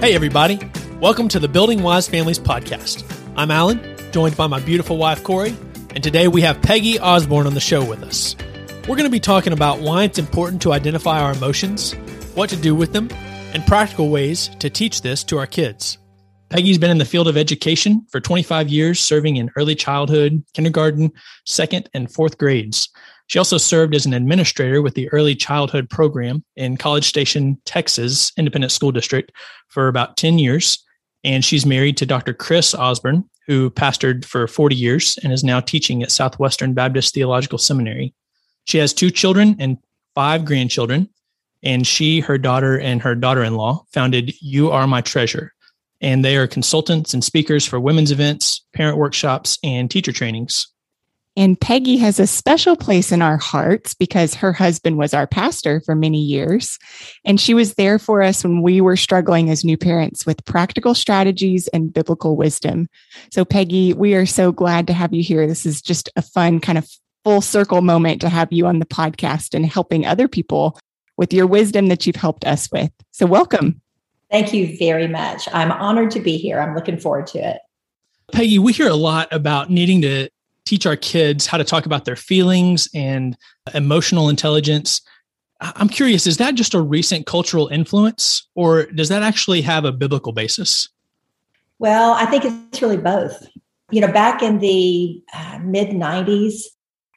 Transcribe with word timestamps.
Hey, 0.00 0.14
everybody. 0.14 0.58
Welcome 0.98 1.28
to 1.28 1.38
the 1.38 1.46
Building 1.46 1.82
Wise 1.82 2.08
Families 2.08 2.38
podcast. 2.38 3.04
I'm 3.36 3.50
Alan, 3.50 3.84
joined 4.12 4.34
by 4.34 4.46
my 4.46 4.58
beautiful 4.58 4.96
wife, 4.96 5.22
Corey, 5.22 5.54
and 5.94 6.02
today 6.02 6.26
we 6.26 6.40
have 6.40 6.62
Peggy 6.62 6.98
Osborne 6.98 7.46
on 7.46 7.52
the 7.52 7.60
show 7.60 7.84
with 7.84 8.02
us. 8.02 8.34
We're 8.88 8.96
going 8.96 9.04
to 9.04 9.10
be 9.10 9.20
talking 9.20 9.52
about 9.52 9.80
why 9.80 10.04
it's 10.04 10.18
important 10.18 10.62
to 10.62 10.72
identify 10.72 11.20
our 11.20 11.32
emotions, 11.32 11.92
what 12.34 12.48
to 12.48 12.56
do 12.56 12.74
with 12.74 12.94
them, 12.94 13.10
and 13.52 13.62
practical 13.66 14.08
ways 14.08 14.48
to 14.60 14.70
teach 14.70 15.02
this 15.02 15.22
to 15.24 15.36
our 15.36 15.46
kids. 15.46 15.98
Peggy's 16.48 16.78
been 16.78 16.90
in 16.90 16.96
the 16.96 17.04
field 17.04 17.28
of 17.28 17.36
education 17.36 18.06
for 18.10 18.20
25 18.20 18.70
years, 18.70 19.00
serving 19.00 19.36
in 19.36 19.50
early 19.54 19.74
childhood, 19.74 20.42
kindergarten, 20.54 21.12
second, 21.44 21.90
and 21.92 22.10
fourth 22.10 22.38
grades. 22.38 22.88
She 23.30 23.38
also 23.38 23.58
served 23.58 23.94
as 23.94 24.06
an 24.06 24.12
administrator 24.12 24.82
with 24.82 24.94
the 24.94 25.08
Early 25.10 25.36
Childhood 25.36 25.88
Program 25.88 26.42
in 26.56 26.76
College 26.76 27.04
Station, 27.04 27.62
Texas 27.64 28.32
Independent 28.36 28.72
School 28.72 28.90
District 28.90 29.30
for 29.68 29.86
about 29.86 30.16
10 30.16 30.40
years. 30.40 30.84
And 31.22 31.44
she's 31.44 31.64
married 31.64 31.96
to 31.98 32.06
Dr. 32.06 32.34
Chris 32.34 32.74
Osborne, 32.74 33.22
who 33.46 33.70
pastored 33.70 34.24
for 34.24 34.48
40 34.48 34.74
years 34.74 35.16
and 35.22 35.32
is 35.32 35.44
now 35.44 35.60
teaching 35.60 36.02
at 36.02 36.10
Southwestern 36.10 36.74
Baptist 36.74 37.14
Theological 37.14 37.56
Seminary. 37.58 38.12
She 38.64 38.78
has 38.78 38.92
two 38.92 39.12
children 39.12 39.54
and 39.60 39.78
five 40.16 40.44
grandchildren. 40.44 41.08
And 41.62 41.86
she, 41.86 42.18
her 42.18 42.36
daughter, 42.36 42.80
and 42.80 43.00
her 43.00 43.14
daughter 43.14 43.44
in 43.44 43.54
law 43.54 43.84
founded 43.92 44.34
You 44.42 44.72
Are 44.72 44.88
My 44.88 45.02
Treasure. 45.02 45.54
And 46.00 46.24
they 46.24 46.36
are 46.36 46.48
consultants 46.48 47.14
and 47.14 47.22
speakers 47.22 47.64
for 47.64 47.78
women's 47.78 48.10
events, 48.10 48.66
parent 48.74 48.98
workshops, 48.98 49.56
and 49.62 49.88
teacher 49.88 50.10
trainings. 50.10 50.66
And 51.40 51.58
Peggy 51.58 51.96
has 51.96 52.20
a 52.20 52.26
special 52.26 52.76
place 52.76 53.10
in 53.10 53.22
our 53.22 53.38
hearts 53.38 53.94
because 53.94 54.34
her 54.34 54.52
husband 54.52 54.98
was 54.98 55.14
our 55.14 55.26
pastor 55.26 55.80
for 55.80 55.94
many 55.94 56.20
years. 56.20 56.78
And 57.24 57.40
she 57.40 57.54
was 57.54 57.76
there 57.76 57.98
for 57.98 58.20
us 58.20 58.44
when 58.44 58.60
we 58.60 58.82
were 58.82 58.94
struggling 58.94 59.48
as 59.48 59.64
new 59.64 59.78
parents 59.78 60.26
with 60.26 60.44
practical 60.44 60.94
strategies 60.94 61.66
and 61.68 61.94
biblical 61.94 62.36
wisdom. 62.36 62.88
So, 63.32 63.46
Peggy, 63.46 63.94
we 63.94 64.14
are 64.14 64.26
so 64.26 64.52
glad 64.52 64.86
to 64.88 64.92
have 64.92 65.14
you 65.14 65.22
here. 65.22 65.46
This 65.46 65.64
is 65.64 65.80
just 65.80 66.10
a 66.14 66.20
fun 66.20 66.60
kind 66.60 66.76
of 66.76 66.86
full 67.24 67.40
circle 67.40 67.80
moment 67.80 68.20
to 68.20 68.28
have 68.28 68.52
you 68.52 68.66
on 68.66 68.78
the 68.78 68.84
podcast 68.84 69.54
and 69.54 69.64
helping 69.64 70.04
other 70.04 70.28
people 70.28 70.78
with 71.16 71.32
your 71.32 71.46
wisdom 71.46 71.88
that 71.88 72.06
you've 72.06 72.16
helped 72.16 72.44
us 72.44 72.70
with. 72.70 72.92
So, 73.12 73.24
welcome. 73.24 73.80
Thank 74.30 74.52
you 74.52 74.76
very 74.76 75.08
much. 75.08 75.48
I'm 75.54 75.72
honored 75.72 76.10
to 76.10 76.20
be 76.20 76.36
here. 76.36 76.60
I'm 76.60 76.74
looking 76.74 76.98
forward 76.98 77.28
to 77.28 77.38
it. 77.38 77.60
Peggy, 78.30 78.58
we 78.58 78.74
hear 78.74 78.88
a 78.88 78.94
lot 78.94 79.26
about 79.32 79.70
needing 79.70 80.02
to 80.02 80.28
teach 80.64 80.86
our 80.86 80.96
kids 80.96 81.46
how 81.46 81.58
to 81.58 81.64
talk 81.64 81.86
about 81.86 82.04
their 82.04 82.16
feelings 82.16 82.88
and 82.94 83.36
emotional 83.74 84.28
intelligence. 84.28 85.00
I'm 85.60 85.88
curious, 85.88 86.26
is 86.26 86.38
that 86.38 86.54
just 86.54 86.74
a 86.74 86.80
recent 86.80 87.26
cultural 87.26 87.68
influence 87.68 88.48
or 88.54 88.86
does 88.86 89.08
that 89.08 89.22
actually 89.22 89.60
have 89.62 89.84
a 89.84 89.92
biblical 89.92 90.32
basis? 90.32 90.88
Well, 91.78 92.12
I 92.12 92.26
think 92.26 92.44
it's 92.44 92.82
really 92.82 92.96
both. 92.96 93.46
You 93.90 94.00
know, 94.00 94.12
back 94.12 94.42
in 94.42 94.58
the 94.58 95.22
uh, 95.34 95.58
mid 95.62 95.88
90s, 95.88 96.62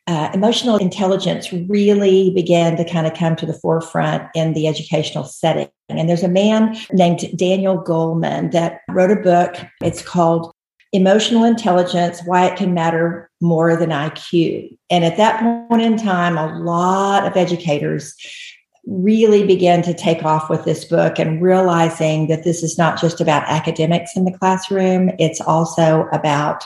uh, 0.07 0.29
emotional 0.33 0.77
intelligence 0.77 1.53
really 1.53 2.31
began 2.31 2.75
to 2.75 2.83
kind 2.83 3.07
of 3.07 3.13
come 3.13 3.35
to 3.37 3.45
the 3.45 3.53
forefront 3.53 4.23
in 4.35 4.53
the 4.53 4.67
educational 4.67 5.23
setting. 5.23 5.69
And 5.87 6.09
there's 6.09 6.23
a 6.23 6.29
man 6.29 6.75
named 6.91 7.25
Daniel 7.37 7.81
Goleman 7.81 8.51
that 8.51 8.81
wrote 8.89 9.11
a 9.11 9.15
book. 9.15 9.55
It's 9.81 10.01
called 10.01 10.53
emotional 10.93 11.43
intelligence, 11.43 12.21
why 12.25 12.45
it 12.45 12.55
can 12.55 12.73
matter 12.73 13.29
more 13.41 13.75
than 13.75 13.89
IQ. 13.89 14.77
And 14.89 15.03
at 15.03 15.17
that 15.17 15.67
point 15.67 15.81
in 15.81 15.97
time, 15.97 16.37
a 16.37 16.57
lot 16.59 17.25
of 17.25 17.35
educators 17.35 18.15
really 18.85 19.45
began 19.45 19.81
to 19.81 19.93
take 19.93 20.23
off 20.23 20.49
with 20.49 20.65
this 20.65 20.85
book 20.85 21.17
and 21.17 21.41
realizing 21.41 22.27
that 22.27 22.43
this 22.43 22.63
is 22.63 22.77
not 22.77 22.99
just 22.99 23.19
about 23.19 23.43
academics 23.47 24.15
in 24.15 24.25
the 24.25 24.37
classroom, 24.37 25.09
it's 25.19 25.41
also 25.41 26.07
about 26.11 26.63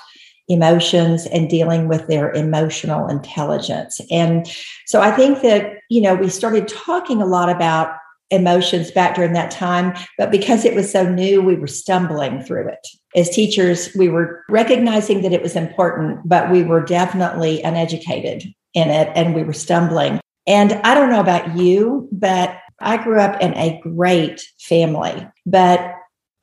emotions 0.49 1.25
and 1.27 1.49
dealing 1.49 1.87
with 1.87 2.07
their 2.07 2.31
emotional 2.31 3.07
intelligence. 3.07 4.01
And 4.09 4.47
so 4.85 5.01
I 5.01 5.11
think 5.11 5.41
that, 5.41 5.73
you 5.89 6.01
know, 6.01 6.15
we 6.15 6.29
started 6.29 6.67
talking 6.67 7.21
a 7.21 7.25
lot 7.25 7.49
about 7.49 7.95
emotions 8.29 8.91
back 8.91 9.15
during 9.15 9.33
that 9.33 9.51
time, 9.51 9.93
but 10.17 10.31
because 10.31 10.65
it 10.65 10.73
was 10.73 10.91
so 10.91 11.07
new, 11.07 11.41
we 11.41 11.55
were 11.55 11.67
stumbling 11.67 12.41
through 12.41 12.67
it. 12.67 12.87
As 13.17 13.29
teachers, 13.31 13.89
we 13.95 14.09
were 14.09 14.45
recognizing 14.47 15.23
that 15.23 15.33
it 15.33 15.41
was 15.41 15.55
important, 15.55 16.19
but 16.23 16.51
we 16.51 16.61
were 16.61 16.81
definitely 16.81 17.63
uneducated 17.63 18.43
in 18.75 18.89
it 18.89 19.11
and 19.15 19.33
we 19.33 19.43
were 19.43 19.53
stumbling. 19.53 20.19
And 20.45 20.73
I 20.83 20.93
don't 20.93 21.09
know 21.09 21.19
about 21.19 21.57
you, 21.57 22.07
but 22.11 22.55
I 22.79 22.97
grew 22.97 23.19
up 23.19 23.41
in 23.41 23.55
a 23.55 23.81
great 23.81 24.47
family, 24.59 25.27
but 25.47 25.95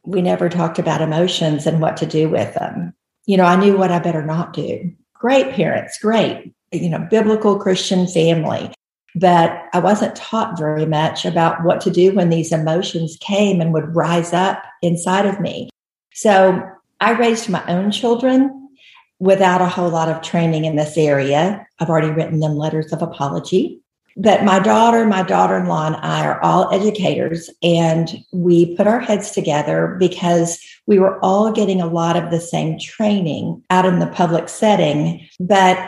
we 0.04 0.20
never 0.20 0.48
talked 0.48 0.80
about 0.80 1.00
emotions 1.00 1.64
and 1.64 1.80
what 1.80 1.96
to 1.98 2.06
do 2.06 2.28
with 2.28 2.52
them. 2.54 2.92
You 3.24 3.36
know, 3.36 3.44
I 3.44 3.54
knew 3.54 3.76
what 3.76 3.92
I 3.92 4.00
better 4.00 4.24
not 4.24 4.52
do. 4.52 4.92
Great 5.14 5.52
parents, 5.54 5.96
great, 6.02 6.52
you 6.72 6.90
know, 6.90 7.06
biblical 7.08 7.56
Christian 7.56 8.08
family 8.08 8.74
but 9.14 9.66
I 9.72 9.78
wasn't 9.78 10.16
taught 10.16 10.58
very 10.58 10.86
much 10.86 11.24
about 11.24 11.62
what 11.62 11.80
to 11.82 11.90
do 11.90 12.12
when 12.12 12.30
these 12.30 12.50
emotions 12.50 13.16
came 13.20 13.60
and 13.60 13.72
would 13.72 13.94
rise 13.94 14.32
up 14.32 14.64
inside 14.82 15.24
of 15.24 15.38
me. 15.38 15.70
So 16.14 16.62
I 17.00 17.12
raised 17.12 17.48
my 17.48 17.64
own 17.66 17.90
children 17.90 18.70
without 19.18 19.60
a 19.60 19.68
whole 19.68 19.90
lot 19.90 20.08
of 20.08 20.22
training 20.22 20.64
in 20.64 20.76
this 20.76 20.96
area. 20.96 21.66
I've 21.78 21.88
already 21.90 22.10
written 22.10 22.40
them 22.40 22.56
letters 22.56 22.92
of 22.92 23.02
apology. 23.02 23.80
But 24.16 24.44
my 24.44 24.60
daughter, 24.60 25.04
my 25.06 25.24
daughter 25.24 25.56
in 25.56 25.66
law, 25.66 25.88
and 25.88 25.96
I 25.96 26.24
are 26.24 26.40
all 26.40 26.72
educators, 26.72 27.50
and 27.64 28.24
we 28.32 28.76
put 28.76 28.86
our 28.86 29.00
heads 29.00 29.32
together 29.32 29.96
because 29.98 30.60
we 30.86 31.00
were 31.00 31.18
all 31.24 31.50
getting 31.50 31.80
a 31.80 31.86
lot 31.86 32.16
of 32.16 32.30
the 32.30 32.40
same 32.40 32.78
training 32.78 33.64
out 33.70 33.86
in 33.86 33.98
the 33.98 34.06
public 34.06 34.48
setting. 34.48 35.26
But 35.40 35.78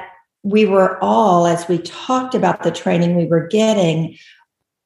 we 0.42 0.64
were 0.64 0.98
all, 1.02 1.46
as 1.46 1.68
we 1.68 1.78
talked 1.78 2.34
about 2.34 2.64
the 2.64 2.72
training 2.72 3.14
we 3.14 3.26
were 3.26 3.46
getting, 3.46 4.16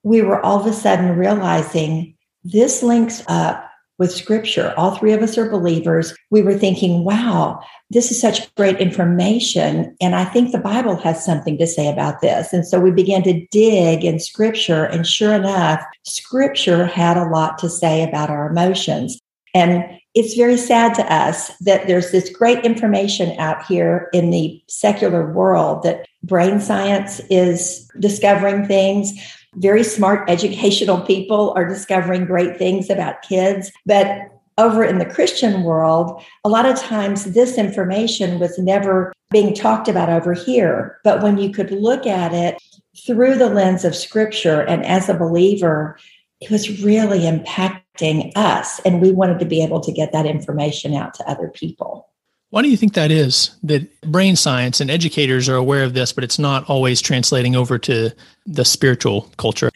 we 0.02 0.20
were 0.20 0.44
all 0.44 0.60
of 0.60 0.66
a 0.66 0.72
sudden 0.74 1.16
realizing 1.16 2.14
this 2.44 2.82
links 2.82 3.22
up 3.26 3.69
with 4.00 4.10
scripture. 4.10 4.72
All 4.78 4.96
three 4.96 5.12
of 5.12 5.22
us 5.22 5.36
are 5.36 5.50
believers. 5.50 6.16
We 6.30 6.40
were 6.40 6.58
thinking, 6.58 7.04
wow, 7.04 7.60
this 7.90 8.10
is 8.10 8.18
such 8.18 8.52
great 8.54 8.78
information. 8.78 9.94
And 10.00 10.16
I 10.16 10.24
think 10.24 10.50
the 10.50 10.58
Bible 10.58 10.96
has 10.96 11.22
something 11.22 11.58
to 11.58 11.66
say 11.66 11.86
about 11.86 12.22
this. 12.22 12.52
And 12.54 12.66
so 12.66 12.80
we 12.80 12.90
began 12.90 13.22
to 13.24 13.46
dig 13.48 14.02
in 14.02 14.18
scripture. 14.18 14.84
And 14.84 15.06
sure 15.06 15.34
enough, 15.34 15.84
scripture 16.04 16.86
had 16.86 17.18
a 17.18 17.28
lot 17.28 17.58
to 17.58 17.68
say 17.68 18.02
about 18.02 18.30
our 18.30 18.50
emotions. 18.50 19.20
And 19.54 19.84
it's 20.14 20.34
very 20.34 20.56
sad 20.56 20.94
to 20.94 21.12
us 21.12 21.54
that 21.58 21.86
there's 21.86 22.10
this 22.10 22.30
great 22.30 22.64
information 22.64 23.38
out 23.38 23.66
here 23.66 24.08
in 24.14 24.30
the 24.30 24.62
secular 24.66 25.30
world 25.30 25.82
that 25.82 26.06
brain 26.22 26.58
science 26.58 27.20
is 27.30 27.88
discovering 28.00 28.66
things. 28.66 29.12
Very 29.56 29.82
smart 29.82 30.28
educational 30.30 31.00
people 31.00 31.52
are 31.56 31.66
discovering 31.66 32.24
great 32.24 32.56
things 32.56 32.88
about 32.88 33.22
kids. 33.22 33.72
But 33.84 34.30
over 34.58 34.84
in 34.84 34.98
the 34.98 35.06
Christian 35.06 35.62
world, 35.62 36.22
a 36.44 36.48
lot 36.48 36.66
of 36.66 36.78
times 36.78 37.24
this 37.24 37.56
information 37.56 38.38
was 38.38 38.58
never 38.58 39.12
being 39.30 39.54
talked 39.54 39.88
about 39.88 40.10
over 40.10 40.34
here. 40.34 40.98
But 41.02 41.22
when 41.22 41.38
you 41.38 41.50
could 41.50 41.70
look 41.70 42.06
at 42.06 42.34
it 42.34 42.58
through 43.06 43.36
the 43.36 43.48
lens 43.48 43.84
of 43.84 43.96
scripture 43.96 44.60
and 44.60 44.84
as 44.84 45.08
a 45.08 45.14
believer, 45.14 45.98
it 46.40 46.50
was 46.50 46.82
really 46.82 47.20
impacting 47.20 48.32
us. 48.36 48.80
And 48.80 49.00
we 49.00 49.12
wanted 49.12 49.38
to 49.38 49.46
be 49.46 49.62
able 49.62 49.80
to 49.80 49.92
get 49.92 50.12
that 50.12 50.26
information 50.26 50.94
out 50.94 51.14
to 51.14 51.28
other 51.28 51.48
people. 51.48 52.09
Why 52.50 52.62
do 52.62 52.68
you 52.68 52.76
think 52.76 52.94
that 52.94 53.12
is? 53.12 53.56
That 53.62 54.00
brain 54.02 54.34
science 54.34 54.80
and 54.80 54.90
educators 54.90 55.48
are 55.48 55.54
aware 55.54 55.84
of 55.84 55.94
this, 55.94 56.12
but 56.12 56.24
it's 56.24 56.38
not 56.38 56.68
always 56.68 57.00
translating 57.00 57.54
over 57.54 57.78
to 57.78 58.10
the 58.44 58.64
spiritual 58.64 59.30
culture? 59.36 59.70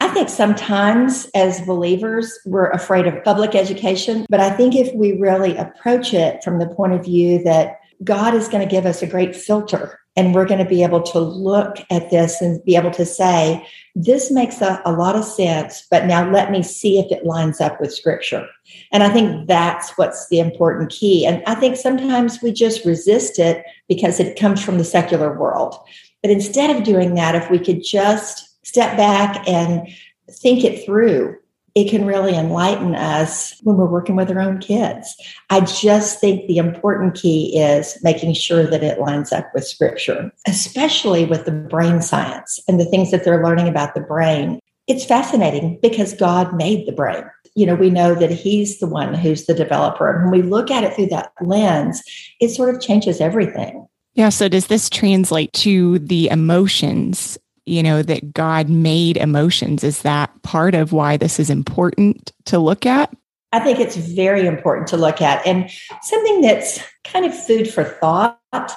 I 0.00 0.08
think 0.08 0.30
sometimes 0.30 1.28
as 1.34 1.60
believers, 1.66 2.32
we're 2.46 2.70
afraid 2.70 3.06
of 3.06 3.22
public 3.24 3.54
education. 3.54 4.24
But 4.30 4.40
I 4.40 4.50
think 4.50 4.74
if 4.74 4.94
we 4.94 5.18
really 5.18 5.54
approach 5.56 6.14
it 6.14 6.42
from 6.42 6.58
the 6.58 6.68
point 6.68 6.94
of 6.94 7.04
view 7.04 7.42
that 7.44 7.80
God 8.02 8.32
is 8.32 8.48
going 8.48 8.66
to 8.66 8.70
give 8.70 8.86
us 8.86 9.02
a 9.02 9.06
great 9.06 9.36
filter 9.36 10.00
and 10.18 10.34
we're 10.34 10.46
going 10.46 10.58
to 10.58 10.68
be 10.68 10.82
able 10.82 11.00
to 11.00 11.20
look 11.20 11.76
at 11.90 12.10
this 12.10 12.40
and 12.40 12.62
be 12.64 12.74
able 12.74 12.90
to 12.90 13.06
say, 13.06 13.64
this 13.94 14.32
makes 14.32 14.60
a, 14.60 14.82
a, 14.84 14.90
lot 14.90 15.14
of 15.14 15.24
sense, 15.24 15.86
but 15.92 16.06
now 16.06 16.28
let 16.28 16.50
me 16.50 16.60
see 16.60 16.98
if 16.98 17.12
it 17.12 17.24
lines 17.24 17.60
up 17.60 17.80
with 17.80 17.94
scripture. 17.94 18.44
And 18.90 19.04
I 19.04 19.10
think 19.10 19.46
that's 19.46 19.96
what's 19.96 20.28
the 20.28 20.40
important 20.40 20.90
key. 20.90 21.24
And 21.24 21.40
I 21.46 21.54
think 21.54 21.76
sometimes 21.76 22.42
we 22.42 22.50
just 22.50 22.84
resist 22.84 23.38
it 23.38 23.64
because 23.88 24.18
it 24.18 24.36
comes 24.36 24.60
from 24.60 24.78
the 24.78 24.84
secular 24.84 25.38
world. 25.38 25.76
But 26.20 26.32
instead 26.32 26.74
of 26.74 26.82
doing 26.82 27.14
that, 27.14 27.36
if 27.36 27.48
we 27.48 27.60
could 27.60 27.84
just 27.84 28.66
step 28.66 28.96
back 28.96 29.48
and 29.48 29.86
think 30.28 30.64
it 30.64 30.84
through 30.84 31.36
it 31.78 31.88
can 31.88 32.04
really 32.04 32.34
enlighten 32.34 32.96
us 32.96 33.54
when 33.62 33.76
we're 33.76 33.86
working 33.86 34.16
with 34.16 34.28
our 34.32 34.40
own 34.40 34.58
kids. 34.58 35.14
I 35.48 35.60
just 35.60 36.20
think 36.20 36.48
the 36.48 36.58
important 36.58 37.14
key 37.14 37.56
is 37.56 37.96
making 38.02 38.34
sure 38.34 38.64
that 38.64 38.82
it 38.82 38.98
lines 38.98 39.32
up 39.32 39.48
with 39.54 39.64
scripture, 39.64 40.32
especially 40.48 41.24
with 41.24 41.44
the 41.44 41.52
brain 41.52 42.02
science 42.02 42.58
and 42.66 42.80
the 42.80 42.84
things 42.84 43.12
that 43.12 43.22
they're 43.22 43.44
learning 43.44 43.68
about 43.68 43.94
the 43.94 44.00
brain. 44.00 44.58
It's 44.88 45.04
fascinating 45.04 45.78
because 45.80 46.14
God 46.14 46.52
made 46.56 46.84
the 46.88 46.92
brain. 46.92 47.22
You 47.54 47.66
know, 47.66 47.76
we 47.76 47.90
know 47.90 48.12
that 48.16 48.32
He's 48.32 48.80
the 48.80 48.88
one 48.88 49.14
who's 49.14 49.46
the 49.46 49.54
developer. 49.54 50.10
And 50.10 50.28
when 50.28 50.42
we 50.42 50.48
look 50.48 50.72
at 50.72 50.82
it 50.82 50.94
through 50.94 51.10
that 51.10 51.30
lens, 51.40 52.02
it 52.40 52.48
sort 52.48 52.74
of 52.74 52.80
changes 52.80 53.20
everything. 53.20 53.86
Yeah. 54.14 54.30
So, 54.30 54.48
does 54.48 54.66
this 54.66 54.90
translate 54.90 55.52
to 55.52 56.00
the 56.00 56.28
emotions? 56.28 57.38
You 57.68 57.82
know, 57.82 58.02
that 58.02 58.32
God 58.32 58.68
made 58.68 59.16
emotions. 59.16 59.84
Is 59.84 60.02
that 60.02 60.30
part 60.42 60.74
of 60.74 60.92
why 60.92 61.16
this 61.16 61.38
is 61.38 61.50
important 61.50 62.32
to 62.46 62.58
look 62.58 62.86
at? 62.86 63.14
I 63.52 63.60
think 63.60 63.78
it's 63.78 63.96
very 63.96 64.46
important 64.46 64.88
to 64.88 64.96
look 64.96 65.22
at 65.22 65.46
and 65.46 65.70
something 66.02 66.42
that's 66.42 66.80
kind 67.04 67.24
of 67.24 67.46
food 67.46 67.68
for 67.68 67.84
thought. 67.84 68.72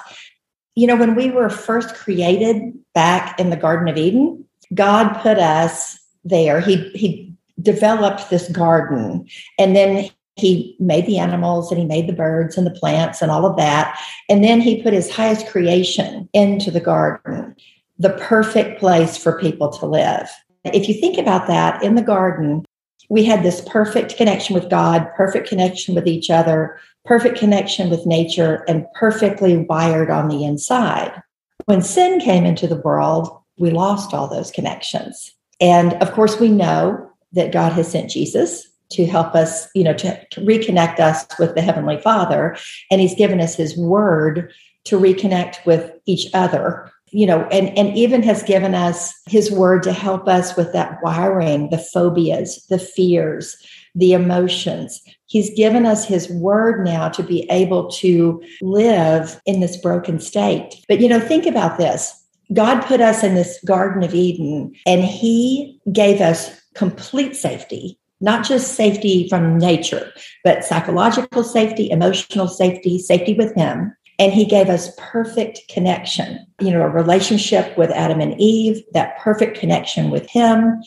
You 0.74 0.86
know, 0.86 0.96
when 0.96 1.14
we 1.14 1.30
were 1.30 1.50
first 1.50 1.94
created 1.94 2.72
back 2.94 3.38
in 3.38 3.50
the 3.50 3.56
Garden 3.56 3.88
of 3.88 3.98
Eden, 3.98 4.44
God 4.72 5.14
put 5.20 5.38
us 5.38 5.98
there. 6.24 6.60
He 6.60 6.88
he 6.94 7.34
developed 7.60 8.30
this 8.30 8.48
garden 8.50 9.26
and 9.58 9.76
then 9.76 10.10
he 10.36 10.74
made 10.80 11.06
the 11.06 11.18
animals 11.18 11.70
and 11.70 11.78
he 11.78 11.86
made 11.86 12.08
the 12.08 12.14
birds 12.14 12.56
and 12.56 12.66
the 12.66 12.70
plants 12.70 13.20
and 13.20 13.30
all 13.30 13.44
of 13.44 13.56
that. 13.56 13.98
And 14.28 14.42
then 14.42 14.60
he 14.60 14.82
put 14.82 14.94
his 14.94 15.10
highest 15.10 15.46
creation 15.48 16.28
into 16.32 16.70
the 16.70 16.80
garden, 16.80 17.54
the 17.98 18.10
perfect 18.10 18.80
place 18.80 19.16
for 19.16 19.38
people 19.38 19.70
to 19.70 19.86
live. 19.86 20.28
If 20.64 20.88
you 20.88 20.94
think 20.94 21.18
about 21.18 21.46
that 21.48 21.82
in 21.82 21.94
the 21.94 22.02
garden, 22.02 22.64
we 23.08 23.24
had 23.24 23.42
this 23.42 23.60
perfect 23.68 24.16
connection 24.16 24.54
with 24.54 24.70
God, 24.70 25.08
perfect 25.16 25.48
connection 25.48 25.94
with 25.94 26.06
each 26.06 26.30
other, 26.30 26.78
perfect 27.04 27.38
connection 27.38 27.90
with 27.90 28.06
nature, 28.06 28.64
and 28.68 28.86
perfectly 28.94 29.56
wired 29.56 30.10
on 30.10 30.28
the 30.28 30.44
inside. 30.44 31.22
When 31.66 31.82
sin 31.82 32.20
came 32.20 32.44
into 32.44 32.66
the 32.66 32.76
world, 32.76 33.28
we 33.58 33.70
lost 33.70 34.14
all 34.14 34.28
those 34.28 34.50
connections. 34.50 35.32
And 35.60 35.94
of 35.94 36.12
course, 36.12 36.40
we 36.40 36.48
know 36.48 37.10
that 37.32 37.52
God 37.52 37.72
has 37.72 37.90
sent 37.90 38.10
Jesus 38.10 38.68
to 38.92 39.06
help 39.06 39.34
us, 39.34 39.68
you 39.74 39.84
know, 39.84 39.94
to 39.94 40.26
reconnect 40.38 41.00
us 41.00 41.26
with 41.38 41.54
the 41.54 41.62
Heavenly 41.62 41.98
Father. 42.00 42.56
And 42.90 43.00
He's 43.00 43.14
given 43.14 43.40
us 43.40 43.56
His 43.56 43.76
Word 43.76 44.52
to 44.84 44.98
reconnect 44.98 45.64
with 45.64 45.92
each 46.06 46.28
other 46.34 46.91
you 47.12 47.26
know, 47.26 47.42
and, 47.52 47.76
and 47.78 47.96
even 47.96 48.22
has 48.22 48.42
given 48.42 48.74
us 48.74 49.12
his 49.26 49.50
word 49.50 49.82
to 49.82 49.92
help 49.92 50.26
us 50.28 50.56
with 50.56 50.72
that 50.72 50.98
wiring, 51.02 51.68
the 51.70 51.78
phobias, 51.78 52.64
the 52.70 52.78
fears, 52.78 53.56
the 53.94 54.14
emotions. 54.14 55.00
He's 55.26 55.54
given 55.54 55.84
us 55.84 56.06
his 56.06 56.30
word 56.30 56.84
now 56.84 57.10
to 57.10 57.22
be 57.22 57.46
able 57.50 57.90
to 57.92 58.42
live 58.62 59.40
in 59.44 59.60
this 59.60 59.76
broken 59.76 60.18
state. 60.18 60.74
But, 60.88 61.00
you 61.00 61.08
know, 61.08 61.20
think 61.20 61.46
about 61.46 61.78
this 61.78 62.18
God 62.52 62.80
put 62.82 63.00
us 63.00 63.22
in 63.22 63.34
this 63.34 63.58
Garden 63.64 64.02
of 64.02 64.14
Eden 64.14 64.74
and 64.86 65.04
he 65.04 65.80
gave 65.92 66.20
us 66.20 66.50
complete 66.74 67.36
safety. 67.36 67.98
Not 68.20 68.46
just 68.46 68.74
safety 68.74 69.28
from 69.28 69.58
nature, 69.58 70.12
but 70.44 70.64
psychological 70.64 71.42
safety, 71.42 71.90
emotional 71.90 72.46
safety, 72.46 73.00
safety 73.00 73.34
with 73.34 73.52
Him, 73.56 73.96
and 74.22 74.32
he 74.32 74.44
gave 74.44 74.68
us 74.68 74.94
perfect 74.98 75.62
connection, 75.68 76.46
you 76.60 76.70
know, 76.70 76.82
a 76.82 76.88
relationship 76.88 77.76
with 77.76 77.90
Adam 77.90 78.20
and 78.20 78.40
Eve, 78.40 78.80
that 78.92 79.18
perfect 79.18 79.58
connection 79.58 80.12
with 80.12 80.30
him. 80.30 80.80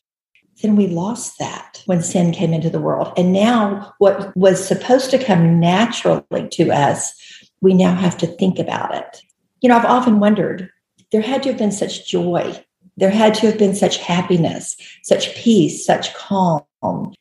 Then 0.62 0.78
we 0.78 0.88
lost 0.88 1.38
that 1.40 1.84
when 1.86 2.02
sin 2.02 2.32
came 2.32 2.54
into 2.54 2.70
the 2.70 2.80
world. 2.80 3.12
And 3.18 3.34
now, 3.34 3.94
what 3.98 4.32
was 4.38 4.66
supposed 4.66 5.12
to 5.12 5.22
come 5.22 5.60
naturally 5.60 6.48
to 6.52 6.72
us, 6.72 7.14
we 7.60 7.74
now 7.74 7.94
have 7.94 8.18
to 8.20 8.28
think 8.28 8.58
about 8.58 8.96
it. 8.96 9.22
You 9.60 9.68
know, 9.68 9.76
I've 9.76 9.84
often 9.84 10.22
wondered 10.22 10.70
there 11.12 11.20
had 11.20 11.44
to 11.44 11.50
have 11.50 11.58
been 11.58 11.74
such 11.74 12.08
joy, 12.08 12.58
there 12.96 13.10
had 13.10 13.34
to 13.34 13.48
have 13.48 13.58
been 13.58 13.76
such 13.76 13.98
happiness, 13.98 14.78
such 15.04 15.36
peace, 15.36 15.86
such 15.86 16.14
calm 16.14 16.64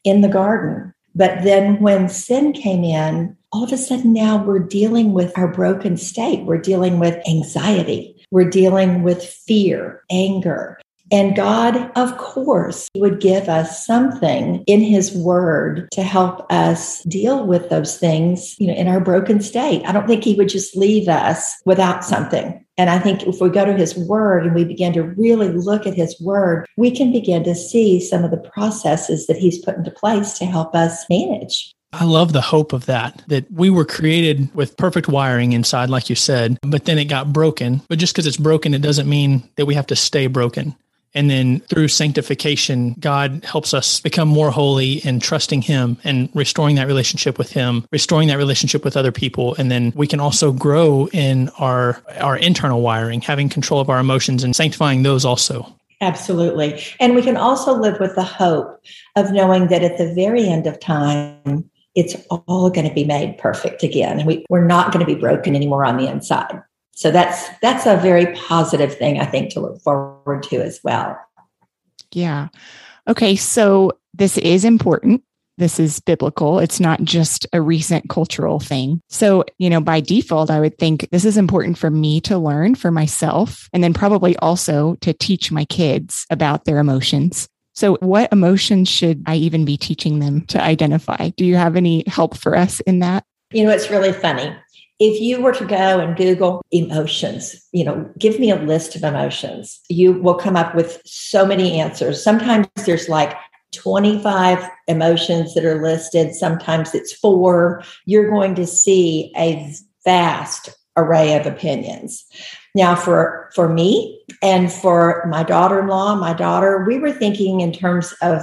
in 0.05 0.21
the 0.21 0.29
garden. 0.29 0.95
But 1.15 1.43
then 1.43 1.81
when 1.81 2.09
sin 2.09 2.53
came 2.53 2.85
in, 2.85 3.37
all 3.53 3.65
of 3.65 3.73
a 3.73 3.77
sudden 3.77 4.13
now 4.13 4.43
we're 4.43 4.59
dealing 4.59 5.13
with 5.13 5.37
our 5.39 5.49
broken 5.49 5.97
state. 5.97 6.45
We're 6.45 6.59
dealing 6.59 6.99
with 6.99 7.23
anxiety. 7.29 8.27
We're 8.31 8.51
dealing 8.51 9.03
with 9.03 9.25
fear, 9.25 10.03
anger. 10.11 10.81
And 11.13 11.37
God, 11.37 11.93
of 11.97 12.17
course, 12.19 12.89
would 12.97 13.21
give 13.21 13.49
us 13.49 13.87
something 13.87 14.65
in 14.67 14.81
his 14.81 15.15
word 15.15 15.89
to 15.93 16.03
help 16.03 16.51
us 16.51 17.03
deal 17.05 17.47
with 17.47 17.69
those 17.69 17.99
things, 17.99 18.57
you 18.59 18.67
know, 18.67 18.75
in 18.75 18.89
our 18.89 19.01
broken 19.01 19.41
state. 19.41 19.85
I 19.85 19.93
don't 19.93 20.09
think 20.09 20.25
he 20.25 20.35
would 20.35 20.49
just 20.49 20.77
leave 20.77 21.09
us 21.09 21.55
without 21.67 22.05
something. 22.05 22.64
And 22.77 22.91
I 22.91 22.99
think 22.99 23.23
if 23.23 23.41
we 23.41 23.49
go 23.51 23.65
to 23.65 23.73
his 23.73 23.97
word 23.97 24.45
and 24.45 24.55
we 24.55 24.65
begin 24.65 24.93
to 24.95 25.03
really 25.03 25.49
look 25.49 25.87
at 25.87 25.95
his 25.95 26.21
word, 26.21 26.67
we 26.77 26.91
can 26.91 27.13
begin 27.13 27.45
to 27.45 27.55
see 27.55 28.01
some 28.01 28.25
of 28.25 28.31
the 28.31 28.37
processes 28.37 29.27
that 29.27 29.37
he's 29.37 29.59
put 29.59 29.77
into 29.77 29.91
place 29.91 30.39
to 30.39 30.45
help 30.45 30.75
us 30.75 31.05
manage. 31.09 31.73
I 31.93 32.05
love 32.05 32.33
the 32.33 32.41
hope 32.41 32.73
of 32.73 32.87
that, 32.87 33.23
that 33.29 33.51
we 33.53 33.71
were 33.71 33.85
created 33.85 34.53
with 34.53 34.77
perfect 34.77 35.07
wiring 35.07 35.53
inside, 35.53 35.91
like 35.91 36.11
you 36.11 36.17
said, 36.17 36.59
but 36.63 36.87
then 36.87 36.99
it 36.99 37.05
got 37.05 37.33
broken. 37.33 37.83
But 37.89 38.01
just 38.01 38.13
because 38.13 38.27
it's 38.27 38.37
broken, 38.37 38.75
it 38.75 38.83
doesn't 38.83 39.09
mean 39.09 39.49
that 39.55 39.67
we 39.67 39.75
have 39.75 39.87
to 39.87 39.97
stay 39.97 40.27
broken. 40.27 40.75
And 41.15 41.31
then 41.31 41.61
through 41.61 41.89
sanctification, 41.89 42.95
God 42.99 43.45
helps 43.45 43.73
us 43.73 44.01
become 44.01 44.29
more 44.29 44.51
holy 44.51 45.01
and 45.05 45.23
trusting 45.23 45.63
Him 45.63 45.97
and 46.05 46.29
restoring 46.35 46.77
that 46.77 46.87
relationship 46.87 47.39
with 47.39 47.53
Him, 47.53 47.87
restoring 47.93 48.29
that 48.29 48.39
relationship 48.39 48.85
with 48.85 48.97
other 48.97 49.13
people. 49.13 49.55
And 49.57 49.71
then 49.71 49.93
we 49.95 50.07
can 50.07 50.21
also 50.21 50.53
grow 50.53 51.09
in 51.13 51.51
our, 51.59 52.03
our 52.19 52.37
internal 52.37 52.81
wiring, 52.81 53.21
having 53.21 53.49
control 53.49 53.81
of 53.81 53.89
our 53.89 54.01
emotions 54.01 54.43
and 54.43 54.57
sanctifying 54.57 55.05
those 55.05 55.25
also. 55.25 55.73
Absolutely. 56.01 56.83
And 57.01 57.15
we 57.15 57.23
can 57.23 57.37
also 57.37 57.73
live 57.73 58.01
with 58.01 58.15
the 58.15 58.25
hope 58.25 58.83
of 59.17 59.33
knowing 59.33 59.69
that 59.69 59.83
at 59.83 59.97
the 59.97 60.13
very 60.13 60.47
end 60.47 60.67
of 60.67 60.79
time, 60.81 61.71
it's 61.95 62.17
all 62.29 62.71
going 62.71 62.89
to 62.89 62.95
be 62.95 63.05
made 63.05 63.39
perfect 63.39 63.83
again. 63.83 64.19
And 64.19 64.27
we, 64.27 64.45
we're 64.51 64.67
not 64.67 64.93
going 64.93 65.05
to 65.05 65.13
be 65.13 65.19
broken 65.19 65.55
anymore 65.55 65.85
on 65.85 65.97
the 65.97 66.09
inside. 66.09 66.61
So 66.95 67.11
that's 67.11 67.49
that's 67.61 67.87
a 67.87 67.97
very 67.97 68.33
positive 68.35 68.97
thing 68.97 69.21
I 69.21 69.27
think 69.27 69.53
to 69.53 69.61
look 69.61 69.81
forward 69.83 70.43
to 70.45 70.63
as 70.63 70.81
well. 70.85 71.19
Yeah. 72.13 72.49
Okay, 73.09 73.37
so 73.37 73.93
this 74.15 74.39
is 74.39 74.65
important. 74.65 75.23
This 75.57 75.79
is 75.79 76.01
biblical. 76.01 76.59
It's 76.59 76.81
not 76.81 77.03
just 77.05 77.47
a 77.53 77.61
recent 77.61 78.09
cultural 78.09 78.59
thing. 78.59 79.01
So, 79.09 79.45
you 79.59 79.71
know, 79.71 79.81
by 79.81 80.01
default, 80.01 80.51
I 80.51 80.59
would 80.59 80.79
think 80.79 81.09
this 81.11 81.25
is 81.25 81.37
important 81.37 81.79
for 81.79 81.91
me 81.91 82.21
to 82.23 82.39
learn 82.39 82.75
for 82.75 82.91
myself 82.91 83.69
and 83.73 83.83
then 83.85 83.95
probably 83.95 84.37
also 84.39 84.97
to 84.97 85.13
teach 85.13 85.53
my 85.53 85.65
kids 85.67 86.27
about 86.31 86.65
their 86.65 86.79
emotions. 86.79 87.49
So, 87.75 87.97
what 88.01 88.33
emotions 88.33 88.89
should 88.89 89.23
I 89.27 89.37
even 89.37 89.65
be 89.65 89.77
teaching 89.77 90.19
them 90.19 90.43
to 90.47 90.63
identify? 90.63 91.31
Do 91.37 91.45
you 91.45 91.57
have 91.57 91.77
any 91.77 92.05
help 92.07 92.37
for 92.37 92.57
us 92.57 92.81
in 92.81 93.01
that? 93.01 93.25
You 93.53 93.65
know, 93.65 93.71
it's 93.71 93.91
really 93.91 94.13
funny. 94.13 94.55
If 95.01 95.21
you 95.21 95.43
were 95.43 95.53
to 95.53 95.65
go 95.65 96.01
and 96.01 96.17
Google 96.17 96.63
emotions, 96.71 97.57
you 97.73 97.85
know, 97.85 98.09
give 98.19 98.39
me 98.39 98.51
a 98.51 98.57
list 98.57 98.95
of 98.95 99.03
emotions, 99.03 99.81
you 99.89 100.13
will 100.13 100.35
come 100.35 100.57
up 100.57 100.75
with 100.75 101.03
so 101.05 101.45
many 101.45 101.81
answers. 101.81 102.23
Sometimes 102.23 102.69
there's 102.87 103.09
like 103.09 103.37
25 103.73 104.69
emotions 104.87 105.55
that 105.55 105.65
are 105.65 105.83
listed, 105.83 106.35
sometimes 106.35 106.95
it's 106.95 107.13
four. 107.13 107.83
You're 108.07 108.31
going 108.31 108.55
to 108.55 108.67
see 108.67 109.33
a 109.37 109.75
vast 110.05 110.71
array 110.97 111.37
of 111.37 111.47
opinions. 111.47 112.25
Now, 112.75 112.95
for 112.95 113.51
for 113.55 113.69
me 113.69 114.23
and 114.43 114.73
for 114.73 115.27
my 115.29 115.43
daughter-in-law, 115.43 116.17
my 116.17 116.35
daughter, 116.35 116.85
we 116.87 116.99
were 116.99 117.13
thinking 117.13 117.61
in 117.61 117.73
terms 117.73 118.15
of 118.23 118.43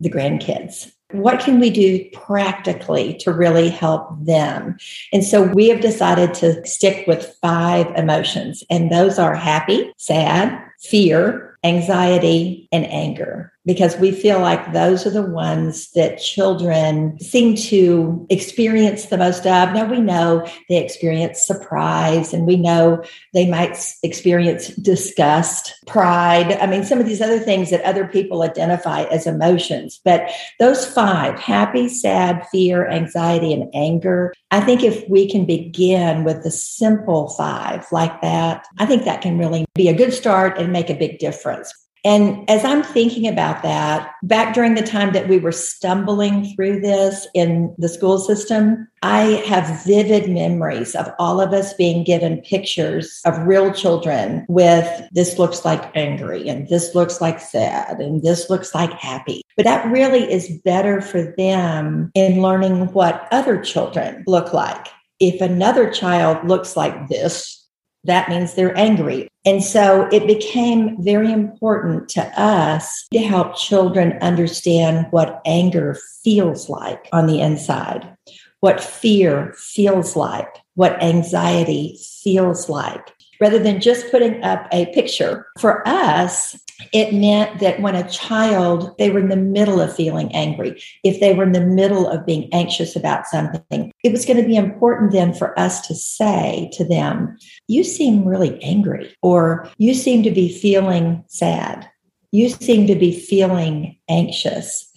the 0.00 0.10
grandkids. 0.10 0.92
What 1.14 1.40
can 1.40 1.60
we 1.60 1.70
do 1.70 2.04
practically 2.12 3.14
to 3.20 3.32
really 3.32 3.68
help 3.68 4.08
them? 4.24 4.76
And 5.12 5.24
so 5.24 5.44
we 5.44 5.68
have 5.68 5.80
decided 5.80 6.34
to 6.34 6.66
stick 6.66 7.06
with 7.06 7.36
five 7.40 7.86
emotions, 7.96 8.64
and 8.68 8.90
those 8.90 9.18
are 9.18 9.34
happy, 9.34 9.92
sad, 9.96 10.60
fear, 10.80 11.56
anxiety, 11.62 12.68
and 12.72 12.84
anger 12.86 13.53
because 13.64 13.96
we 13.96 14.10
feel 14.10 14.40
like 14.40 14.72
those 14.72 15.06
are 15.06 15.10
the 15.10 15.22
ones 15.22 15.90
that 15.92 16.18
children 16.18 17.18
seem 17.20 17.56
to 17.56 18.26
experience 18.30 19.06
the 19.06 19.18
most 19.18 19.46
of. 19.46 19.72
Now, 19.72 19.84
we 19.86 20.00
know 20.00 20.46
they 20.68 20.82
experience 20.82 21.46
surprise 21.46 22.32
and 22.32 22.46
we 22.46 22.56
know 22.56 23.02
they 23.32 23.48
might 23.48 23.76
experience 24.02 24.68
disgust, 24.76 25.74
pride. 25.86 26.52
I 26.52 26.66
mean, 26.66 26.84
some 26.84 26.98
of 26.98 27.06
these 27.06 27.20
other 27.20 27.38
things 27.38 27.70
that 27.70 27.82
other 27.82 28.06
people 28.06 28.42
identify 28.42 29.04
as 29.04 29.26
emotions. 29.26 30.00
But 30.04 30.30
those 30.58 30.86
five 30.86 31.38
happy, 31.38 31.88
sad, 31.88 32.46
fear, 32.50 32.88
anxiety, 32.88 33.52
and 33.52 33.70
anger 33.74 34.32
I 34.54 34.60
think 34.60 34.84
if 34.84 35.08
we 35.08 35.28
can 35.28 35.46
begin 35.46 36.22
with 36.22 36.44
the 36.44 36.50
simple 36.52 37.30
five 37.30 37.90
like 37.90 38.20
that, 38.20 38.64
I 38.78 38.86
think 38.86 39.04
that 39.04 39.20
can 39.20 39.36
really 39.36 39.64
be 39.74 39.88
a 39.88 39.92
good 39.92 40.12
start 40.12 40.58
and 40.58 40.72
make 40.72 40.90
a 40.90 40.94
big 40.94 41.18
difference. 41.18 41.74
And 42.04 42.48
as 42.50 42.64
I'm 42.66 42.82
thinking 42.82 43.26
about 43.26 43.62
that, 43.62 44.12
back 44.22 44.54
during 44.54 44.74
the 44.74 44.82
time 44.82 45.14
that 45.14 45.26
we 45.26 45.38
were 45.38 45.52
stumbling 45.52 46.54
through 46.54 46.80
this 46.80 47.26
in 47.34 47.74
the 47.78 47.88
school 47.88 48.18
system, 48.18 48.86
I 49.02 49.42
have 49.46 49.84
vivid 49.84 50.30
memories 50.30 50.94
of 50.94 51.10
all 51.18 51.40
of 51.40 51.54
us 51.54 51.72
being 51.72 52.04
given 52.04 52.42
pictures 52.42 53.20
of 53.24 53.46
real 53.46 53.72
children 53.72 54.44
with 54.48 54.86
this 55.12 55.38
looks 55.38 55.64
like 55.64 55.90
angry 55.96 56.46
and 56.46 56.68
this 56.68 56.94
looks 56.94 57.22
like 57.22 57.40
sad 57.40 58.00
and 58.00 58.22
this 58.22 58.50
looks 58.50 58.74
like 58.74 58.92
happy. 58.92 59.40
But 59.56 59.64
that 59.64 59.90
really 59.90 60.30
is 60.30 60.60
better 60.62 61.00
for 61.00 61.34
them 61.38 62.10
in 62.14 62.42
learning 62.42 62.92
what 62.92 63.28
other 63.30 63.62
children 63.62 64.24
look 64.26 64.52
like. 64.52 64.88
If 65.20 65.40
another 65.40 65.90
child 65.90 66.46
looks 66.46 66.76
like 66.76 67.08
this, 67.08 67.63
that 68.04 68.28
means 68.28 68.54
they're 68.54 68.76
angry. 68.76 69.28
And 69.44 69.62
so 69.62 70.08
it 70.12 70.26
became 70.26 71.02
very 71.02 71.32
important 71.32 72.08
to 72.10 72.22
us 72.40 73.06
to 73.12 73.18
help 73.18 73.56
children 73.56 74.18
understand 74.20 75.06
what 75.10 75.40
anger 75.44 75.98
feels 76.22 76.68
like 76.68 77.08
on 77.12 77.26
the 77.26 77.40
inside, 77.40 78.16
what 78.60 78.82
fear 78.82 79.54
feels 79.56 80.16
like, 80.16 80.48
what 80.74 81.02
anxiety 81.02 81.98
feels 82.22 82.68
like 82.68 83.13
rather 83.40 83.58
than 83.58 83.80
just 83.80 84.10
putting 84.10 84.42
up 84.42 84.66
a 84.72 84.86
picture. 84.86 85.46
For 85.58 85.86
us, 85.86 86.56
it 86.92 87.14
meant 87.14 87.60
that 87.60 87.80
when 87.80 87.94
a 87.94 88.08
child, 88.08 88.94
they 88.98 89.10
were 89.10 89.20
in 89.20 89.28
the 89.28 89.36
middle 89.36 89.80
of 89.80 89.94
feeling 89.94 90.34
angry, 90.34 90.82
if 91.02 91.20
they 91.20 91.34
were 91.34 91.44
in 91.44 91.52
the 91.52 91.64
middle 91.64 92.08
of 92.08 92.26
being 92.26 92.48
anxious 92.52 92.96
about 92.96 93.26
something, 93.26 93.92
it 94.02 94.12
was 94.12 94.24
going 94.24 94.36
to 94.36 94.46
be 94.46 94.56
important 94.56 95.12
then 95.12 95.32
for 95.32 95.58
us 95.58 95.86
to 95.86 95.94
say 95.94 96.70
to 96.74 96.84
them, 96.84 97.36
You 97.68 97.84
seem 97.84 98.24
really 98.24 98.62
angry, 98.62 99.14
or 99.22 99.70
you 99.78 99.94
seem 99.94 100.22
to 100.24 100.30
be 100.30 100.52
feeling 100.52 101.24
sad. 101.28 101.88
You 102.32 102.48
seem 102.48 102.88
to 102.88 102.96
be 102.96 103.18
feeling 103.18 103.96
anxious. 104.08 104.92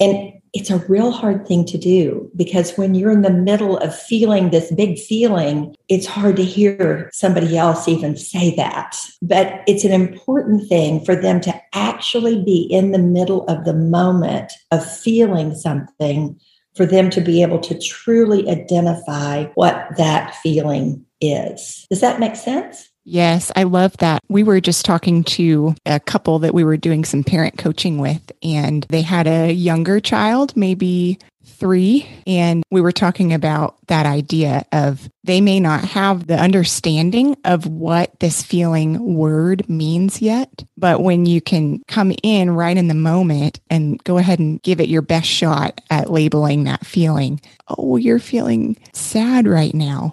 And 0.00 0.32
it's 0.52 0.70
a 0.70 0.78
real 0.88 1.10
hard 1.10 1.46
thing 1.46 1.64
to 1.66 1.78
do 1.78 2.30
because 2.36 2.76
when 2.76 2.94
you're 2.94 3.10
in 3.10 3.22
the 3.22 3.30
middle 3.30 3.78
of 3.78 3.98
feeling 3.98 4.50
this 4.50 4.70
big 4.72 4.98
feeling, 4.98 5.74
it's 5.88 6.06
hard 6.06 6.36
to 6.36 6.44
hear 6.44 7.10
somebody 7.12 7.56
else 7.56 7.88
even 7.88 8.16
say 8.16 8.54
that. 8.56 8.96
But 9.22 9.62
it's 9.66 9.84
an 9.84 9.92
important 9.92 10.68
thing 10.68 11.04
for 11.04 11.14
them 11.14 11.40
to 11.42 11.60
actually 11.72 12.42
be 12.42 12.62
in 12.70 12.92
the 12.92 12.98
middle 12.98 13.44
of 13.46 13.64
the 13.64 13.74
moment 13.74 14.52
of 14.70 14.88
feeling 14.88 15.54
something, 15.54 16.40
for 16.74 16.86
them 16.86 17.10
to 17.10 17.20
be 17.20 17.42
able 17.42 17.58
to 17.58 17.78
truly 17.78 18.48
identify 18.48 19.44
what 19.54 19.88
that 19.96 20.34
feeling 20.36 21.04
is. 21.20 21.86
Does 21.90 22.00
that 22.00 22.20
make 22.20 22.36
sense? 22.36 22.88
Yes, 23.10 23.50
I 23.56 23.62
love 23.62 23.96
that. 23.98 24.22
We 24.28 24.42
were 24.42 24.60
just 24.60 24.84
talking 24.84 25.24
to 25.24 25.74
a 25.86 25.98
couple 25.98 26.40
that 26.40 26.52
we 26.52 26.62
were 26.62 26.76
doing 26.76 27.06
some 27.06 27.24
parent 27.24 27.56
coaching 27.56 27.96
with, 27.96 28.20
and 28.42 28.84
they 28.90 29.00
had 29.00 29.26
a 29.26 29.50
younger 29.50 29.98
child, 29.98 30.54
maybe 30.54 31.18
three. 31.42 32.06
And 32.26 32.62
we 32.70 32.82
were 32.82 32.92
talking 32.92 33.32
about 33.32 33.78
that 33.86 34.04
idea 34.04 34.66
of 34.72 35.08
they 35.24 35.40
may 35.40 35.58
not 35.58 35.84
have 35.86 36.26
the 36.26 36.38
understanding 36.38 37.34
of 37.46 37.66
what 37.66 38.20
this 38.20 38.42
feeling 38.42 39.14
word 39.14 39.66
means 39.70 40.20
yet. 40.20 40.64
But 40.76 41.02
when 41.02 41.24
you 41.24 41.40
can 41.40 41.80
come 41.88 42.12
in 42.22 42.50
right 42.50 42.76
in 42.76 42.88
the 42.88 42.94
moment 42.94 43.58
and 43.70 44.04
go 44.04 44.18
ahead 44.18 44.38
and 44.38 44.62
give 44.62 44.82
it 44.82 44.88
your 44.90 45.02
best 45.02 45.28
shot 45.28 45.80
at 45.88 46.10
labeling 46.10 46.64
that 46.64 46.84
feeling, 46.84 47.40
oh, 47.68 47.96
you're 47.96 48.18
feeling 48.18 48.76
sad 48.92 49.48
right 49.48 49.74
now 49.74 50.12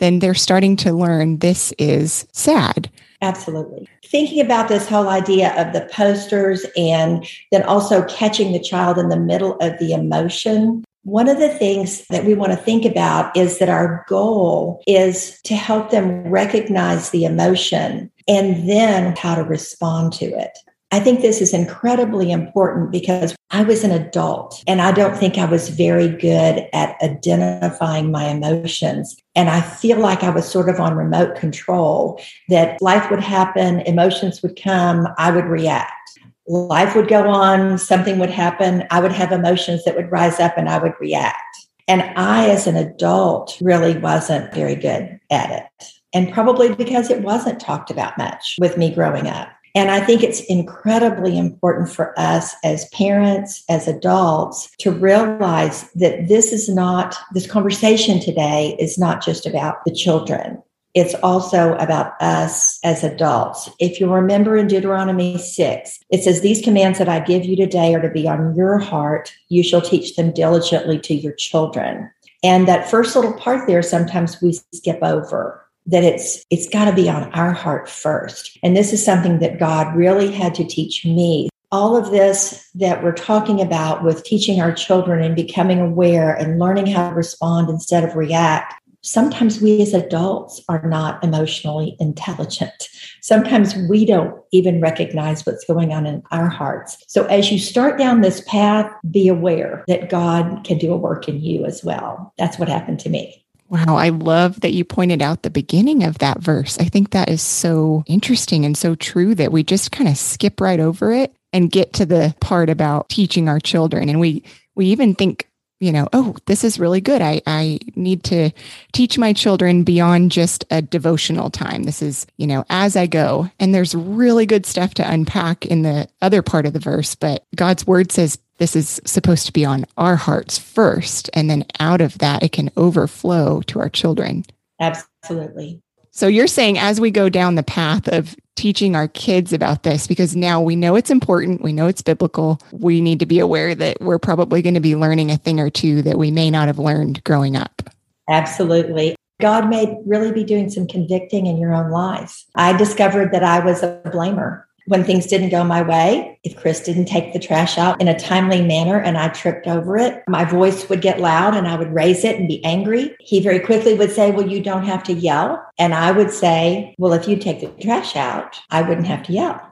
then 0.00 0.18
they're 0.18 0.34
starting 0.34 0.76
to 0.76 0.92
learn 0.92 1.38
this 1.38 1.72
is 1.78 2.26
sad. 2.32 2.90
Absolutely. 3.22 3.86
Thinking 4.04 4.40
about 4.40 4.68
this 4.68 4.88
whole 4.88 5.08
idea 5.08 5.54
of 5.60 5.72
the 5.72 5.88
posters 5.92 6.66
and 6.76 7.26
then 7.52 7.62
also 7.62 8.02
catching 8.06 8.52
the 8.52 8.58
child 8.58 8.98
in 8.98 9.08
the 9.08 9.20
middle 9.20 9.56
of 9.58 9.78
the 9.78 9.92
emotion. 9.92 10.84
One 11.02 11.28
of 11.28 11.38
the 11.38 11.50
things 11.50 12.06
that 12.08 12.24
we 12.24 12.34
want 12.34 12.52
to 12.52 12.58
think 12.58 12.84
about 12.84 13.36
is 13.36 13.58
that 13.58 13.68
our 13.68 14.04
goal 14.08 14.82
is 14.86 15.40
to 15.42 15.54
help 15.54 15.90
them 15.90 16.28
recognize 16.28 17.10
the 17.10 17.24
emotion 17.24 18.10
and 18.26 18.68
then 18.68 19.14
how 19.16 19.34
to 19.34 19.42
respond 19.44 20.12
to 20.14 20.26
it. 20.26 20.58
I 20.92 20.98
think 20.98 21.20
this 21.20 21.40
is 21.40 21.54
incredibly 21.54 22.32
important 22.32 22.90
because 22.90 23.36
I 23.50 23.62
was 23.62 23.84
an 23.84 23.92
adult 23.92 24.62
and 24.66 24.82
I 24.82 24.90
don't 24.90 25.16
think 25.16 25.38
I 25.38 25.44
was 25.44 25.68
very 25.68 26.08
good 26.08 26.68
at 26.72 27.00
identifying 27.00 28.10
my 28.10 28.24
emotions. 28.24 29.16
And 29.40 29.48
I 29.48 29.62
feel 29.62 29.98
like 29.98 30.22
I 30.22 30.28
was 30.28 30.46
sort 30.46 30.68
of 30.68 30.80
on 30.80 30.94
remote 30.94 31.34
control 31.34 32.20
that 32.50 32.76
life 32.82 33.10
would 33.10 33.22
happen, 33.22 33.80
emotions 33.80 34.42
would 34.42 34.60
come, 34.62 35.08
I 35.16 35.30
would 35.30 35.46
react. 35.46 36.20
Life 36.46 36.94
would 36.94 37.08
go 37.08 37.26
on, 37.26 37.78
something 37.78 38.18
would 38.18 38.28
happen, 38.28 38.84
I 38.90 39.00
would 39.00 39.12
have 39.12 39.32
emotions 39.32 39.82
that 39.84 39.96
would 39.96 40.12
rise 40.12 40.40
up 40.40 40.58
and 40.58 40.68
I 40.68 40.76
would 40.76 40.92
react. 41.00 41.56
And 41.88 42.02
I, 42.18 42.50
as 42.50 42.66
an 42.66 42.76
adult, 42.76 43.56
really 43.62 43.96
wasn't 43.96 44.52
very 44.52 44.74
good 44.74 45.18
at 45.30 45.50
it. 45.50 45.84
And 46.12 46.30
probably 46.34 46.74
because 46.74 47.08
it 47.08 47.22
wasn't 47.22 47.60
talked 47.60 47.90
about 47.90 48.18
much 48.18 48.56
with 48.60 48.76
me 48.76 48.94
growing 48.94 49.26
up. 49.26 49.48
And 49.74 49.90
I 49.90 50.00
think 50.00 50.22
it's 50.22 50.40
incredibly 50.40 51.38
important 51.38 51.90
for 51.90 52.18
us 52.18 52.54
as 52.64 52.88
parents, 52.88 53.62
as 53.68 53.86
adults, 53.86 54.70
to 54.78 54.90
realize 54.90 55.88
that 55.92 56.28
this 56.28 56.52
is 56.52 56.68
not, 56.68 57.16
this 57.32 57.50
conversation 57.50 58.20
today 58.20 58.76
is 58.80 58.98
not 58.98 59.22
just 59.22 59.46
about 59.46 59.84
the 59.84 59.94
children. 59.94 60.62
It's 60.92 61.14
also 61.22 61.74
about 61.74 62.20
us 62.20 62.80
as 62.82 63.04
adults. 63.04 63.70
If 63.78 64.00
you 64.00 64.12
remember 64.12 64.56
in 64.56 64.66
Deuteronomy 64.66 65.38
6, 65.38 66.00
it 66.10 66.24
says, 66.24 66.40
These 66.40 66.62
commands 66.62 66.98
that 66.98 67.08
I 67.08 67.20
give 67.20 67.44
you 67.44 67.54
today 67.54 67.94
are 67.94 68.02
to 68.02 68.10
be 68.10 68.26
on 68.26 68.56
your 68.56 68.78
heart. 68.78 69.32
You 69.48 69.62
shall 69.62 69.80
teach 69.80 70.16
them 70.16 70.32
diligently 70.32 70.98
to 71.00 71.14
your 71.14 71.32
children. 71.34 72.10
And 72.42 72.66
that 72.66 72.90
first 72.90 73.14
little 73.14 73.34
part 73.34 73.68
there, 73.68 73.82
sometimes 73.82 74.42
we 74.42 74.58
skip 74.74 74.98
over 75.02 75.59
that 75.86 76.04
it's 76.04 76.44
it's 76.50 76.68
got 76.68 76.86
to 76.86 76.92
be 76.92 77.08
on 77.08 77.30
our 77.32 77.52
heart 77.52 77.88
first. 77.88 78.58
And 78.62 78.76
this 78.76 78.92
is 78.92 79.04
something 79.04 79.38
that 79.40 79.58
god 79.58 79.94
really 79.94 80.30
had 80.30 80.54
to 80.56 80.64
teach 80.64 81.04
me. 81.04 81.48
All 81.72 81.96
of 81.96 82.10
this 82.10 82.68
that 82.74 83.02
we're 83.02 83.12
talking 83.12 83.60
about 83.60 84.02
with 84.02 84.24
teaching 84.24 84.60
our 84.60 84.72
children 84.72 85.22
and 85.22 85.36
becoming 85.36 85.80
aware 85.80 86.34
and 86.34 86.58
learning 86.58 86.86
how 86.86 87.10
to 87.10 87.14
respond 87.14 87.68
instead 87.68 88.02
of 88.02 88.16
react 88.16 88.74
sometimes 89.02 89.60
we 89.60 89.80
as 89.80 89.94
adults 89.94 90.60
are 90.68 90.86
not 90.86 91.22
emotionally 91.24 91.96
intelligent. 92.00 92.88
Sometimes 93.22 93.74
we 93.88 94.04
don't 94.04 94.38
even 94.52 94.80
recognize 94.80 95.46
what's 95.46 95.64
going 95.64 95.92
on 95.92 96.06
in 96.06 96.22
our 96.30 96.48
hearts. 96.48 97.02
So 97.06 97.24
as 97.26 97.50
you 97.50 97.58
start 97.58 97.98
down 97.98 98.20
this 98.20 98.42
path 98.46 98.90
be 99.10 99.28
aware 99.28 99.84
that 99.88 100.10
god 100.10 100.64
can 100.64 100.78
do 100.78 100.92
a 100.92 100.96
work 100.96 101.28
in 101.28 101.40
you 101.40 101.64
as 101.64 101.82
well. 101.82 102.32
That's 102.38 102.58
what 102.58 102.68
happened 102.68 103.00
to 103.00 103.08
me 103.08 103.44
Wow, 103.70 103.96
I 103.96 104.08
love 104.08 104.62
that 104.62 104.72
you 104.72 104.84
pointed 104.84 105.22
out 105.22 105.42
the 105.42 105.50
beginning 105.50 106.02
of 106.02 106.18
that 106.18 106.40
verse. 106.40 106.76
I 106.80 106.86
think 106.86 107.10
that 107.10 107.28
is 107.28 107.40
so 107.40 108.02
interesting 108.08 108.64
and 108.64 108.76
so 108.76 108.96
true 108.96 109.32
that 109.36 109.52
we 109.52 109.62
just 109.62 109.92
kind 109.92 110.08
of 110.08 110.16
skip 110.16 110.60
right 110.60 110.80
over 110.80 111.12
it 111.12 111.32
and 111.52 111.70
get 111.70 111.92
to 111.94 112.04
the 112.04 112.34
part 112.40 112.68
about 112.68 113.08
teaching 113.08 113.48
our 113.48 113.60
children. 113.60 114.08
And 114.08 114.18
we 114.18 114.42
we 114.74 114.86
even 114.86 115.14
think, 115.14 115.48
you 115.78 115.92
know, 115.92 116.08
oh, 116.12 116.34
this 116.46 116.64
is 116.64 116.80
really 116.80 117.00
good. 117.00 117.22
I 117.22 117.42
I 117.46 117.78
need 117.94 118.24
to 118.24 118.50
teach 118.92 119.18
my 119.18 119.32
children 119.32 119.84
beyond 119.84 120.32
just 120.32 120.64
a 120.72 120.82
devotional 120.82 121.48
time. 121.48 121.84
This 121.84 122.02
is, 122.02 122.26
you 122.38 122.48
know, 122.48 122.64
as 122.70 122.96
I 122.96 123.06
go. 123.06 123.48
And 123.60 123.72
there's 123.72 123.94
really 123.94 124.46
good 124.46 124.66
stuff 124.66 124.94
to 124.94 125.08
unpack 125.08 125.64
in 125.64 125.82
the 125.82 126.08
other 126.20 126.42
part 126.42 126.66
of 126.66 126.72
the 126.72 126.80
verse, 126.80 127.14
but 127.14 127.46
God's 127.54 127.86
word 127.86 128.10
says 128.10 128.36
this 128.60 128.76
is 128.76 129.00
supposed 129.06 129.46
to 129.46 129.52
be 129.52 129.64
on 129.64 129.86
our 129.96 130.16
hearts 130.16 130.58
first. 130.58 131.30
And 131.32 131.50
then 131.50 131.64
out 131.80 132.02
of 132.02 132.18
that, 132.18 132.42
it 132.42 132.52
can 132.52 132.70
overflow 132.76 133.62
to 133.62 133.80
our 133.80 133.88
children. 133.88 134.44
Absolutely. 134.78 135.82
So 136.10 136.26
you're 136.26 136.46
saying 136.46 136.78
as 136.78 137.00
we 137.00 137.10
go 137.10 137.30
down 137.30 137.54
the 137.54 137.62
path 137.62 138.06
of 138.08 138.36
teaching 138.56 138.94
our 138.94 139.08
kids 139.08 139.54
about 139.54 139.82
this, 139.82 140.06
because 140.06 140.36
now 140.36 140.60
we 140.60 140.76
know 140.76 140.94
it's 140.94 141.10
important, 141.10 141.62
we 141.62 141.72
know 141.72 141.86
it's 141.86 142.02
biblical, 142.02 142.60
we 142.70 143.00
need 143.00 143.18
to 143.20 143.26
be 143.26 143.38
aware 143.38 143.74
that 143.74 143.98
we're 144.02 144.18
probably 144.18 144.60
going 144.60 144.74
to 144.74 144.80
be 144.80 144.94
learning 144.94 145.30
a 145.30 145.38
thing 145.38 145.58
or 145.58 145.70
two 145.70 146.02
that 146.02 146.18
we 146.18 146.30
may 146.30 146.50
not 146.50 146.66
have 146.66 146.78
learned 146.78 147.24
growing 147.24 147.56
up. 147.56 147.88
Absolutely. 148.28 149.16
God 149.40 149.70
may 149.70 149.98
really 150.04 150.32
be 150.32 150.44
doing 150.44 150.68
some 150.68 150.86
convicting 150.86 151.46
in 151.46 151.56
your 151.56 151.72
own 151.72 151.90
lives. 151.90 152.44
I 152.54 152.76
discovered 152.76 153.32
that 153.32 153.42
I 153.42 153.64
was 153.64 153.82
a 153.82 154.02
blamer 154.04 154.64
when 154.90 155.04
things 155.04 155.26
didn't 155.26 155.50
go 155.50 155.62
my 155.62 155.82
way, 155.82 156.36
if 156.42 156.56
Chris 156.56 156.80
didn't 156.80 157.04
take 157.04 157.32
the 157.32 157.38
trash 157.38 157.78
out 157.78 158.00
in 158.00 158.08
a 158.08 158.18
timely 158.18 158.60
manner 158.60 159.00
and 159.00 159.16
I 159.16 159.28
tripped 159.28 159.68
over 159.68 159.96
it, 159.96 160.24
my 160.26 160.44
voice 160.44 160.88
would 160.88 161.00
get 161.00 161.20
loud 161.20 161.54
and 161.54 161.68
I 161.68 161.76
would 161.76 161.94
raise 161.94 162.24
it 162.24 162.36
and 162.36 162.48
be 162.48 162.62
angry. 162.64 163.14
He 163.20 163.40
very 163.40 163.60
quickly 163.60 163.94
would 163.94 164.10
say, 164.10 164.32
Well, 164.32 164.48
you 164.48 164.60
don't 164.60 164.84
have 164.84 165.04
to 165.04 165.12
yell. 165.12 165.64
And 165.78 165.94
I 165.94 166.10
would 166.10 166.32
say, 166.32 166.96
Well, 166.98 167.12
if 167.12 167.28
you 167.28 167.36
take 167.36 167.60
the 167.60 167.68
trash 167.80 168.16
out, 168.16 168.58
I 168.70 168.82
wouldn't 168.82 169.06
have 169.06 169.22
to 169.24 169.32
yell. 169.32 169.64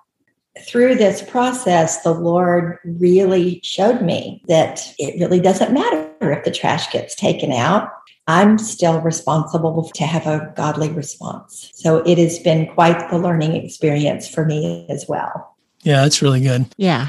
Through 0.68 0.94
this 0.94 1.20
process, 1.20 2.02
the 2.02 2.14
Lord 2.14 2.78
really 2.84 3.60
showed 3.64 4.02
me 4.02 4.40
that 4.46 4.86
it 4.98 5.18
really 5.18 5.40
doesn't 5.40 5.72
matter 5.72 6.30
if 6.30 6.44
the 6.44 6.52
trash 6.52 6.92
gets 6.92 7.16
taken 7.16 7.50
out. 7.50 7.90
I'm 8.28 8.58
still 8.58 9.00
responsible 9.00 9.90
to 9.94 10.04
have 10.04 10.26
a 10.26 10.52
godly 10.54 10.90
response. 10.90 11.70
So 11.74 11.98
it 12.06 12.18
has 12.18 12.38
been 12.38 12.66
quite 12.74 13.10
the 13.10 13.18
learning 13.18 13.56
experience 13.56 14.28
for 14.28 14.44
me 14.44 14.86
as 14.90 15.06
well. 15.08 15.56
Yeah, 15.82 16.02
that's 16.02 16.20
really 16.20 16.42
good. 16.42 16.66
Yeah. 16.76 17.08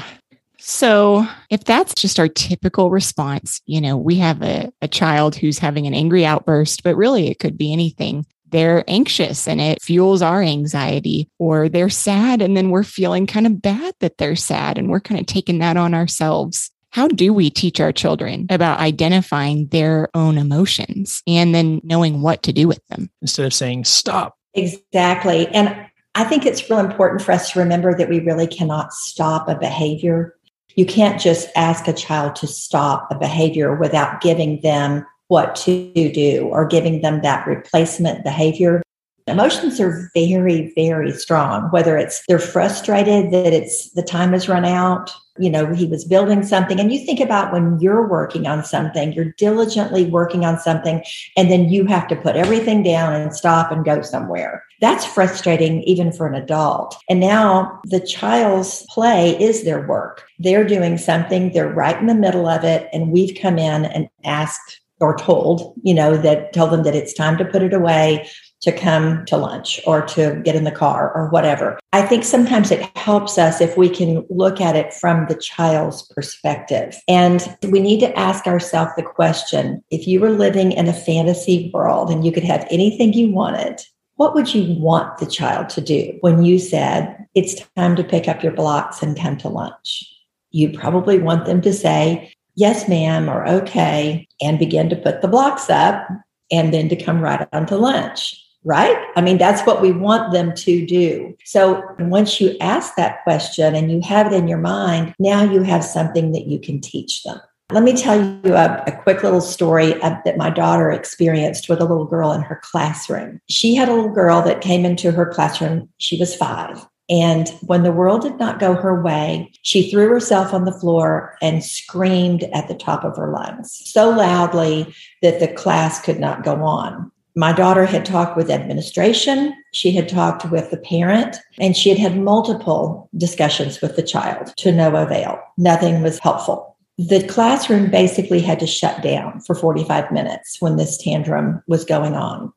So, 0.58 1.26
if 1.48 1.64
that's 1.64 1.94
just 1.94 2.18
our 2.18 2.28
typical 2.28 2.90
response, 2.90 3.60
you 3.66 3.80
know, 3.80 3.96
we 3.96 4.16
have 4.16 4.42
a, 4.42 4.70
a 4.82 4.88
child 4.88 5.34
who's 5.34 5.58
having 5.58 5.86
an 5.86 5.94
angry 5.94 6.24
outburst, 6.24 6.82
but 6.82 6.96
really 6.96 7.28
it 7.28 7.38
could 7.38 7.56
be 7.56 7.72
anything. 7.72 8.26
They're 8.48 8.84
anxious 8.88 9.48
and 9.48 9.60
it 9.60 9.80
fuels 9.80 10.22
our 10.22 10.42
anxiety, 10.42 11.28
or 11.38 11.68
they're 11.68 11.88
sad 11.88 12.42
and 12.42 12.56
then 12.56 12.70
we're 12.70 12.82
feeling 12.82 13.26
kind 13.26 13.46
of 13.46 13.62
bad 13.62 13.94
that 14.00 14.18
they're 14.18 14.36
sad 14.36 14.76
and 14.76 14.90
we're 14.90 15.00
kind 15.00 15.20
of 15.20 15.26
taking 15.26 15.58
that 15.58 15.76
on 15.76 15.94
ourselves. 15.94 16.70
How 16.90 17.08
do 17.08 17.32
we 17.32 17.50
teach 17.50 17.80
our 17.80 17.92
children 17.92 18.46
about 18.50 18.80
identifying 18.80 19.68
their 19.68 20.08
own 20.14 20.38
emotions 20.38 21.22
and 21.26 21.54
then 21.54 21.80
knowing 21.84 22.20
what 22.20 22.42
to 22.44 22.52
do 22.52 22.66
with 22.66 22.84
them? 22.88 23.10
Instead 23.22 23.46
of 23.46 23.54
saying, 23.54 23.84
stop. 23.84 24.36
Exactly. 24.54 25.46
And 25.48 25.86
I 26.16 26.24
think 26.24 26.44
it's 26.44 26.68
real 26.68 26.80
important 26.80 27.22
for 27.22 27.32
us 27.32 27.52
to 27.52 27.60
remember 27.60 27.96
that 27.96 28.08
we 28.08 28.18
really 28.20 28.48
cannot 28.48 28.92
stop 28.92 29.48
a 29.48 29.54
behavior 29.54 30.34
you 30.76 30.86
can't 30.86 31.20
just 31.20 31.48
ask 31.56 31.88
a 31.88 31.92
child 31.92 32.36
to 32.36 32.46
stop 32.46 33.08
a 33.10 33.18
behavior 33.18 33.74
without 33.74 34.20
giving 34.20 34.60
them 34.60 35.04
what 35.28 35.54
to 35.54 35.92
do 35.92 36.48
or 36.50 36.66
giving 36.66 37.02
them 37.02 37.22
that 37.22 37.46
replacement 37.46 38.24
behavior. 38.24 38.82
Emotions 39.30 39.80
are 39.80 40.10
very, 40.14 40.72
very 40.74 41.12
strong, 41.12 41.70
whether 41.70 41.96
it's 41.96 42.22
they're 42.26 42.38
frustrated 42.38 43.32
that 43.32 43.52
it's 43.52 43.90
the 43.92 44.02
time 44.02 44.32
has 44.32 44.48
run 44.48 44.64
out, 44.64 45.12
you 45.38 45.48
know, 45.48 45.72
he 45.72 45.86
was 45.86 46.04
building 46.04 46.42
something. 46.42 46.78
And 46.78 46.92
you 46.92 47.04
think 47.04 47.20
about 47.20 47.52
when 47.52 47.78
you're 47.80 48.06
working 48.06 48.46
on 48.46 48.64
something, 48.64 49.12
you're 49.12 49.32
diligently 49.38 50.04
working 50.04 50.44
on 50.44 50.58
something, 50.58 51.02
and 51.36 51.50
then 51.50 51.70
you 51.70 51.86
have 51.86 52.06
to 52.08 52.16
put 52.16 52.36
everything 52.36 52.82
down 52.82 53.14
and 53.14 53.34
stop 53.34 53.72
and 53.72 53.84
go 53.84 54.02
somewhere. 54.02 54.64
That's 54.80 55.06
frustrating 55.06 55.82
even 55.84 56.12
for 56.12 56.26
an 56.26 56.34
adult. 56.34 56.96
And 57.08 57.20
now 57.20 57.80
the 57.84 58.00
child's 58.00 58.84
play 58.90 59.40
is 59.40 59.64
their 59.64 59.86
work. 59.86 60.24
They're 60.38 60.66
doing 60.66 60.98
something, 60.98 61.52
they're 61.52 61.72
right 61.72 61.98
in 61.98 62.06
the 62.06 62.14
middle 62.14 62.46
of 62.46 62.64
it, 62.64 62.88
and 62.92 63.10
we've 63.10 63.38
come 63.40 63.58
in 63.58 63.86
and 63.86 64.08
asked 64.24 64.80
or 65.00 65.16
told, 65.16 65.74
you 65.82 65.94
know, 65.94 66.16
that 66.18 66.52
tell 66.52 66.66
them 66.66 66.82
that 66.82 66.94
it's 66.94 67.14
time 67.14 67.38
to 67.38 67.44
put 67.44 67.62
it 67.62 67.72
away 67.72 68.28
to 68.60 68.72
come 68.72 69.24
to 69.24 69.36
lunch 69.36 69.80
or 69.86 70.02
to 70.02 70.40
get 70.44 70.54
in 70.54 70.64
the 70.64 70.70
car 70.70 71.12
or 71.14 71.28
whatever. 71.30 71.78
I 71.92 72.02
think 72.02 72.24
sometimes 72.24 72.70
it 72.70 72.84
helps 72.96 73.38
us 73.38 73.60
if 73.60 73.76
we 73.76 73.88
can 73.88 74.24
look 74.28 74.60
at 74.60 74.76
it 74.76 74.92
from 74.92 75.26
the 75.26 75.34
child's 75.34 76.02
perspective. 76.02 76.96
And 77.08 77.56
we 77.68 77.80
need 77.80 78.00
to 78.00 78.18
ask 78.18 78.46
ourselves 78.46 78.92
the 78.96 79.02
question 79.02 79.82
if 79.90 80.06
you 80.06 80.20
were 80.20 80.30
living 80.30 80.72
in 80.72 80.88
a 80.88 80.92
fantasy 80.92 81.70
world 81.72 82.10
and 82.10 82.24
you 82.24 82.32
could 82.32 82.44
have 82.44 82.66
anything 82.70 83.12
you 83.12 83.30
wanted, 83.30 83.80
what 84.16 84.34
would 84.34 84.54
you 84.54 84.78
want 84.78 85.18
the 85.18 85.26
child 85.26 85.70
to 85.70 85.80
do 85.80 86.18
when 86.20 86.44
you 86.44 86.58
said, 86.58 87.16
it's 87.34 87.62
time 87.76 87.96
to 87.96 88.04
pick 88.04 88.28
up 88.28 88.42
your 88.42 88.52
blocks 88.52 89.02
and 89.02 89.18
come 89.18 89.38
to 89.38 89.48
lunch? 89.48 90.04
You 90.50 90.76
probably 90.78 91.18
want 91.18 91.46
them 91.46 91.62
to 91.62 91.72
say, 91.72 92.30
yes, 92.54 92.86
ma'am, 92.88 93.30
or 93.30 93.48
okay, 93.48 94.28
and 94.42 94.58
begin 94.58 94.90
to 94.90 94.96
put 94.96 95.22
the 95.22 95.28
blocks 95.28 95.70
up 95.70 96.06
and 96.50 96.74
then 96.74 96.88
to 96.90 96.96
come 96.96 97.20
right 97.20 97.48
on 97.52 97.64
to 97.66 97.76
lunch 97.76 98.36
right? 98.64 98.96
I 99.16 99.20
mean, 99.20 99.38
that's 99.38 99.62
what 99.66 99.80
we 99.80 99.92
want 99.92 100.32
them 100.32 100.54
to 100.54 100.86
do. 100.86 101.36
So 101.44 101.82
once 101.98 102.40
you 102.40 102.56
ask 102.60 102.94
that 102.96 103.22
question 103.22 103.74
and 103.74 103.90
you 103.90 104.00
have 104.02 104.26
it 104.26 104.34
in 104.34 104.48
your 104.48 104.58
mind, 104.58 105.14
now 105.18 105.42
you 105.42 105.62
have 105.62 105.84
something 105.84 106.32
that 106.32 106.46
you 106.46 106.58
can 106.58 106.80
teach 106.80 107.22
them. 107.22 107.40
Let 107.72 107.84
me 107.84 107.96
tell 107.96 108.20
you 108.20 108.54
a, 108.54 108.82
a 108.86 109.00
quick 109.02 109.22
little 109.22 109.40
story 109.40 109.94
of, 110.02 110.14
that 110.24 110.36
my 110.36 110.50
daughter 110.50 110.90
experienced 110.90 111.68
with 111.68 111.80
a 111.80 111.84
little 111.84 112.04
girl 112.04 112.32
in 112.32 112.42
her 112.42 112.60
classroom. 112.62 113.40
She 113.48 113.76
had 113.76 113.88
a 113.88 113.94
little 113.94 114.12
girl 114.12 114.42
that 114.42 114.60
came 114.60 114.84
into 114.84 115.12
her 115.12 115.26
classroom. 115.26 115.88
She 115.98 116.18
was 116.18 116.34
five. 116.34 116.84
And 117.08 117.48
when 117.62 117.82
the 117.82 117.92
world 117.92 118.22
did 118.22 118.38
not 118.38 118.60
go 118.60 118.74
her 118.74 119.02
way, 119.02 119.52
she 119.62 119.90
threw 119.90 120.08
herself 120.08 120.52
on 120.52 120.64
the 120.64 120.72
floor 120.72 121.36
and 121.40 121.64
screamed 121.64 122.44
at 122.52 122.68
the 122.68 122.74
top 122.74 123.04
of 123.04 123.16
her 123.16 123.32
lungs 123.32 123.80
so 123.84 124.10
loudly 124.10 124.94
that 125.22 125.40
the 125.40 125.48
class 125.48 126.00
could 126.00 126.20
not 126.20 126.44
go 126.44 126.62
on 126.62 127.10
my 127.36 127.52
daughter 127.52 127.86
had 127.86 128.04
talked 128.04 128.36
with 128.36 128.50
administration, 128.50 129.54
she 129.72 129.92
had 129.92 130.08
talked 130.08 130.50
with 130.50 130.70
the 130.70 130.76
parent, 130.76 131.36
and 131.58 131.76
she 131.76 131.88
had 131.88 131.98
had 131.98 132.18
multiple 132.18 133.08
discussions 133.16 133.80
with 133.80 133.96
the 133.96 134.02
child 134.02 134.52
to 134.56 134.72
no 134.72 134.94
avail. 134.96 135.38
Nothing 135.56 136.02
was 136.02 136.18
helpful. 136.18 136.76
The 136.98 137.26
classroom 137.28 137.90
basically 137.90 138.40
had 138.40 138.60
to 138.60 138.66
shut 138.66 139.02
down 139.02 139.40
for 139.40 139.54
45 139.54 140.12
minutes 140.12 140.56
when 140.60 140.76
this 140.76 140.98
tantrum 140.98 141.62
was 141.66 141.84
going 141.84 142.14
on. 142.14 142.52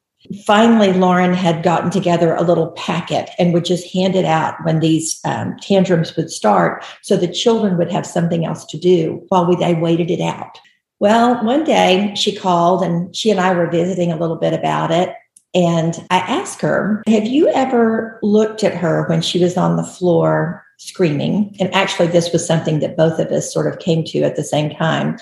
Finally, 0.45 0.93
Lauren 0.93 1.33
had 1.33 1.63
gotten 1.63 1.89
together 1.89 2.33
a 2.33 2.43
little 2.43 2.71
packet 2.71 3.29
and 3.37 3.53
would 3.53 3.65
just 3.65 3.91
hand 3.93 4.15
it 4.15 4.25
out 4.25 4.55
when 4.63 4.79
these 4.79 5.19
um, 5.25 5.55
tantrums 5.61 6.15
would 6.15 6.31
start 6.31 6.83
so 7.01 7.17
the 7.17 7.27
children 7.27 7.77
would 7.77 7.91
have 7.91 8.05
something 8.05 8.45
else 8.45 8.65
to 8.65 8.77
do 8.77 9.23
while 9.29 9.45
we, 9.45 9.55
they 9.55 9.73
waited 9.73 10.09
it 10.09 10.21
out. 10.21 10.59
Well, 11.03 11.43
one 11.43 11.65
day 11.65 12.13
she 12.15 12.33
called 12.33 12.81
and 12.81 13.13
she 13.13 13.29
and 13.29 13.37
I 13.37 13.53
were 13.53 13.69
visiting 13.69 14.13
a 14.13 14.17
little 14.17 14.37
bit 14.37 14.53
about 14.53 14.89
it. 14.89 15.13
And 15.53 15.95
I 16.09 16.19
asked 16.19 16.61
her, 16.61 17.03
Have 17.07 17.25
you 17.25 17.49
ever 17.49 18.21
looked 18.23 18.63
at 18.63 18.73
her 18.73 19.05
when 19.09 19.21
she 19.21 19.37
was 19.37 19.57
on 19.57 19.75
the 19.75 19.83
floor 19.83 20.63
screaming? 20.77 21.57
And 21.59 21.75
actually, 21.75 22.07
this 22.07 22.31
was 22.31 22.47
something 22.47 22.79
that 22.79 22.95
both 22.95 23.19
of 23.19 23.27
us 23.33 23.53
sort 23.53 23.67
of 23.67 23.79
came 23.79 24.05
to 24.05 24.21
at 24.21 24.37
the 24.37 24.45
same 24.45 24.69
time. 24.69 25.19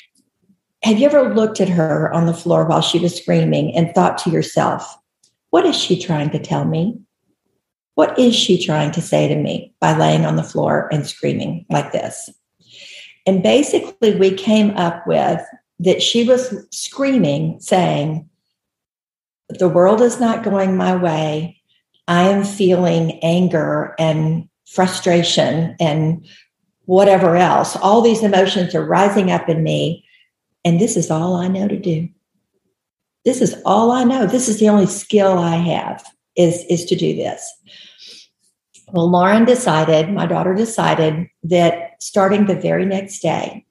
Have 0.83 0.99
you 0.99 1.07
ever 1.07 1.33
looked 1.33 1.59
at 1.59 1.69
her 1.69 2.13
on 2.13 2.27
the 2.27 2.33
floor 2.35 2.63
while 2.63 2.81
she 2.81 2.99
was 2.99 3.17
screaming 3.17 3.75
and 3.75 3.91
thought 3.95 4.19
to 4.19 4.29
yourself, 4.29 4.99
What 5.49 5.65
is 5.65 5.75
she 5.75 5.99
trying 5.99 6.29
to 6.29 6.37
tell 6.37 6.65
me? 6.65 6.99
What 7.95 8.19
is 8.19 8.35
she 8.35 8.63
trying 8.63 8.91
to 8.91 9.01
say 9.01 9.27
to 9.27 9.35
me 9.35 9.73
by 9.79 9.97
laying 9.97 10.27
on 10.27 10.35
the 10.35 10.43
floor 10.43 10.89
and 10.93 11.07
screaming 11.07 11.65
like 11.71 11.91
this? 11.91 12.29
And 13.25 13.41
basically, 13.41 14.15
we 14.15 14.31
came 14.31 14.77
up 14.77 15.07
with 15.07 15.41
that 15.81 16.01
she 16.01 16.23
was 16.23 16.53
screaming, 16.71 17.59
saying, 17.59 18.29
The 19.49 19.69
world 19.69 20.01
is 20.01 20.19
not 20.19 20.43
going 20.43 20.77
my 20.77 20.95
way. 20.95 21.61
I 22.07 22.29
am 22.29 22.43
feeling 22.43 23.19
anger 23.23 23.95
and 23.97 24.47
frustration 24.67 25.75
and 25.79 26.25
whatever 26.85 27.35
else. 27.35 27.75
All 27.77 28.01
these 28.01 28.23
emotions 28.23 28.75
are 28.75 28.85
rising 28.85 29.31
up 29.31 29.49
in 29.49 29.63
me. 29.63 30.05
And 30.63 30.79
this 30.79 30.95
is 30.95 31.09
all 31.09 31.35
I 31.35 31.47
know 31.47 31.67
to 31.67 31.79
do. 31.79 32.07
This 33.25 33.41
is 33.41 33.55
all 33.65 33.91
I 33.91 34.03
know. 34.03 34.25
This 34.25 34.49
is 34.49 34.59
the 34.59 34.69
only 34.69 34.87
skill 34.87 35.37
I 35.37 35.55
have 35.55 36.03
is, 36.35 36.63
is 36.69 36.85
to 36.85 36.95
do 36.95 37.15
this. 37.15 37.51
Well, 38.91 39.09
Lauren 39.09 39.45
decided, 39.45 40.11
my 40.11 40.25
daughter 40.25 40.53
decided 40.53 41.27
that 41.43 42.01
starting 42.01 42.45
the 42.45 42.55
very 42.55 42.85
next 42.85 43.21
day, 43.21 43.65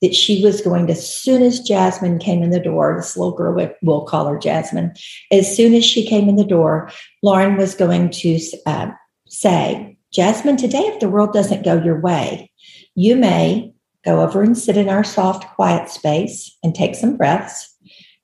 that 0.00 0.14
she 0.14 0.44
was 0.44 0.60
going 0.60 0.86
to, 0.86 0.92
as 0.92 1.12
soon 1.12 1.42
as 1.42 1.60
Jasmine 1.60 2.18
came 2.18 2.42
in 2.42 2.50
the 2.50 2.60
door, 2.60 2.94
this 2.96 3.16
little 3.16 3.36
girl, 3.36 3.70
we'll 3.82 4.04
call 4.04 4.26
her 4.26 4.38
Jasmine, 4.38 4.92
as 5.32 5.54
soon 5.54 5.74
as 5.74 5.84
she 5.84 6.06
came 6.06 6.28
in 6.28 6.36
the 6.36 6.44
door, 6.44 6.90
Lauren 7.22 7.56
was 7.56 7.74
going 7.74 8.10
to 8.10 8.38
uh, 8.66 8.90
say, 9.28 9.96
Jasmine, 10.12 10.56
today, 10.56 10.78
if 10.78 11.00
the 11.00 11.08
world 11.08 11.32
doesn't 11.32 11.64
go 11.64 11.82
your 11.82 12.00
way, 12.00 12.50
you 12.94 13.16
may 13.16 13.72
go 14.04 14.20
over 14.20 14.42
and 14.42 14.56
sit 14.56 14.76
in 14.76 14.88
our 14.88 15.04
soft, 15.04 15.46
quiet 15.54 15.90
space 15.90 16.56
and 16.62 16.74
take 16.74 16.94
some 16.94 17.16
breaths. 17.16 17.74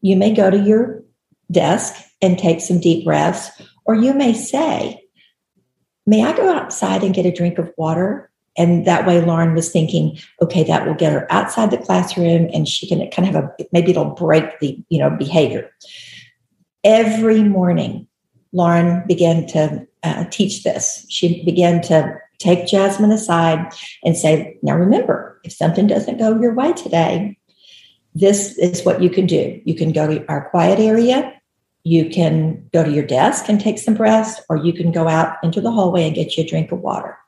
You 0.01 0.17
may 0.17 0.33
go 0.33 0.51
to 0.51 0.59
your 0.59 1.03
desk 1.51 1.95
and 2.23 2.39
take 2.39 2.61
some 2.61 2.81
deep 2.81 3.05
breaths, 3.05 3.51
or 3.85 3.95
you 3.95 4.15
may 4.15 4.33
say, 4.33 5.01
May 6.07 6.23
I 6.23 6.37
go 6.37 6.53
outside 6.53 7.03
and 7.03 7.15
get 7.15 7.25
a 7.25 7.33
drink 7.33 7.59
of 7.59 7.73
water? 7.79 8.31
And 8.57 8.87
that 8.87 9.07
way, 9.07 9.21
Lauren 9.21 9.55
was 9.55 9.71
thinking, 9.71 10.19
okay, 10.41 10.63
that 10.65 10.87
will 10.87 10.95
get 10.95 11.13
her 11.13 11.31
outside 11.31 11.71
the 11.71 11.79
classroom 11.79 12.49
and 12.53 12.69
she 12.69 12.87
can 12.87 12.99
kind 13.11 13.29
of 13.29 13.35
have 13.35 13.45
a, 13.45 13.67
maybe 13.73 13.91
it'll 13.91 14.15
break 14.15 14.61
the, 14.61 14.79
you 14.89 14.99
know, 14.99 15.11
behavior. 15.11 15.71
Every 16.85 17.43
morning, 17.43 18.07
Lauren 18.53 19.03
began 19.09 19.47
to 19.49 19.87
uh, 20.03 20.25
teach 20.31 20.63
this. 20.63 21.05
She 21.09 21.45
began 21.45 21.83
to 21.83 22.17
take 22.39 22.67
Jasmine 22.67 23.11
aside 23.11 23.73
and 24.05 24.17
say, 24.17 24.59
now 24.63 24.77
remember, 24.77 25.41
if 25.45 25.53
something 25.53 25.87
doesn't 25.87 26.19
go 26.19 26.39
your 26.41 26.55
way 26.55 26.73
today, 26.75 27.37
this 28.15 28.57
is 28.59 28.85
what 28.85 29.03
you 29.03 29.11
can 29.11 29.27
do. 29.27 29.61
You 29.65 29.75
can 29.75 29.91
go 29.91 30.07
to 30.07 30.25
our 30.29 30.49
quiet 30.51 30.79
area. 30.79 31.33
You 31.83 32.09
can 32.09 32.69
go 32.73 32.85
to 32.85 32.91
your 32.91 33.05
desk 33.05 33.49
and 33.49 33.61
take 33.61 33.79
some 33.79 33.95
breaths, 33.95 34.41
or 34.49 34.57
you 34.57 34.73
can 34.73 34.93
go 34.93 35.09
out 35.09 35.37
into 35.43 35.61
the 35.61 35.73
hallway 35.73 36.07
and 36.07 36.15
get 36.15 36.37
you 36.37 36.45
a 36.45 36.47
drink 36.47 36.71
of 36.71 36.79
water 36.81 37.19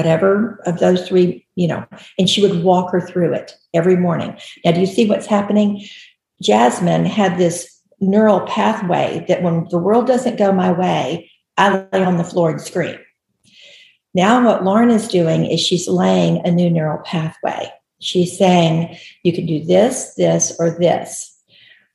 whatever 0.00 0.58
of 0.64 0.78
those 0.78 1.06
three, 1.06 1.46
you 1.56 1.68
know, 1.68 1.84
and 2.18 2.28
she 2.28 2.40
would 2.40 2.64
walk 2.64 2.90
her 2.90 3.02
through 3.02 3.34
it 3.34 3.52
every 3.74 3.96
morning. 3.96 4.34
Now, 4.64 4.72
do 4.72 4.80
you 4.80 4.86
see 4.86 5.06
what's 5.06 5.26
happening? 5.26 5.84
Jasmine 6.40 7.04
had 7.04 7.36
this 7.36 7.80
neural 8.00 8.40
pathway 8.46 9.26
that 9.28 9.42
when 9.42 9.66
the 9.68 9.78
world 9.78 10.06
doesn't 10.06 10.38
go 10.38 10.52
my 10.52 10.72
way, 10.72 11.30
I 11.58 11.86
lay 11.92 12.02
on 12.02 12.16
the 12.16 12.24
floor 12.24 12.48
and 12.50 12.60
scream. 12.60 12.98
Now, 14.14 14.42
what 14.42 14.64
Lauren 14.64 14.90
is 14.90 15.06
doing 15.06 15.44
is 15.44 15.60
she's 15.60 15.86
laying 15.86 16.40
a 16.46 16.50
new 16.50 16.70
neural 16.70 17.02
pathway. 17.04 17.70
She's 18.00 18.38
saying, 18.38 18.96
you 19.22 19.32
can 19.34 19.44
do 19.44 19.62
this, 19.62 20.14
this, 20.16 20.56
or 20.58 20.70
this. 20.70 21.36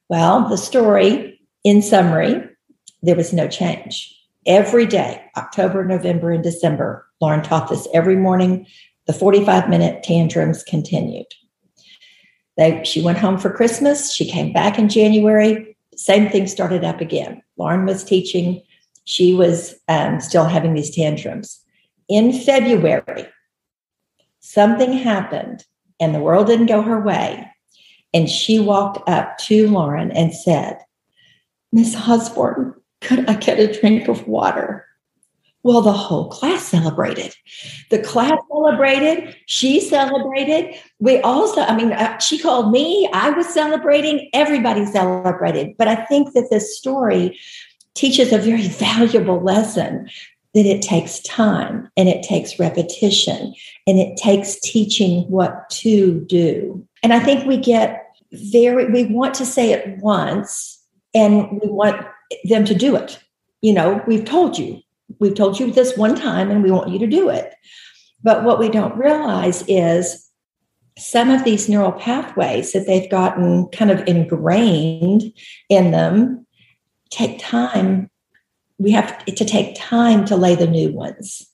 Well, 0.09 0.47
the 0.47 0.57
story, 0.57 1.41
in 1.63 1.81
summary, 1.81 2.35
there 3.01 3.15
was 3.15 3.33
no 3.33 3.47
change. 3.47 4.11
every 4.45 4.85
day, 4.85 5.23
October, 5.37 5.83
November, 5.83 6.31
and 6.31 6.43
December. 6.43 7.04
Lauren 7.21 7.41
taught 7.41 7.69
this 7.69 7.87
every 7.93 8.15
morning. 8.15 8.65
The 9.07 9.13
45 9.13 9.69
minute 9.69 10.03
tantrums 10.03 10.63
continued. 10.63 11.27
They, 12.57 12.83
she 12.83 13.01
went 13.01 13.17
home 13.17 13.37
for 13.37 13.49
Christmas. 13.49 14.13
She 14.13 14.29
came 14.29 14.53
back 14.53 14.79
in 14.79 14.89
January. 14.89 15.75
Same 15.95 16.29
thing 16.29 16.47
started 16.47 16.83
up 16.83 17.01
again. 17.01 17.41
Lauren 17.57 17.85
was 17.85 18.03
teaching. 18.03 18.61
She 19.05 19.33
was 19.33 19.75
um, 19.87 20.19
still 20.19 20.45
having 20.45 20.73
these 20.73 20.95
tantrums. 20.95 21.61
In 22.07 22.31
February, 22.33 23.27
something 24.39 24.93
happened 24.93 25.65
and 25.99 26.13
the 26.13 26.19
world 26.19 26.47
didn't 26.47 26.67
go 26.67 26.81
her 26.81 26.99
way. 26.99 27.49
And 28.13 28.29
she 28.29 28.59
walked 28.59 29.07
up 29.09 29.37
to 29.39 29.67
Lauren 29.67 30.11
and 30.11 30.33
said, 30.33 30.79
Miss 31.71 31.95
Osborne, 31.95 32.73
could 33.01 33.29
I 33.29 33.33
get 33.33 33.59
a 33.59 33.79
drink 33.79 34.07
of 34.07 34.27
water? 34.27 34.84
Well, 35.65 35.81
the 35.81 35.93
whole 35.93 36.29
class 36.29 36.67
celebrated. 36.67 37.35
The 37.89 37.97
class 37.97 38.37
celebrated. 38.51 39.35
She 39.47 39.81
celebrated. 39.81 40.79
We 40.99 41.19
also, 41.21 41.61
I 41.61 41.75
mean, 41.75 41.91
uh, 41.91 42.19
she 42.19 42.37
called 42.37 42.71
me. 42.71 43.09
I 43.13 43.31
was 43.31 43.51
celebrating. 43.51 44.29
Everybody 44.31 44.85
celebrated. 44.85 45.75
But 45.75 45.87
I 45.87 45.95
think 46.05 46.33
that 46.33 46.49
this 46.51 46.77
story 46.77 47.39
teaches 47.95 48.31
a 48.31 48.37
very 48.37 48.67
valuable 48.67 49.41
lesson 49.41 50.07
that 50.53 50.67
it 50.67 50.83
takes 50.83 51.19
time 51.21 51.89
and 51.97 52.07
it 52.07 52.21
takes 52.21 52.59
repetition 52.59 53.55
and 53.87 53.97
it 53.97 54.17
takes 54.17 54.59
teaching 54.59 55.23
what 55.31 55.67
to 55.71 56.19
do. 56.27 56.87
And 57.01 57.11
I 57.11 57.19
think 57.19 57.47
we 57.47 57.57
get 57.57 58.05
very, 58.33 58.85
we 58.91 59.05
want 59.05 59.33
to 59.33 59.47
say 59.47 59.71
it 59.71 59.97
once 59.97 60.79
and 61.15 61.59
we 61.59 61.69
want 61.69 62.05
them 62.43 62.65
to 62.65 62.75
do 62.75 62.95
it. 62.95 63.17
You 63.63 63.73
know, 63.73 64.03
we've 64.05 64.25
told 64.25 64.59
you, 64.59 64.83
we've 65.19 65.35
told 65.35 65.59
you 65.59 65.71
this 65.71 65.97
one 65.97 66.15
time 66.15 66.51
and 66.51 66.63
we 66.63 66.71
want 66.71 66.89
you 66.89 66.99
to 66.99 67.07
do 67.07 67.29
it. 67.29 67.53
But 68.23 68.43
what 68.43 68.59
we 68.59 68.69
don't 68.69 68.97
realize 68.97 69.63
is 69.67 70.29
some 70.97 71.29
of 71.29 71.43
these 71.43 71.67
neural 71.69 71.91
pathways 71.91 72.73
that 72.73 72.87
they've 72.87 73.09
gotten 73.09 73.67
kind 73.67 73.91
of 73.91 74.07
ingrained 74.07 75.33
in 75.69 75.91
them 75.91 76.45
take 77.09 77.39
time. 77.39 78.09
We 78.77 78.91
have 78.91 79.23
to 79.25 79.45
take 79.45 79.75
time 79.75 80.25
to 80.25 80.35
lay 80.35 80.55
the 80.55 80.67
new 80.67 80.91
ones. 80.91 81.47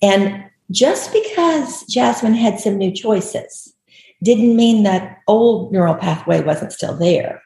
And 0.00 0.44
just 0.70 1.12
because 1.12 1.84
Jasmine 1.86 2.34
had 2.34 2.60
some 2.60 2.76
new 2.76 2.92
choices 2.92 3.74
didn't 4.22 4.56
mean 4.56 4.82
that 4.82 5.18
old 5.26 5.72
neural 5.72 5.94
pathway 5.94 6.42
wasn't 6.42 6.72
still 6.72 6.96
there. 6.96 7.42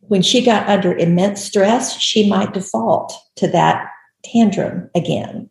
When 0.00 0.22
she 0.22 0.44
got 0.44 0.68
under 0.68 0.96
immense 0.96 1.44
stress, 1.44 1.98
she 1.98 2.28
might 2.28 2.54
default 2.54 3.12
to 3.36 3.48
that 3.48 3.90
tantrum 4.24 4.90
again. 4.94 5.48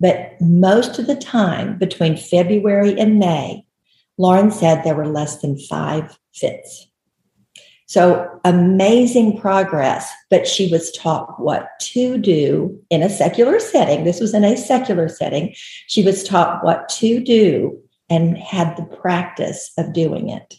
But 0.00 0.32
most 0.40 0.98
of 0.98 1.06
the 1.06 1.16
time 1.16 1.78
between 1.78 2.16
February 2.16 2.98
and 2.98 3.18
May, 3.18 3.64
Lauren 4.18 4.50
said 4.50 4.82
there 4.82 4.94
were 4.94 5.08
less 5.08 5.40
than 5.40 5.58
five 5.58 6.18
fits. 6.34 6.88
So 7.88 8.28
amazing 8.44 9.38
progress, 9.38 10.10
but 10.28 10.46
she 10.46 10.70
was 10.70 10.90
taught 10.92 11.40
what 11.40 11.68
to 11.80 12.18
do 12.18 12.78
in 12.90 13.02
a 13.02 13.08
secular 13.08 13.60
setting. 13.60 14.04
This 14.04 14.20
was 14.20 14.34
in 14.34 14.44
a 14.44 14.56
secular 14.56 15.08
setting. 15.08 15.54
She 15.86 16.02
was 16.02 16.24
taught 16.24 16.64
what 16.64 16.88
to 16.90 17.20
do 17.20 17.78
and 18.10 18.36
had 18.38 18.76
the 18.76 18.82
practice 18.82 19.72
of 19.78 19.92
doing 19.92 20.28
it. 20.30 20.54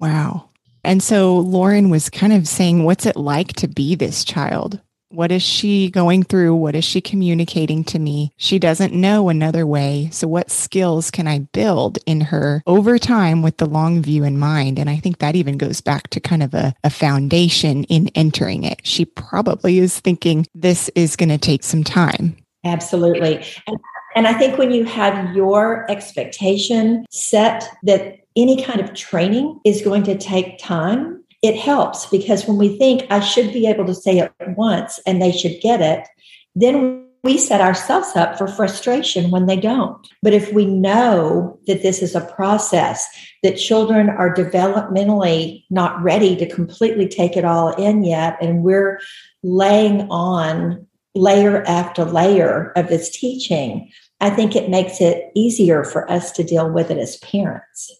Wow. 0.00 0.50
And 0.82 1.02
so 1.02 1.38
Lauren 1.38 1.90
was 1.90 2.10
kind 2.10 2.32
of 2.32 2.48
saying, 2.48 2.84
What's 2.84 3.06
it 3.06 3.16
like 3.16 3.52
to 3.54 3.68
be 3.68 3.94
this 3.94 4.24
child? 4.24 4.80
What 5.14 5.32
is 5.32 5.42
she 5.42 5.90
going 5.90 6.24
through? 6.24 6.54
What 6.54 6.74
is 6.74 6.84
she 6.84 7.00
communicating 7.00 7.84
to 7.84 7.98
me? 7.98 8.32
She 8.36 8.58
doesn't 8.58 8.92
know 8.92 9.28
another 9.28 9.66
way. 9.66 10.08
So, 10.12 10.26
what 10.26 10.50
skills 10.50 11.10
can 11.10 11.26
I 11.26 11.40
build 11.40 11.98
in 12.06 12.20
her 12.22 12.62
over 12.66 12.98
time 12.98 13.42
with 13.42 13.58
the 13.58 13.66
long 13.66 14.02
view 14.02 14.24
in 14.24 14.38
mind? 14.38 14.78
And 14.78 14.90
I 14.90 14.96
think 14.96 15.18
that 15.18 15.36
even 15.36 15.58
goes 15.58 15.80
back 15.80 16.08
to 16.10 16.20
kind 16.20 16.42
of 16.42 16.54
a, 16.54 16.74
a 16.82 16.90
foundation 16.90 17.84
in 17.84 18.08
entering 18.14 18.64
it. 18.64 18.80
She 18.84 19.04
probably 19.04 19.78
is 19.78 20.00
thinking 20.00 20.46
this 20.54 20.90
is 20.94 21.16
going 21.16 21.28
to 21.28 21.38
take 21.38 21.62
some 21.62 21.84
time. 21.84 22.36
Absolutely. 22.64 23.44
And 23.66 23.78
and 24.14 24.28
I 24.28 24.32
think 24.34 24.58
when 24.58 24.70
you 24.70 24.84
have 24.84 25.34
your 25.34 25.90
expectation 25.90 27.04
set 27.10 27.68
that 27.82 28.18
any 28.36 28.62
kind 28.62 28.80
of 28.80 28.94
training 28.94 29.60
is 29.64 29.82
going 29.82 30.04
to 30.04 30.16
take 30.16 30.58
time, 30.58 31.23
it 31.44 31.56
helps 31.56 32.06
because 32.06 32.46
when 32.46 32.56
we 32.56 32.78
think 32.78 33.06
I 33.10 33.20
should 33.20 33.52
be 33.52 33.66
able 33.66 33.84
to 33.84 33.94
say 33.94 34.18
it 34.18 34.32
once 34.56 34.98
and 35.06 35.20
they 35.20 35.30
should 35.30 35.60
get 35.60 35.82
it, 35.82 36.08
then 36.54 37.04
we 37.22 37.36
set 37.36 37.60
ourselves 37.60 38.16
up 38.16 38.38
for 38.38 38.48
frustration 38.48 39.30
when 39.30 39.44
they 39.44 39.58
don't. 39.60 40.08
But 40.22 40.32
if 40.32 40.54
we 40.54 40.64
know 40.64 41.58
that 41.66 41.82
this 41.82 42.00
is 42.00 42.14
a 42.14 42.32
process, 42.34 43.06
that 43.42 43.58
children 43.58 44.08
are 44.08 44.34
developmentally 44.34 45.64
not 45.68 46.02
ready 46.02 46.34
to 46.36 46.48
completely 46.48 47.08
take 47.08 47.36
it 47.36 47.44
all 47.44 47.74
in 47.74 48.04
yet, 48.04 48.38
and 48.40 48.62
we're 48.62 49.00
laying 49.42 50.08
on 50.10 50.86
layer 51.14 51.62
after 51.66 52.06
layer 52.06 52.72
of 52.74 52.88
this 52.88 53.10
teaching, 53.10 53.90
I 54.20 54.30
think 54.30 54.56
it 54.56 54.70
makes 54.70 54.98
it 55.02 55.30
easier 55.34 55.84
for 55.84 56.10
us 56.10 56.32
to 56.32 56.42
deal 56.42 56.70
with 56.70 56.90
it 56.90 56.96
as 56.96 57.18
parents. 57.18 57.92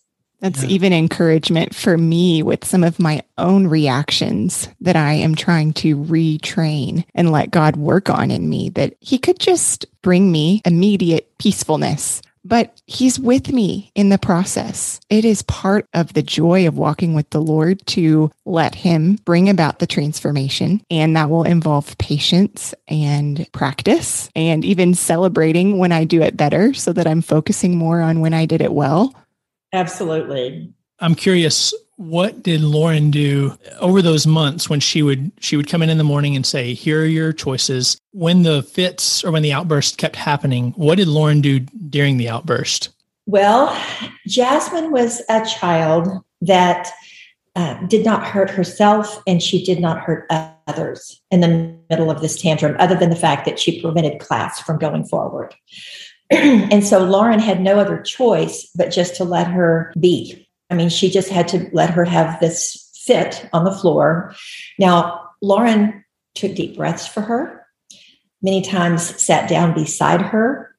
That's 0.45 0.63
yeah. 0.63 0.69
even 0.69 0.93
encouragement 0.93 1.75
for 1.75 1.97
me 1.97 2.43
with 2.43 2.67
some 2.67 2.85
of 2.85 3.01
my 3.01 3.23
own 3.39 3.67
reactions 3.67 4.69
that 4.83 4.95
I 4.95 5.15
am 5.15 5.35
trying 5.35 5.73
to 5.75 5.97
retrain 5.97 7.07
and 7.15 7.33
let 7.33 7.51
God 7.51 7.77
work 7.77 8.11
on 8.11 8.31
in 8.31 8.51
me. 8.51 8.69
That 8.69 8.95
He 9.01 9.17
could 9.17 9.39
just 9.39 9.87
bring 10.03 10.31
me 10.31 10.61
immediate 10.67 11.39
peacefulness 11.39 12.21
but 12.45 12.79
he's 12.87 13.19
with 13.19 13.53
me 13.53 13.91
in 13.95 14.11
the 14.11 14.19
process. 14.19 15.01
It 15.09 15.25
is 15.25 15.43
part 15.43 15.89
of 15.95 16.13
the 16.13 16.23
joy 16.23 16.69
of 16.69 16.77
walking 16.77 17.15
with 17.15 17.31
the 17.31 17.41
Lord 17.41 17.85
to 17.89 18.31
let 18.45 18.75
him 18.75 19.19
bring 19.25 19.49
about 19.49 19.79
the 19.79 19.87
transformation. 19.87 20.83
And 20.91 21.17
that 21.17 21.31
will 21.31 21.45
involve 21.45 21.97
patience 21.99 22.75
and 22.87 23.51
practice 23.53 24.29
and 24.37 24.65
even 24.65 24.95
celebrating 24.95 25.79
when 25.79 25.93
I 25.93 26.05
do 26.05 26.21
it 26.21 26.37
better 26.37 26.75
so 26.75 26.93
that 26.93 27.07
I'm 27.07 27.23
focusing 27.23 27.79
more 27.79 28.01
on 28.01 28.21
when 28.21 28.35
I 28.35 28.45
did 28.45 28.61
it 28.61 28.73
well. 28.73 29.15
Absolutely. 29.75 30.73
I'm 31.01 31.17
curious 31.17 31.75
what 31.97 32.43
did 32.43 32.61
Lauren 32.61 33.11
do 33.11 33.59
over 33.81 34.01
those 34.01 34.27
months 34.27 34.71
when 34.71 34.81
she 34.81 35.03
would 35.03 35.33
she 35.41 35.57
would 35.57 35.69
come 35.69 35.83
in 35.83 35.91
in 35.91 35.99
the 35.99 36.05
morning 36.05 36.37
and 36.37 36.47
say, 36.47 36.75
"Here 36.75 37.03
are 37.03 37.07
your 37.07 37.33
choices." 37.33 37.99
When 38.13 38.45
the 38.45 38.63
fits 38.63 39.25
or 39.25 39.33
when 39.33 39.43
the 39.43 39.53
outburst 39.53 39.99
kept 39.99 40.17
happening, 40.17 40.73
what 40.77 40.99
did 40.99 41.09
Lauren 41.09 41.41
do 41.41 41.61
during 41.61 42.17
the 42.17 42.29
outburst? 42.29 42.91
Well, 43.27 43.77
Jasmine 44.27 44.93
was 44.93 45.23
a 45.29 45.45
child 45.45 46.09
that 46.43 46.91
uh, 47.57 47.75
did 47.87 48.05
not 48.05 48.25
hurt 48.25 48.51
herself 48.51 49.23
and 49.27 49.43
she 49.43 49.65
did 49.65 49.81
not 49.81 49.99
hurt 49.99 50.27
others 50.67 51.21
in 51.31 51.41
the 51.41 51.77
middle 51.91 52.11
of 52.11 52.21
this 52.21 52.41
tantrum, 52.41 52.77
other 52.79 52.95
than 52.95 53.11
the 53.11 53.17
fact 53.17 53.45
that 53.47 53.59
she 53.59 53.81
prevented 53.81 54.21
class 54.21 54.61
from 54.61 54.79
going 54.79 55.05
forward. 55.05 55.55
and 56.31 56.85
so 56.85 57.05
Lauren 57.05 57.39
had 57.39 57.61
no 57.61 57.79
other 57.79 58.01
choice 58.03 58.71
but 58.75 58.91
just 58.91 59.17
to 59.17 59.25
let 59.25 59.47
her 59.47 59.93
be 59.99 60.45
I 60.71 60.75
mean, 60.75 60.89
she 60.89 61.11
just 61.11 61.29
had 61.29 61.49
to 61.49 61.69
let 61.73 61.91
her 61.91 62.05
have 62.05 62.41
this 62.41 62.91
fit 63.05 63.49
on 63.53 63.65
the 63.65 63.73
floor. 63.73 64.35
Now, 64.79 65.31
Lauren 65.43 66.05
took 66.35 66.55
deep 66.55 66.77
breaths 66.77 67.07
for 67.07 67.21
her, 67.21 67.65
many 68.43 68.63
times 68.63 69.23
sat 69.23 69.49
down 69.49 69.75
beside 69.75 70.21
her. 70.21 70.75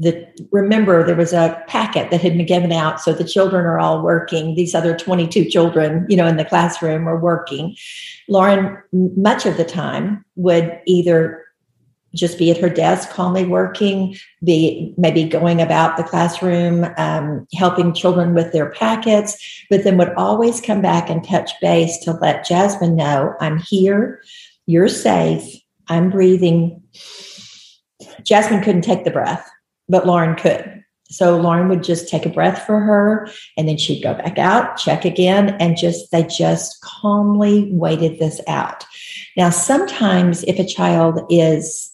The, 0.00 0.28
remember, 0.52 1.04
there 1.04 1.16
was 1.16 1.32
a 1.32 1.60
packet 1.66 2.12
that 2.12 2.20
had 2.20 2.36
been 2.36 2.46
given 2.46 2.70
out. 2.70 3.00
So 3.00 3.12
the 3.12 3.24
children 3.24 3.66
are 3.66 3.80
all 3.80 4.02
working. 4.04 4.54
These 4.54 4.72
other 4.72 4.96
22 4.96 5.46
children, 5.46 6.06
you 6.08 6.16
know, 6.16 6.28
in 6.28 6.36
the 6.36 6.44
classroom 6.44 7.08
are 7.08 7.18
working. 7.18 7.74
Lauren, 8.28 8.80
much 8.92 9.44
of 9.44 9.56
the 9.56 9.64
time, 9.64 10.24
would 10.36 10.80
either 10.86 11.44
just 12.18 12.38
be 12.38 12.50
at 12.50 12.58
her 12.58 12.68
desk 12.68 13.10
calmly 13.10 13.44
working, 13.44 14.16
be 14.42 14.94
maybe 14.96 15.24
going 15.24 15.60
about 15.60 15.96
the 15.96 16.02
classroom, 16.02 16.86
um, 16.96 17.46
helping 17.54 17.94
children 17.94 18.34
with 18.34 18.52
their 18.52 18.70
packets, 18.70 19.64
but 19.70 19.84
then 19.84 19.96
would 19.96 20.12
always 20.14 20.60
come 20.60 20.82
back 20.82 21.08
and 21.08 21.24
touch 21.24 21.52
base 21.60 21.98
to 21.98 22.12
let 22.12 22.46
Jasmine 22.46 22.96
know 22.96 23.34
I'm 23.40 23.58
here, 23.58 24.22
you're 24.66 24.88
safe, 24.88 25.56
I'm 25.88 26.10
breathing. 26.10 26.82
Jasmine 28.22 28.62
couldn't 28.62 28.82
take 28.82 29.04
the 29.04 29.10
breath, 29.10 29.48
but 29.88 30.06
Lauren 30.06 30.34
could. 30.34 30.78
So 31.10 31.40
Lauren 31.40 31.68
would 31.68 31.82
just 31.82 32.08
take 32.08 32.26
a 32.26 32.30
breath 32.30 32.66
for 32.66 32.80
her 32.80 33.30
and 33.56 33.66
then 33.66 33.78
she'd 33.78 34.02
go 34.02 34.12
back 34.14 34.38
out, 34.38 34.76
check 34.76 35.06
again, 35.06 35.56
and 35.58 35.76
just 35.76 36.10
they 36.12 36.24
just 36.24 36.82
calmly 36.82 37.70
waited 37.72 38.18
this 38.18 38.40
out. 38.46 38.84
Now, 39.36 39.50
sometimes 39.50 40.44
if 40.44 40.58
a 40.58 40.66
child 40.66 41.20
is 41.30 41.90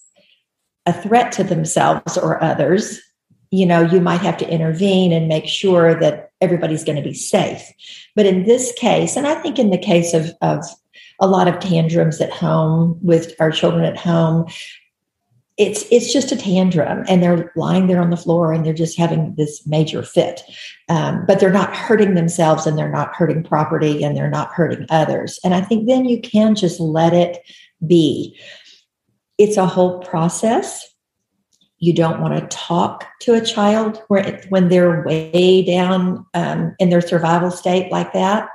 a 0.85 0.93
threat 0.93 1.31
to 1.33 1.43
themselves 1.43 2.17
or 2.17 2.43
others, 2.43 3.01
you 3.51 3.65
know, 3.65 3.81
you 3.81 4.01
might 4.01 4.21
have 4.21 4.37
to 4.37 4.49
intervene 4.49 5.11
and 5.11 5.27
make 5.27 5.47
sure 5.47 5.95
that 5.99 6.31
everybody's 6.41 6.83
going 6.83 6.97
to 6.97 7.01
be 7.01 7.13
safe. 7.13 7.61
But 8.15 8.25
in 8.25 8.43
this 8.43 8.73
case, 8.73 9.15
and 9.15 9.27
I 9.27 9.35
think 9.35 9.57
in 9.57 9.69
the 9.69 9.77
case 9.77 10.13
of, 10.13 10.31
of 10.41 10.63
a 11.19 11.27
lot 11.27 11.47
of 11.47 11.59
tantrums 11.59 12.19
at 12.21 12.31
home 12.31 12.99
with 13.01 13.33
our 13.39 13.51
children 13.51 13.85
at 13.85 13.97
home, 13.97 14.45
it's 15.57 15.85
it's 15.89 16.11
just 16.11 16.33
a 16.33 16.35
tantrum 16.35 17.05
and 17.07 17.23
they're 17.23 17.53
lying 17.55 17.87
there 17.87 18.01
on 18.01 18.09
the 18.09 18.17
floor 18.17 18.51
and 18.51 18.65
they're 18.65 18.73
just 18.73 18.97
having 18.97 19.33
this 19.35 19.65
major 19.65 20.03
fit. 20.03 20.41
Um, 20.89 21.25
but 21.25 21.39
they're 21.39 21.49
not 21.49 21.73
hurting 21.73 22.15
themselves 22.15 22.67
and 22.67 22.77
they're 22.77 22.91
not 22.91 23.15
hurting 23.15 23.43
property 23.43 24.03
and 24.03 24.17
they're 24.17 24.29
not 24.29 24.51
hurting 24.51 24.85
others. 24.89 25.39
And 25.45 25.53
i 25.53 25.61
think 25.61 25.87
then 25.87 26.03
you 26.05 26.19
can 26.19 26.55
just 26.55 26.81
let 26.81 27.13
it 27.13 27.37
be 27.87 28.37
it's 29.37 29.57
a 29.57 29.65
whole 29.65 29.99
process. 29.99 30.93
You 31.79 31.93
don't 31.93 32.21
want 32.21 32.39
to 32.39 32.57
talk 32.57 33.05
to 33.21 33.33
a 33.33 33.45
child 33.45 34.01
when 34.07 34.69
they're 34.69 35.03
way 35.03 35.63
down 35.63 36.25
um, 36.33 36.75
in 36.79 36.89
their 36.89 37.01
survival 37.01 37.51
state 37.51 37.91
like 37.91 38.13
that. 38.13 38.49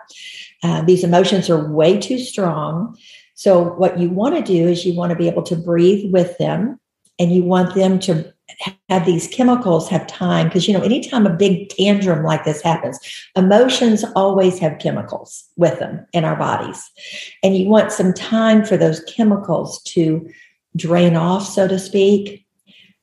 Uh, 0.62 0.82
these 0.82 1.04
emotions 1.04 1.48
are 1.50 1.70
way 1.70 1.98
too 1.98 2.18
strong. 2.18 2.96
So 3.34 3.62
what 3.74 3.98
you 3.98 4.10
want 4.10 4.36
to 4.36 4.42
do 4.42 4.68
is 4.68 4.84
you 4.84 4.94
want 4.94 5.10
to 5.10 5.16
be 5.16 5.28
able 5.28 5.42
to 5.44 5.56
breathe 5.56 6.12
with 6.12 6.36
them 6.38 6.80
and 7.18 7.32
you 7.32 7.44
want 7.44 7.74
them 7.74 7.98
to 8.00 8.32
have 8.88 9.06
these 9.06 9.28
chemicals 9.28 9.88
have 9.88 10.06
time 10.06 10.48
because 10.48 10.66
you 10.66 10.74
know 10.74 10.82
anytime 10.82 11.26
a 11.26 11.32
big 11.32 11.68
tantrum 11.70 12.24
like 12.24 12.44
this 12.44 12.60
happens 12.60 12.98
emotions 13.36 14.04
always 14.16 14.58
have 14.58 14.78
chemicals 14.78 15.44
with 15.56 15.78
them 15.78 16.06
in 16.12 16.24
our 16.24 16.36
bodies. 16.36 16.90
And 17.42 17.56
you 17.56 17.68
want 17.68 17.92
some 17.92 18.12
time 18.12 18.64
for 18.64 18.76
those 18.76 19.02
chemicals 19.04 19.82
to 19.84 20.28
drain 20.76 21.16
off 21.16 21.46
so 21.46 21.66
to 21.66 21.78
speak 21.78 22.46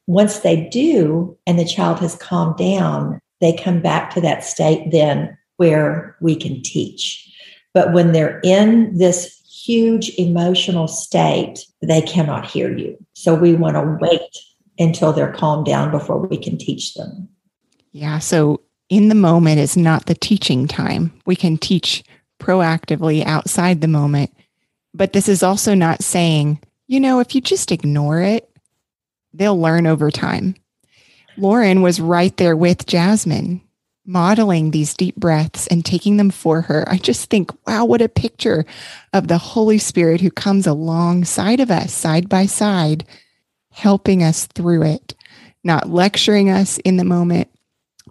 once 0.08 0.40
they 0.40 0.68
do 0.70 1.38
and 1.46 1.60
the 1.60 1.66
child 1.66 2.00
has 2.00 2.16
calmed 2.16 2.58
down 2.58 3.20
they 3.42 3.56
come 3.56 3.82
back 3.82 4.14
to 4.14 4.22
that 4.22 4.44
state 4.44 4.92
then 4.92 5.38
where 5.58 6.16
we 6.22 6.36
can 6.36 6.62
teach 6.62 7.24
but 7.74 7.94
when 7.94 8.12
they're 8.12 8.40
in 8.44 8.98
this 8.98 9.38
huge 9.68 10.12
emotional 10.18 10.88
state, 10.88 11.66
they 11.82 12.02
cannot 12.02 12.46
hear 12.46 12.76
you. 12.76 12.98
So 13.14 13.36
we 13.36 13.54
want 13.54 13.76
to 13.76 13.98
wait 14.00 14.38
until 14.80 15.12
they're 15.12 15.34
calmed 15.34 15.66
down 15.66 15.92
before 15.92 16.18
we 16.20 16.38
can 16.38 16.58
teach 16.58 16.94
them. 16.94 17.28
Yeah. 17.92 18.20
So 18.20 18.62
in 18.90 19.10
the 19.10 19.16
moment 19.16 19.60
is 19.60 19.76
not 19.76 20.06
the 20.06 20.16
teaching 20.16 20.68
time. 20.68 21.12
We 21.26 21.36
can 21.36 21.58
teach 21.58 22.04
proactively 22.40 23.26
outside 23.26 23.82
the 23.82 23.88
moment. 23.88 24.34
But 24.94 25.14
this 25.14 25.28
is 25.28 25.44
also 25.44 25.74
not 25.74 26.02
saying, 26.02 26.60
you 26.88 27.00
know, 27.00 27.20
if 27.20 27.36
you 27.36 27.42
just 27.42 27.72
ignore 27.72 28.22
it, 28.22 28.50
they'll 29.34 29.60
learn 29.60 29.86
over 29.88 30.10
time. 30.10 30.56
Lauren 31.38 31.82
was 31.82 32.02
right 32.02 32.36
there 32.38 32.58
with 32.58 32.88
Jasmine 32.88 33.62
modeling 34.08 34.72
these 34.72 34.94
deep 34.94 35.18
breaths 35.18 35.68
and 35.68 35.84
taking 35.84 36.16
them 36.16 36.32
for 36.32 36.62
her. 36.62 36.88
I 36.90 36.98
just 36.98 37.30
think, 37.30 37.52
wow, 37.68 37.84
what 37.84 38.02
a 38.02 38.08
picture 38.08 38.66
of 39.12 39.28
the 39.28 39.38
Holy 39.38 39.78
Spirit 39.78 40.22
who 40.22 40.32
comes 40.32 40.66
alongside 40.66 41.60
of 41.60 41.70
us, 41.70 41.94
side 41.94 42.30
by 42.30 42.46
side, 42.46 43.06
helping 43.70 44.24
us 44.24 44.48
through 44.48 44.84
it, 44.84 45.14
not 45.64 45.90
lecturing 45.90 46.50
us 46.50 46.78
in 46.80 46.96
the 46.96 47.04
moment, 47.04 47.50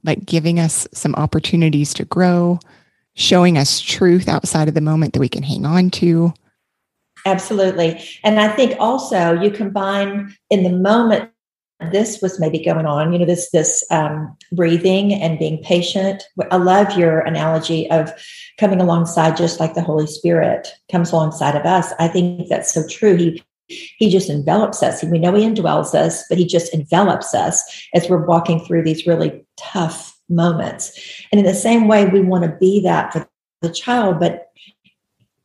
but 0.05 0.27
giving 0.27 0.61
us 0.61 0.87
some 0.93 1.15
opportunities 1.15 1.95
to 1.95 2.05
grow, 2.05 2.61
showing 3.15 3.57
us 3.57 3.81
truth 3.81 4.29
outside 4.29 4.69
of 4.69 4.75
the 4.75 4.83
moment 4.83 5.15
that 5.15 5.21
we 5.21 5.31
can 5.31 5.43
hang 5.43 5.65
on 5.65 5.91
to. 5.91 6.33
Absolutely. 7.27 8.01
And 8.23 8.41
I 8.41 8.49
think 8.49 8.77
also 8.79 9.33
you 9.33 9.51
combine 9.51 10.35
in 10.49 10.63
the 10.63 10.71
moment 10.71 11.31
this 11.93 12.23
was 12.23 12.41
maybe 12.41 12.65
going 12.65 12.87
on 12.87 13.13
you 13.13 13.19
know 13.19 13.27
this 13.27 13.51
this 13.51 13.85
um, 13.91 14.35
breathing 14.53 15.13
and 15.13 15.39
being 15.39 15.63
patient. 15.63 16.23
I 16.51 16.57
love 16.57 16.97
your 16.97 17.21
analogy 17.21 17.91
of 17.91 18.11
coming 18.59 18.81
alongside 18.81 19.37
just 19.37 19.61
like 19.61 19.75
the 19.75 19.83
holy 19.83 20.07
spirit 20.07 20.69
comes 20.91 21.13
alongside 21.13 21.55
of 21.55 21.67
us. 21.67 21.93
I 21.99 22.09
think 22.09 22.49
that's 22.49 22.73
so 22.73 22.87
true. 22.89 23.17
He 23.17 23.43
he 23.67 24.09
just 24.09 24.31
envelops 24.31 24.83
us. 24.83 25.03
We 25.03 25.19
know 25.19 25.35
he 25.35 25.45
indwells 25.45 25.95
us 25.95 26.25
but 26.29 26.39
he 26.39 26.47
just 26.47 26.73
envelops 26.73 27.35
us 27.35 27.63
as 27.93 28.09
we're 28.09 28.25
walking 28.25 28.61
through 28.61 28.85
these 28.85 29.07
really 29.07 29.45
tough 29.59 30.17
moments. 30.29 30.93
And 31.31 31.41
in 31.41 31.45
the 31.45 31.55
same 31.55 31.89
way 31.89 32.07
we 32.07 32.21
want 32.21 32.45
to 32.45 32.57
be 32.59 32.81
that 32.83 33.13
for 33.13 33.29
the 33.61 33.73
child 33.73 34.21
but 34.21 34.47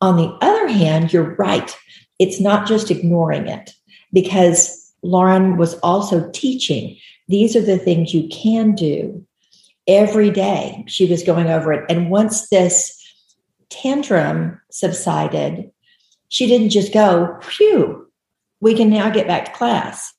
on 0.02 0.16
the 0.16 0.36
other 0.42 0.68
hand 0.68 1.12
you're 1.12 1.34
right 1.36 1.74
it's 2.18 2.40
not 2.40 2.68
just 2.68 2.90
ignoring 2.90 3.48
it 3.48 3.74
because 4.12 4.82
Lauren 5.02 5.56
was 5.56 5.74
also 5.80 6.30
teaching. 6.30 6.96
These 7.28 7.56
are 7.56 7.62
the 7.62 7.78
things 7.78 8.14
you 8.14 8.28
can 8.28 8.74
do 8.74 9.26
every 9.86 10.30
day. 10.30 10.84
She 10.86 11.06
was 11.06 11.22
going 11.22 11.48
over 11.48 11.72
it. 11.72 11.84
And 11.88 12.10
once 12.10 12.48
this 12.48 12.98
tantrum 13.68 14.60
subsided, 14.70 15.70
she 16.28 16.46
didn't 16.46 16.70
just 16.70 16.92
go, 16.92 17.38
phew, 17.42 18.06
we 18.60 18.74
can 18.74 18.90
now 18.90 19.10
get 19.10 19.26
back 19.26 19.46
to 19.46 19.52
class. 19.52 20.12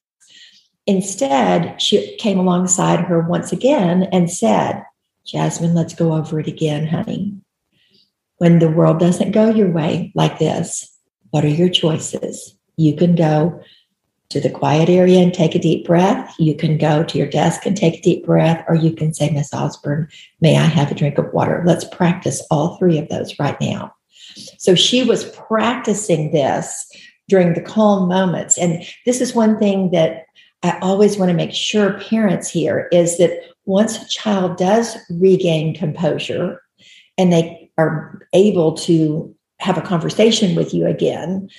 Instead, 0.85 1.81
she 1.81 2.17
came 2.17 2.37
alongside 2.37 2.99
her 2.99 3.21
once 3.21 3.53
again 3.53 4.03
and 4.11 4.29
said, 4.29 4.83
Jasmine, 5.25 5.73
let's 5.73 5.95
go 5.95 6.13
over 6.13 6.41
it 6.41 6.47
again, 6.47 6.85
honey. 6.85 7.33
When 8.37 8.59
the 8.59 8.69
world 8.69 8.99
doesn't 8.99 9.31
go 9.31 9.49
your 9.49 9.69
way 9.69 10.11
like 10.15 10.39
this, 10.39 10.89
what 11.29 11.45
are 11.45 11.49
your 11.49 11.69
choices? 11.69 12.55
You 12.77 12.95
can 12.95 13.15
go 13.15 13.61
to 14.29 14.39
the 14.39 14.49
quiet 14.49 14.89
area 14.89 15.19
and 15.19 15.33
take 15.33 15.53
a 15.53 15.59
deep 15.59 15.85
breath. 15.85 16.33
You 16.39 16.55
can 16.55 16.77
go 16.77 17.03
to 17.03 17.17
your 17.17 17.27
desk 17.27 17.65
and 17.65 17.77
take 17.77 17.99
a 17.99 18.01
deep 18.01 18.25
breath, 18.25 18.65
or 18.67 18.75
you 18.75 18.91
can 18.91 19.13
say, 19.13 19.29
Miss 19.29 19.53
Osborne, 19.53 20.07
may 20.41 20.57
I 20.57 20.65
have 20.65 20.91
a 20.91 20.95
drink 20.95 21.19
of 21.19 21.31
water? 21.33 21.63
Let's 21.65 21.85
practice 21.85 22.41
all 22.49 22.77
three 22.77 22.97
of 22.97 23.09
those 23.09 23.37
right 23.39 23.59
now. 23.61 23.93
So 24.57 24.73
she 24.73 25.03
was 25.03 25.29
practicing 25.31 26.31
this 26.31 26.91
during 27.29 27.53
the 27.53 27.61
calm 27.61 28.09
moments. 28.09 28.57
And 28.57 28.83
this 29.05 29.21
is 29.21 29.35
one 29.35 29.59
thing 29.59 29.91
that 29.91 30.25
I 30.63 30.79
always 30.81 31.17
want 31.17 31.29
to 31.29 31.35
make 31.35 31.53
sure 31.53 31.99
parents 31.99 32.49
hear 32.49 32.87
is 32.91 33.17
that 33.17 33.39
once 33.65 34.01
a 34.01 34.07
child 34.07 34.57
does 34.57 34.97
regain 35.09 35.75
composure 35.75 36.61
and 37.17 37.31
they 37.31 37.62
are 37.77 38.27
able 38.33 38.73
to 38.73 39.33
have 39.59 39.77
a 39.77 39.81
conversation 39.81 40.55
with 40.55 40.73
you 40.73 40.85
again, 40.85 41.49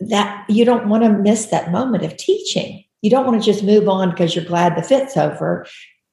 that 0.00 0.44
you 0.48 0.64
don't 0.64 0.88
want 0.88 1.02
to 1.04 1.10
miss 1.10 1.46
that 1.46 1.72
moment 1.72 2.04
of 2.04 2.16
teaching. 2.16 2.84
You 3.02 3.10
don't 3.10 3.26
want 3.26 3.42
to 3.42 3.44
just 3.44 3.64
move 3.64 3.88
on 3.88 4.10
because 4.10 4.34
you're 4.34 4.44
glad 4.44 4.76
the 4.76 4.82
fit's 4.82 5.16
over. 5.16 5.66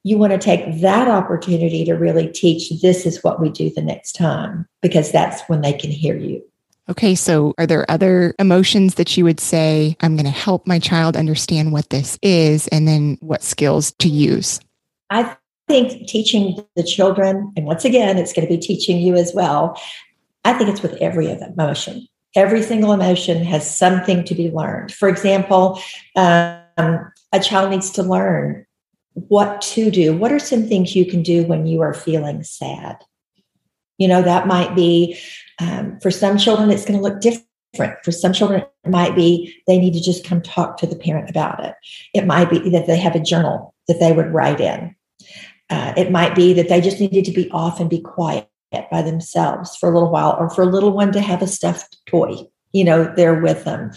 You 0.04 0.18
want 0.18 0.32
to 0.32 0.38
take 0.38 0.80
that 0.80 1.08
opportunity 1.08 1.84
to 1.84 1.94
really 1.94 2.28
teach 2.28 2.80
this 2.80 3.06
is 3.06 3.22
what 3.22 3.40
we 3.40 3.50
do 3.50 3.70
the 3.70 3.82
next 3.82 4.12
time 4.12 4.66
because 4.80 5.12
that's 5.12 5.42
when 5.48 5.60
they 5.60 5.72
can 5.72 5.90
hear 5.90 6.16
you. 6.16 6.42
Okay, 6.88 7.14
so 7.14 7.54
are 7.58 7.66
there 7.66 7.88
other 7.88 8.34
emotions 8.40 8.96
that 8.96 9.16
you 9.16 9.24
would 9.24 9.38
say, 9.38 9.96
I'm 10.00 10.16
going 10.16 10.26
to 10.26 10.32
help 10.32 10.66
my 10.66 10.80
child 10.80 11.16
understand 11.16 11.72
what 11.72 11.90
this 11.90 12.18
is 12.22 12.66
and 12.68 12.88
then 12.88 13.18
what 13.20 13.42
skills 13.42 13.92
to 14.00 14.08
use? 14.08 14.60
I 15.08 15.36
think 15.68 16.08
teaching 16.08 16.64
the 16.76 16.82
children, 16.82 17.52
and 17.56 17.66
once 17.66 17.84
again, 17.84 18.18
it's 18.18 18.32
going 18.32 18.46
to 18.46 18.54
be 18.54 18.60
teaching 18.60 18.98
you 18.98 19.14
as 19.14 19.32
well. 19.34 19.80
I 20.44 20.52
think 20.54 20.70
it's 20.70 20.82
with 20.82 20.94
every 20.94 21.30
emotion 21.30 22.06
every 22.34 22.62
single 22.62 22.92
emotion 22.92 23.44
has 23.44 23.76
something 23.76 24.24
to 24.24 24.34
be 24.34 24.50
learned. 24.50 24.92
For 24.92 25.08
example, 25.08 25.80
um, 26.16 27.12
a 27.32 27.40
child 27.40 27.70
needs 27.70 27.90
to 27.92 28.02
learn 28.02 28.66
what 29.14 29.60
to 29.60 29.90
do. 29.90 30.16
What 30.16 30.32
are 30.32 30.38
some 30.38 30.66
things 30.66 30.96
you 30.96 31.04
can 31.04 31.22
do 31.22 31.44
when 31.44 31.66
you 31.66 31.82
are 31.82 31.94
feeling 31.94 32.42
sad? 32.42 32.96
You 33.98 34.08
know, 34.08 34.22
that 34.22 34.46
might 34.46 34.74
be 34.74 35.18
um, 35.60 35.98
for 36.00 36.10
some 36.10 36.38
children, 36.38 36.70
it's 36.70 36.84
going 36.84 36.98
to 36.98 37.02
look 37.02 37.20
different. 37.20 37.98
For 38.02 38.12
some 38.12 38.32
children, 38.32 38.62
it 38.84 38.90
might 38.90 39.14
be 39.14 39.54
they 39.66 39.78
need 39.78 39.94
to 39.94 40.00
just 40.00 40.24
come 40.24 40.42
talk 40.42 40.78
to 40.78 40.86
the 40.86 40.96
parent 40.96 41.30
about 41.30 41.64
it. 41.64 41.74
It 42.14 42.26
might 42.26 42.50
be 42.50 42.70
that 42.70 42.86
they 42.86 42.96
have 42.96 43.14
a 43.14 43.20
journal 43.20 43.74
that 43.88 44.00
they 44.00 44.12
would 44.12 44.32
write 44.32 44.60
in. 44.60 44.94
Uh, 45.72 45.94
it 45.96 46.10
might 46.10 46.34
be 46.34 46.52
that 46.52 46.68
they 46.68 46.80
just 46.80 47.00
needed 47.00 47.24
to 47.24 47.32
be 47.32 47.50
off 47.50 47.80
and 47.80 47.88
be 47.88 48.00
quiet 48.00 48.48
by 48.90 49.02
themselves 49.02 49.76
for 49.76 49.90
a 49.90 49.94
little 49.94 50.10
while 50.10 50.36
or 50.38 50.48
for 50.50 50.62
a 50.62 50.66
little 50.66 50.92
one 50.92 51.12
to 51.12 51.20
have 51.20 51.42
a 51.42 51.46
stuffed 51.46 51.96
toy 52.06 52.34
you 52.72 52.84
know 52.84 53.12
there 53.16 53.40
with 53.40 53.64
them. 53.64 53.90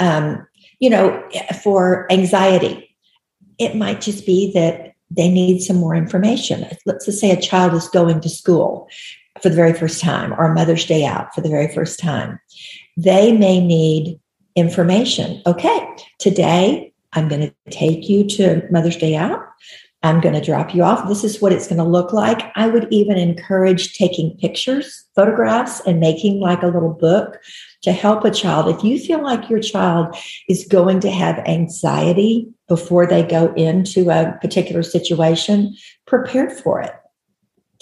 Um, 0.00 0.46
you 0.80 0.90
know 0.90 1.22
for 1.62 2.10
anxiety 2.10 2.96
it 3.58 3.76
might 3.76 4.00
just 4.00 4.26
be 4.26 4.52
that 4.52 4.94
they 5.10 5.28
need 5.28 5.60
some 5.60 5.76
more 5.76 5.94
information. 5.94 6.66
Let's 6.86 7.04
just 7.04 7.20
say 7.20 7.30
a 7.30 7.40
child 7.40 7.74
is 7.74 7.88
going 7.88 8.20
to 8.20 8.28
school 8.28 8.88
for 9.40 9.50
the 9.50 9.54
very 9.54 9.74
first 9.74 10.00
time 10.00 10.32
or 10.32 10.46
a 10.46 10.54
mother's 10.54 10.86
day 10.86 11.04
out 11.04 11.34
for 11.34 11.42
the 11.42 11.50
very 11.50 11.68
first 11.72 12.00
time. 12.00 12.40
They 12.96 13.36
may 13.36 13.64
need 13.64 14.18
information. 14.56 15.42
Okay 15.46 15.96
today 16.22 16.92
i'm 17.14 17.28
going 17.28 17.40
to 17.40 17.54
take 17.70 18.08
you 18.08 18.26
to 18.26 18.62
mother's 18.70 18.96
day 18.96 19.16
out 19.16 19.40
I'm 20.02 20.20
going 20.20 20.34
to 20.34 20.40
drop 20.40 20.74
you 20.74 20.82
off. 20.82 21.08
This 21.08 21.22
is 21.22 21.40
what 21.40 21.52
it's 21.52 21.68
going 21.68 21.78
to 21.78 21.84
look 21.84 22.12
like. 22.12 22.50
I 22.56 22.66
would 22.66 22.88
even 22.90 23.16
encourage 23.16 23.94
taking 23.94 24.36
pictures, 24.38 25.04
photographs, 25.14 25.80
and 25.86 26.00
making 26.00 26.40
like 26.40 26.62
a 26.62 26.66
little 26.66 26.92
book 26.92 27.38
to 27.82 27.92
help 27.92 28.24
a 28.24 28.30
child. 28.30 28.68
If 28.68 28.82
you 28.82 28.98
feel 28.98 29.22
like 29.22 29.48
your 29.48 29.60
child 29.60 30.16
is 30.48 30.66
going 30.66 31.00
to 31.00 31.10
have 31.10 31.38
anxiety 31.40 32.48
before 32.68 33.06
they 33.06 33.22
go 33.22 33.52
into 33.54 34.10
a 34.10 34.36
particular 34.40 34.82
situation, 34.82 35.76
prepare 36.06 36.50
for 36.50 36.80
it. 36.80 36.92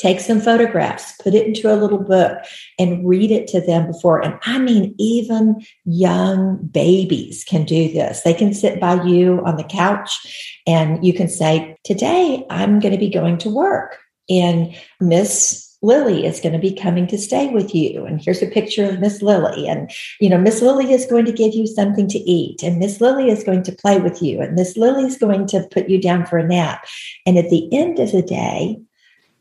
Take 0.00 0.20
some 0.20 0.40
photographs, 0.40 1.12
put 1.22 1.34
it 1.34 1.46
into 1.46 1.72
a 1.72 1.76
little 1.76 1.98
book, 1.98 2.38
and 2.78 3.06
read 3.06 3.30
it 3.30 3.46
to 3.48 3.60
them 3.60 3.86
before. 3.86 4.24
And 4.24 4.38
I 4.44 4.58
mean, 4.58 4.94
even 4.98 5.64
young 5.84 6.58
babies 6.68 7.44
can 7.44 7.64
do 7.64 7.92
this. 7.92 8.22
They 8.22 8.34
can 8.34 8.54
sit 8.54 8.80
by 8.80 9.02
you 9.04 9.42
on 9.44 9.56
the 9.56 9.64
couch 9.64 10.58
and 10.66 11.04
you 11.04 11.12
can 11.12 11.28
say, 11.28 11.76
Today 11.84 12.46
I'm 12.50 12.80
going 12.80 12.92
to 12.92 12.98
be 12.98 13.10
going 13.10 13.38
to 13.38 13.50
work. 13.50 13.98
And 14.28 14.74
Miss 15.00 15.76
Lily 15.82 16.26
is 16.26 16.40
going 16.40 16.52
to 16.52 16.58
be 16.58 16.74
coming 16.74 17.06
to 17.06 17.18
stay 17.18 17.48
with 17.48 17.74
you. 17.74 18.04
And 18.04 18.22
here's 18.22 18.42
a 18.42 18.46
picture 18.46 18.84
of 18.84 19.00
Miss 19.00 19.22
Lily. 19.22 19.66
And, 19.66 19.90
you 20.20 20.28
know, 20.28 20.38
Miss 20.38 20.60
Lily 20.60 20.92
is 20.92 21.06
going 21.06 21.24
to 21.24 21.32
give 21.32 21.54
you 21.54 21.66
something 21.66 22.06
to 22.08 22.18
eat. 22.18 22.62
And 22.62 22.78
Miss 22.78 23.00
Lily 23.00 23.30
is 23.30 23.44
going 23.44 23.62
to 23.64 23.72
play 23.72 23.98
with 23.98 24.22
you. 24.22 24.40
And 24.40 24.54
Miss 24.54 24.76
Lily 24.76 25.04
is 25.04 25.16
going 25.16 25.46
to 25.48 25.66
put 25.70 25.88
you 25.88 26.00
down 26.00 26.26
for 26.26 26.38
a 26.38 26.46
nap. 26.46 26.84
And 27.26 27.38
at 27.38 27.48
the 27.50 27.72
end 27.72 27.98
of 27.98 28.12
the 28.12 28.22
day, 28.22 28.78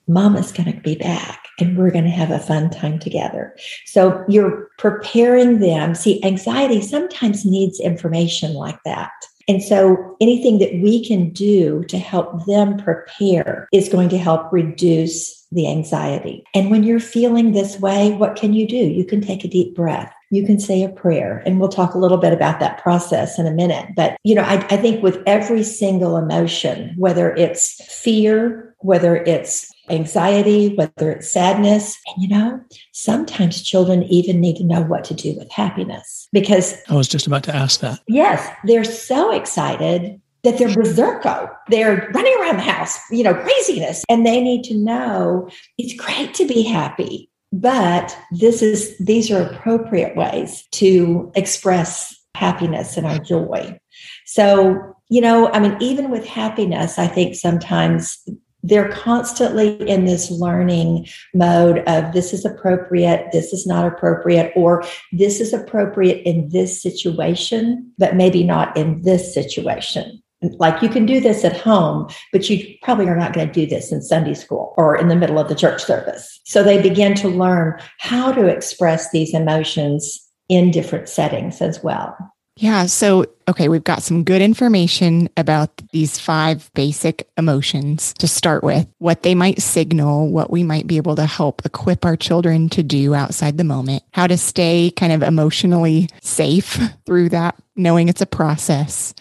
Mama's 0.09 0.51
going 0.51 0.73
to 0.73 0.81
be 0.81 0.95
back 0.95 1.45
and 1.59 1.77
we're 1.77 1.91
going 1.91 2.05
to 2.05 2.09
have 2.09 2.31
a 2.31 2.39
fun 2.39 2.69
time 2.69 2.99
together. 2.99 3.55
So 3.85 4.25
you're 4.27 4.69
preparing 4.77 5.59
them. 5.59 5.95
See, 5.95 6.23
anxiety 6.23 6.81
sometimes 6.81 7.45
needs 7.45 7.79
information 7.79 8.53
like 8.53 8.81
that. 8.83 9.11
And 9.47 9.63
so 9.63 10.15
anything 10.21 10.59
that 10.59 10.79
we 10.81 11.03
can 11.03 11.31
do 11.31 11.83
to 11.85 11.97
help 11.97 12.45
them 12.45 12.77
prepare 12.77 13.67
is 13.73 13.89
going 13.89 14.09
to 14.09 14.17
help 14.17 14.51
reduce 14.53 15.39
the 15.51 15.67
anxiety. 15.67 16.43
And 16.53 16.69
when 16.69 16.83
you're 16.83 16.99
feeling 16.99 17.51
this 17.51 17.79
way, 17.79 18.11
what 18.11 18.35
can 18.35 18.53
you 18.53 18.67
do? 18.67 18.75
You 18.75 19.03
can 19.03 19.21
take 19.21 19.43
a 19.43 19.47
deep 19.47 19.75
breath. 19.75 20.13
You 20.29 20.45
can 20.45 20.59
say 20.59 20.83
a 20.83 20.89
prayer. 20.89 21.41
And 21.47 21.59
we'll 21.59 21.69
talk 21.69 21.95
a 21.95 21.97
little 21.97 22.19
bit 22.19 22.33
about 22.33 22.59
that 22.59 22.81
process 22.83 23.39
in 23.39 23.47
a 23.47 23.51
minute. 23.51 23.95
But, 23.95 24.17
you 24.23 24.35
know, 24.35 24.43
I, 24.43 24.57
I 24.69 24.77
think 24.77 25.01
with 25.01 25.23
every 25.25 25.63
single 25.63 26.17
emotion, 26.17 26.93
whether 26.95 27.33
it's 27.33 27.83
fear, 27.91 28.75
whether 28.81 29.15
it's 29.15 29.73
anxiety, 29.89 30.75
whether 30.75 31.11
it's 31.11 31.31
sadness. 31.31 31.97
And 32.07 32.23
you 32.23 32.29
know, 32.29 32.61
sometimes 32.93 33.61
children 33.61 34.03
even 34.03 34.39
need 34.39 34.57
to 34.57 34.63
know 34.63 34.81
what 34.81 35.03
to 35.05 35.13
do 35.13 35.35
with 35.37 35.51
happiness 35.51 36.27
because 36.31 36.75
I 36.89 36.95
was 36.95 37.07
just 37.07 37.27
about 37.27 37.43
to 37.43 37.55
ask 37.55 37.79
that. 37.81 37.99
Yes, 38.07 38.47
they're 38.65 38.83
so 38.83 39.31
excited 39.31 40.19
that 40.43 40.57
they're 40.57 40.69
berserko. 40.69 41.49
They're 41.67 42.09
running 42.13 42.35
around 42.39 42.57
the 42.57 42.63
house, 42.63 42.97
you 43.11 43.23
know, 43.23 43.33
craziness. 43.33 44.03
And 44.09 44.25
they 44.25 44.41
need 44.41 44.63
to 44.65 44.75
know 44.75 45.49
it's 45.77 45.93
great 45.93 46.33
to 46.35 46.47
be 46.47 46.63
happy, 46.63 47.29
but 47.51 48.17
this 48.31 48.61
is 48.61 48.97
these 48.99 49.29
are 49.31 49.41
appropriate 49.41 50.15
ways 50.15 50.65
to 50.73 51.31
express 51.35 52.15
happiness 52.35 52.95
and 52.95 53.05
our 53.05 53.19
joy. 53.19 53.77
So, 54.25 54.95
you 55.09 55.21
know, 55.21 55.51
I 55.51 55.59
mean, 55.59 55.75
even 55.81 56.09
with 56.09 56.25
happiness, 56.25 56.97
I 56.97 57.07
think 57.07 57.35
sometimes 57.35 58.17
they're 58.63 58.91
constantly 58.91 59.75
in 59.89 60.05
this 60.05 60.29
learning 60.29 61.07
mode 61.33 61.79
of 61.87 62.13
this 62.13 62.33
is 62.33 62.45
appropriate, 62.45 63.31
this 63.31 63.53
is 63.53 63.65
not 63.65 63.85
appropriate, 63.85 64.51
or 64.55 64.83
this 65.11 65.39
is 65.39 65.53
appropriate 65.53 66.21
in 66.25 66.49
this 66.49 66.81
situation, 66.81 67.91
but 67.97 68.15
maybe 68.15 68.43
not 68.43 68.75
in 68.75 69.01
this 69.03 69.33
situation. 69.33 70.21
Like 70.41 70.81
you 70.81 70.87
can 70.87 71.05
do 71.05 71.19
this 71.19 71.43
at 71.43 71.57
home, 71.57 72.09
but 72.31 72.49
you 72.49 72.75
probably 72.81 73.07
are 73.07 73.15
not 73.15 73.33
going 73.33 73.47
to 73.47 73.53
do 73.53 73.65
this 73.65 73.91
in 73.91 74.01
Sunday 74.01 74.33
school 74.33 74.73
or 74.77 74.95
in 74.95 75.09
the 75.09 75.15
middle 75.15 75.37
of 75.37 75.49
the 75.49 75.55
church 75.55 75.83
service. 75.83 76.39
So 76.45 76.63
they 76.63 76.81
begin 76.81 77.13
to 77.15 77.27
learn 77.27 77.79
how 77.97 78.31
to 78.31 78.45
express 78.45 79.11
these 79.11 79.33
emotions 79.33 80.27
in 80.47 80.71
different 80.71 81.09
settings 81.09 81.61
as 81.61 81.83
well. 81.83 82.15
Yeah. 82.59 82.87
So, 82.87 83.25
okay, 83.47 83.69
we've 83.69 83.85
got 83.85 84.03
some 84.03 84.25
good 84.25 84.41
information 84.41 85.29
about 85.37 85.71
these 85.93 86.19
five 86.19 86.69
basic 86.73 87.29
emotions 87.37 88.13
to 88.15 88.27
start 88.27 88.65
with, 88.65 88.85
what 88.97 89.23
they 89.23 89.33
might 89.33 89.61
signal, 89.61 90.27
what 90.29 90.51
we 90.51 90.63
might 90.63 90.85
be 90.85 90.97
able 90.97 91.15
to 91.15 91.25
help 91.25 91.65
equip 91.65 92.03
our 92.03 92.17
children 92.17 92.67
to 92.69 92.83
do 92.83 93.15
outside 93.15 93.57
the 93.57 93.63
moment, 93.63 94.03
how 94.11 94.27
to 94.27 94.37
stay 94.37 94.91
kind 94.91 95.13
of 95.13 95.23
emotionally 95.23 96.09
safe 96.21 96.77
through 97.05 97.29
that, 97.29 97.55
knowing 97.77 98.09
it's 98.09 98.21
a 98.21 98.25
process, 98.25 99.13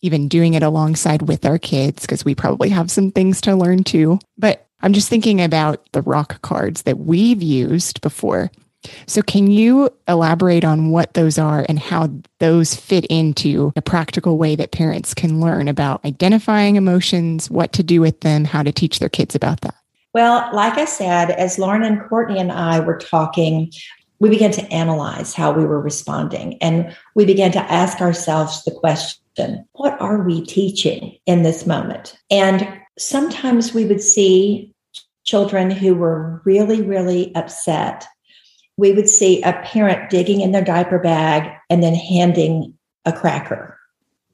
even 0.00 0.26
doing 0.26 0.54
it 0.54 0.62
alongside 0.62 1.20
with 1.20 1.44
our 1.44 1.58
kids, 1.58 2.00
because 2.02 2.24
we 2.24 2.34
probably 2.34 2.70
have 2.70 2.90
some 2.90 3.10
things 3.10 3.42
to 3.42 3.54
learn 3.54 3.84
too. 3.84 4.18
But 4.38 4.66
I'm 4.80 4.94
just 4.94 5.10
thinking 5.10 5.42
about 5.42 5.86
the 5.92 6.00
rock 6.00 6.40
cards 6.40 6.82
that 6.82 6.98
we've 6.98 7.42
used 7.42 8.00
before. 8.00 8.50
So, 9.06 9.22
can 9.22 9.50
you 9.50 9.90
elaborate 10.08 10.64
on 10.64 10.90
what 10.90 11.14
those 11.14 11.38
are 11.38 11.64
and 11.68 11.78
how 11.78 12.10
those 12.38 12.74
fit 12.74 13.04
into 13.06 13.72
a 13.76 13.82
practical 13.82 14.38
way 14.38 14.56
that 14.56 14.72
parents 14.72 15.14
can 15.14 15.40
learn 15.40 15.68
about 15.68 16.04
identifying 16.04 16.76
emotions, 16.76 17.50
what 17.50 17.72
to 17.74 17.82
do 17.82 18.00
with 18.00 18.20
them, 18.20 18.44
how 18.44 18.62
to 18.62 18.72
teach 18.72 18.98
their 18.98 19.08
kids 19.08 19.34
about 19.34 19.60
that? 19.62 19.74
Well, 20.14 20.48
like 20.54 20.78
I 20.78 20.86
said, 20.86 21.30
as 21.32 21.58
Lauren 21.58 21.82
and 21.82 22.00
Courtney 22.08 22.38
and 22.38 22.50
I 22.50 22.80
were 22.80 22.96
talking, 22.96 23.70
we 24.18 24.30
began 24.30 24.50
to 24.52 24.72
analyze 24.72 25.34
how 25.34 25.52
we 25.52 25.66
were 25.66 25.80
responding 25.80 26.56
and 26.62 26.96
we 27.14 27.26
began 27.26 27.52
to 27.52 27.72
ask 27.72 28.00
ourselves 28.00 28.64
the 28.64 28.70
question 28.70 29.66
what 29.72 30.00
are 30.00 30.22
we 30.22 30.42
teaching 30.46 31.18
in 31.26 31.42
this 31.42 31.66
moment? 31.66 32.16
And 32.30 32.66
sometimes 32.98 33.74
we 33.74 33.84
would 33.84 34.00
see 34.00 34.72
children 35.24 35.70
who 35.70 35.94
were 35.94 36.40
really, 36.44 36.80
really 36.80 37.34
upset 37.34 38.06
we 38.76 38.92
would 38.92 39.08
see 39.08 39.42
a 39.42 39.54
parent 39.64 40.10
digging 40.10 40.40
in 40.40 40.52
their 40.52 40.64
diaper 40.64 40.98
bag 40.98 41.50
and 41.70 41.82
then 41.82 41.94
handing 41.94 42.74
a 43.04 43.12
cracker 43.12 43.78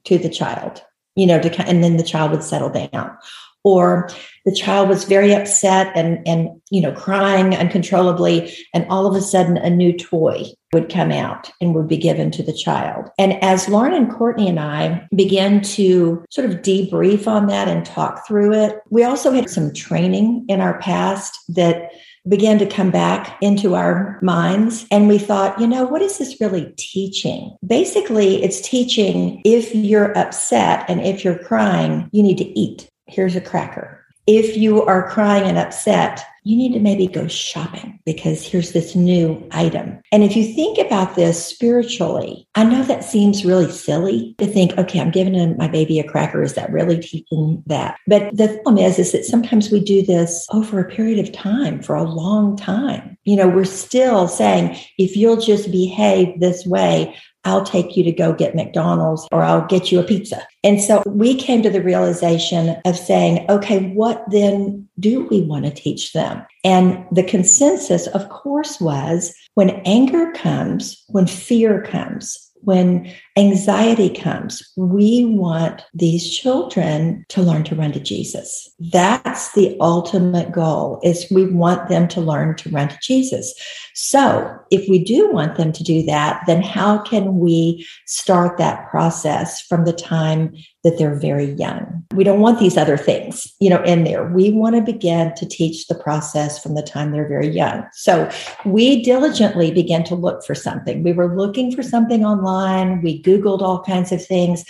to 0.05 0.17
the 0.17 0.29
child, 0.29 0.83
you 1.15 1.25
know, 1.25 1.39
to, 1.39 1.61
and 1.65 1.83
then 1.83 1.97
the 1.97 2.03
child 2.03 2.31
would 2.31 2.43
settle 2.43 2.69
down. 2.69 3.17
Or 3.65 4.09
the 4.43 4.53
child 4.53 4.89
was 4.89 5.05
very 5.05 5.33
upset 5.33 5.89
and, 5.95 6.27
and, 6.27 6.49
you 6.69 6.81
know, 6.81 6.91
crying 6.91 7.55
uncontrollably. 7.55 8.53
And 8.73 8.85
all 8.89 9.07
of 9.07 9.15
a 9.15 9.21
sudden, 9.21 9.55
a 9.55 9.69
new 9.69 9.97
toy 9.97 10.43
would 10.73 10.89
come 10.89 11.11
out 11.13 11.49
and 11.61 11.73
would 11.73 11.87
be 11.87 11.95
given 11.95 12.29
to 12.31 12.43
the 12.43 12.51
child. 12.51 13.09
And 13.17 13.41
as 13.41 13.69
Lauren 13.69 13.93
and 13.93 14.11
Courtney 14.11 14.49
and 14.49 14.59
I 14.59 15.07
began 15.15 15.61
to 15.61 16.25
sort 16.29 16.49
of 16.49 16.57
debrief 16.57 17.25
on 17.25 17.47
that 17.47 17.69
and 17.69 17.85
talk 17.85 18.27
through 18.27 18.51
it, 18.51 18.81
we 18.89 19.05
also 19.05 19.31
had 19.31 19.49
some 19.49 19.73
training 19.73 20.45
in 20.49 20.59
our 20.59 20.77
past 20.79 21.39
that 21.47 21.91
began 22.27 22.57
to 22.59 22.65
come 22.65 22.89
back 22.89 23.37
into 23.41 23.75
our 23.75 24.19
minds. 24.21 24.85
And 24.91 25.07
we 25.07 25.17
thought, 25.17 25.59
you 25.59 25.67
know, 25.67 25.83
what 25.83 26.01
is 26.01 26.17
this 26.17 26.39
really 26.39 26.73
teaching? 26.77 27.55
Basically, 27.65 28.43
it's 28.43 28.61
teaching 28.61 29.41
if 29.43 29.73
you're 29.75 30.17
upset 30.17 30.85
and 30.87 31.01
if 31.01 31.23
you're 31.23 31.37
crying, 31.39 32.09
you 32.11 32.23
need 32.23 32.37
to 32.37 32.59
eat. 32.59 32.89
Here's 33.07 33.35
a 33.35 33.41
cracker. 33.41 33.99
If 34.25 34.55
you 34.55 34.83
are 34.83 35.09
crying 35.09 35.43
and 35.43 35.57
upset, 35.57 36.23
you 36.43 36.55
need 36.57 36.73
to 36.73 36.79
maybe 36.79 37.07
go 37.07 37.27
shopping 37.27 37.99
because 38.05 38.45
here's 38.45 38.71
this 38.71 38.95
new 38.95 39.41
item. 39.51 39.99
And 40.11 40.23
if 40.23 40.35
you 40.35 40.53
think 40.53 40.77
about 40.77 41.15
this 41.15 41.43
spiritually, 41.43 42.47
I 42.55 42.63
know 42.63 42.83
that 42.83 43.03
seems 43.03 43.45
really 43.45 43.71
silly 43.71 44.35
to 44.37 44.45
think, 44.45 44.77
okay, 44.77 44.99
I'm 44.99 45.11
giving 45.11 45.57
my 45.57 45.67
baby 45.67 45.99
a 45.99 46.07
cracker. 46.07 46.43
Is 46.43 46.53
that 46.53 46.71
really 46.71 46.99
teaching 46.99 47.63
that? 47.67 47.97
But 48.07 48.35
the 48.35 48.59
problem 48.63 48.85
is, 48.85 48.99
is 48.99 49.11
that 49.13 49.25
sometimes 49.25 49.71
we 49.71 49.79
do 49.79 50.05
this 50.05 50.45
over 50.51 50.79
a 50.79 50.89
period 50.89 51.19
of 51.19 51.31
time 51.33 51.81
for 51.81 51.95
a 51.95 52.03
long 52.03 52.57
time. 52.57 53.17
You 53.23 53.37
know, 53.37 53.47
we're 53.47 53.65
still 53.65 54.27
saying, 54.27 54.77
if 54.97 55.15
you'll 55.15 55.39
just 55.39 55.71
behave 55.71 56.39
this 56.39 56.65
way, 56.65 57.15
I'll 57.45 57.63
take 57.63 57.97
you 57.97 58.03
to 58.03 58.11
go 58.11 58.33
get 58.33 58.55
McDonald's 58.55 59.27
or 59.31 59.43
I'll 59.43 59.65
get 59.65 59.91
you 59.91 59.99
a 59.99 60.03
pizza. 60.03 60.45
And 60.63 60.81
so 60.81 61.03
we 61.05 61.35
came 61.35 61.61
to 61.63 61.69
the 61.69 61.81
realization 61.81 62.77
of 62.85 62.97
saying, 62.97 63.45
okay, 63.49 63.89
what 63.91 64.23
then 64.29 64.87
do 64.99 65.27
we 65.27 65.41
want 65.41 65.65
to 65.65 65.71
teach 65.71 66.13
them? 66.13 66.45
And 66.63 67.05
the 67.11 67.23
consensus, 67.23 68.07
of 68.07 68.29
course, 68.29 68.79
was 68.79 69.35
when 69.55 69.81
anger 69.85 70.31
comes, 70.31 71.03
when 71.07 71.27
fear 71.27 71.81
comes, 71.81 72.37
when 72.61 73.11
anxiety 73.35 74.09
comes, 74.09 74.61
we 74.77 75.25
want 75.25 75.81
these 75.93 76.29
children 76.29 77.25
to 77.29 77.41
learn 77.41 77.63
to 77.63 77.75
run 77.75 77.91
to 77.91 77.99
Jesus. 77.99 78.69
That's 78.79 79.53
the 79.53 79.75
ultimate 79.79 80.51
goal 80.51 80.99
is 81.03 81.27
we 81.31 81.47
want 81.47 81.89
them 81.89 82.07
to 82.09 82.21
learn 82.21 82.55
to 82.57 82.69
run 82.69 82.89
to 82.89 82.97
Jesus. 83.01 83.53
So 83.95 84.55
if 84.69 84.87
we 84.87 85.03
do 85.03 85.31
want 85.31 85.55
them 85.55 85.71
to 85.71 85.83
do 85.83 86.03
that, 86.03 86.43
then 86.45 86.61
how 86.61 86.99
can 86.99 87.39
we 87.39 87.87
start 88.05 88.57
that 88.57 88.89
process 88.89 89.61
from 89.61 89.85
the 89.85 89.93
time 89.93 90.55
that 90.83 90.99
they're 90.99 91.15
very 91.15 91.53
young? 91.53 92.03
We 92.13 92.23
don't 92.23 92.41
want 92.41 92.59
these 92.59 92.77
other 92.77 92.97
things, 92.97 93.51
you 93.59 93.69
know, 93.69 93.81
in 93.83 94.03
there. 94.03 94.27
We 94.27 94.51
want 94.51 94.75
to 94.75 94.81
begin 94.81 95.33
to 95.35 95.45
teach 95.47 95.87
the 95.87 95.95
process 95.95 96.61
from 96.61 96.75
the 96.75 96.83
time 96.83 97.11
they're 97.11 97.27
very 97.27 97.47
young. 97.47 97.87
So 97.93 98.29
we 98.65 99.01
diligently 99.01 99.71
began 99.71 100.03
to 100.05 100.15
look 100.15 100.43
for 100.45 100.53
something. 100.53 101.01
We 101.01 101.13
were 101.13 101.35
looking 101.35 101.75
for 101.75 101.81
something 101.81 102.25
online. 102.25 103.01
We 103.01 103.22
Googled 103.23 103.61
all 103.61 103.83
kinds 103.83 104.11
of 104.11 104.25
things 104.25 104.63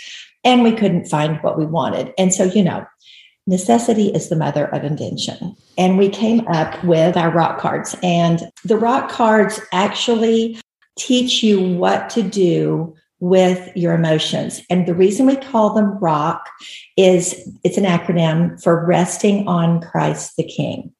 and 0.44 0.62
we 0.62 0.72
couldn't 0.72 1.06
find 1.06 1.38
what 1.42 1.58
we 1.58 1.66
wanted. 1.66 2.12
And 2.18 2.32
so, 2.32 2.44
you 2.44 2.62
know, 2.62 2.86
necessity 3.46 4.08
is 4.08 4.28
the 4.28 4.36
mother 4.36 4.66
of 4.66 4.84
invention. 4.84 5.56
And 5.76 5.98
we 5.98 6.08
came 6.08 6.46
up 6.48 6.82
with 6.84 7.16
our 7.16 7.30
rock 7.30 7.58
cards. 7.58 7.96
And 8.02 8.50
the 8.64 8.76
rock 8.76 9.10
cards 9.10 9.60
actually 9.72 10.60
teach 10.96 11.42
you 11.42 11.60
what 11.60 12.08
to 12.10 12.22
do 12.22 12.94
with 13.20 13.74
your 13.74 13.94
emotions. 13.94 14.60
And 14.68 14.86
the 14.86 14.94
reason 14.94 15.26
we 15.26 15.36
call 15.36 15.72
them 15.72 15.98
ROCK 15.98 16.46
is 16.96 17.48
it's 17.64 17.78
an 17.78 17.84
acronym 17.84 18.62
for 18.62 18.84
resting 18.84 19.48
on 19.48 19.80
Christ 19.80 20.36
the 20.36 20.44
King. 20.44 20.92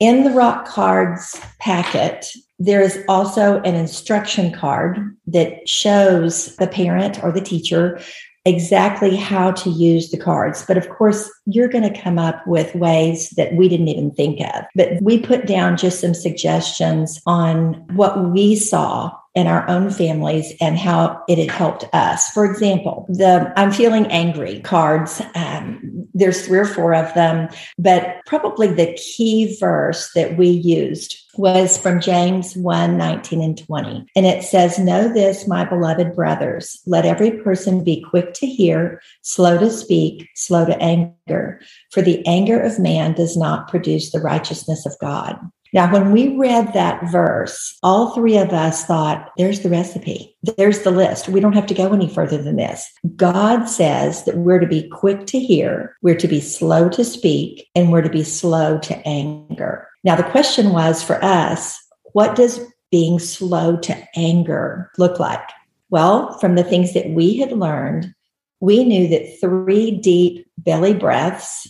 In 0.00 0.24
the 0.24 0.30
rock 0.30 0.66
cards 0.66 1.38
packet, 1.58 2.32
there 2.58 2.80
is 2.80 3.04
also 3.08 3.60
an 3.62 3.74
instruction 3.74 4.52
card 4.52 5.16
that 5.26 5.68
shows 5.68 6.56
the 6.56 6.66
parent 6.66 7.22
or 7.22 7.30
the 7.30 7.40
teacher 7.40 8.00
exactly 8.44 9.14
how 9.14 9.50
to 9.50 9.70
use 9.70 10.10
the 10.10 10.16
cards. 10.16 10.64
But 10.66 10.78
of 10.78 10.88
course, 10.88 11.30
you're 11.46 11.68
going 11.68 11.92
to 11.92 12.00
come 12.00 12.18
up 12.18 12.46
with 12.46 12.74
ways 12.74 13.30
that 13.30 13.54
we 13.54 13.68
didn't 13.68 13.88
even 13.88 14.10
think 14.10 14.40
of. 14.40 14.64
But 14.74 15.02
we 15.02 15.18
put 15.18 15.46
down 15.46 15.76
just 15.76 16.00
some 16.00 16.14
suggestions 16.14 17.20
on 17.26 17.74
what 17.94 18.30
we 18.30 18.56
saw 18.56 19.12
in 19.34 19.46
our 19.46 19.68
own 19.68 19.90
families 19.90 20.52
and 20.60 20.78
how 20.78 21.22
it 21.28 21.38
had 21.38 21.50
helped 21.50 21.84
us. 21.92 22.28
For 22.30 22.44
example, 22.44 23.06
the 23.08 23.52
I'm 23.56 23.70
feeling 23.70 24.06
angry 24.06 24.60
cards, 24.60 25.20
um, 25.34 26.08
there's 26.14 26.46
three 26.46 26.58
or 26.58 26.64
four 26.64 26.94
of 26.94 27.12
them, 27.14 27.48
but 27.78 28.16
probably 28.26 28.68
the 28.68 28.94
key 28.94 29.56
verse 29.60 30.10
that 30.14 30.36
we 30.36 30.48
used 30.48 31.16
was 31.38 31.78
from 31.78 32.00
James 32.00 32.56
1 32.56 32.96
19 32.96 33.42
and 33.42 33.66
20. 33.66 34.06
And 34.16 34.26
it 34.26 34.42
says, 34.44 34.78
Know 34.78 35.12
this, 35.12 35.46
my 35.46 35.64
beloved 35.64 36.14
brothers, 36.14 36.80
let 36.86 37.06
every 37.06 37.30
person 37.30 37.84
be 37.84 38.02
quick 38.02 38.34
to 38.34 38.46
hear, 38.46 39.00
slow 39.22 39.56
to 39.58 39.70
speak, 39.70 40.28
slow 40.34 40.66
to 40.66 40.76
anger, 40.82 41.60
for 41.90 42.02
the 42.02 42.26
anger 42.26 42.60
of 42.60 42.78
man 42.78 43.14
does 43.14 43.36
not 43.36 43.68
produce 43.68 44.10
the 44.10 44.20
righteousness 44.20 44.84
of 44.84 44.94
God. 45.00 45.38
Now, 45.72 45.92
when 45.92 46.12
we 46.12 46.36
read 46.36 46.72
that 46.72 47.10
verse, 47.10 47.76
all 47.82 48.14
three 48.14 48.38
of 48.38 48.50
us 48.50 48.84
thought, 48.84 49.30
there's 49.36 49.60
the 49.60 49.68
recipe. 49.68 50.34
There's 50.56 50.80
the 50.80 50.90
list. 50.90 51.28
We 51.28 51.40
don't 51.40 51.52
have 51.52 51.66
to 51.66 51.74
go 51.74 51.92
any 51.92 52.08
further 52.08 52.40
than 52.40 52.56
this. 52.56 52.90
God 53.16 53.66
says 53.66 54.24
that 54.24 54.38
we're 54.38 54.60
to 54.60 54.66
be 54.66 54.88
quick 54.88 55.26
to 55.26 55.38
hear, 55.38 55.94
we're 56.00 56.16
to 56.16 56.28
be 56.28 56.40
slow 56.40 56.88
to 56.90 57.04
speak, 57.04 57.68
and 57.74 57.92
we're 57.92 58.02
to 58.02 58.08
be 58.08 58.24
slow 58.24 58.78
to 58.78 58.96
anger. 59.06 59.87
Now, 60.04 60.16
the 60.16 60.22
question 60.22 60.70
was 60.70 61.02
for 61.02 61.22
us, 61.24 61.78
what 62.12 62.36
does 62.36 62.60
being 62.90 63.18
slow 63.18 63.76
to 63.78 63.96
anger 64.16 64.90
look 64.98 65.18
like? 65.18 65.48
Well, 65.90 66.38
from 66.38 66.54
the 66.54 66.64
things 66.64 66.94
that 66.94 67.10
we 67.10 67.36
had 67.36 67.52
learned, 67.52 68.14
we 68.60 68.84
knew 68.84 69.08
that 69.08 69.40
three 69.40 69.90
deep 69.90 70.46
belly 70.58 70.94
breaths 70.94 71.66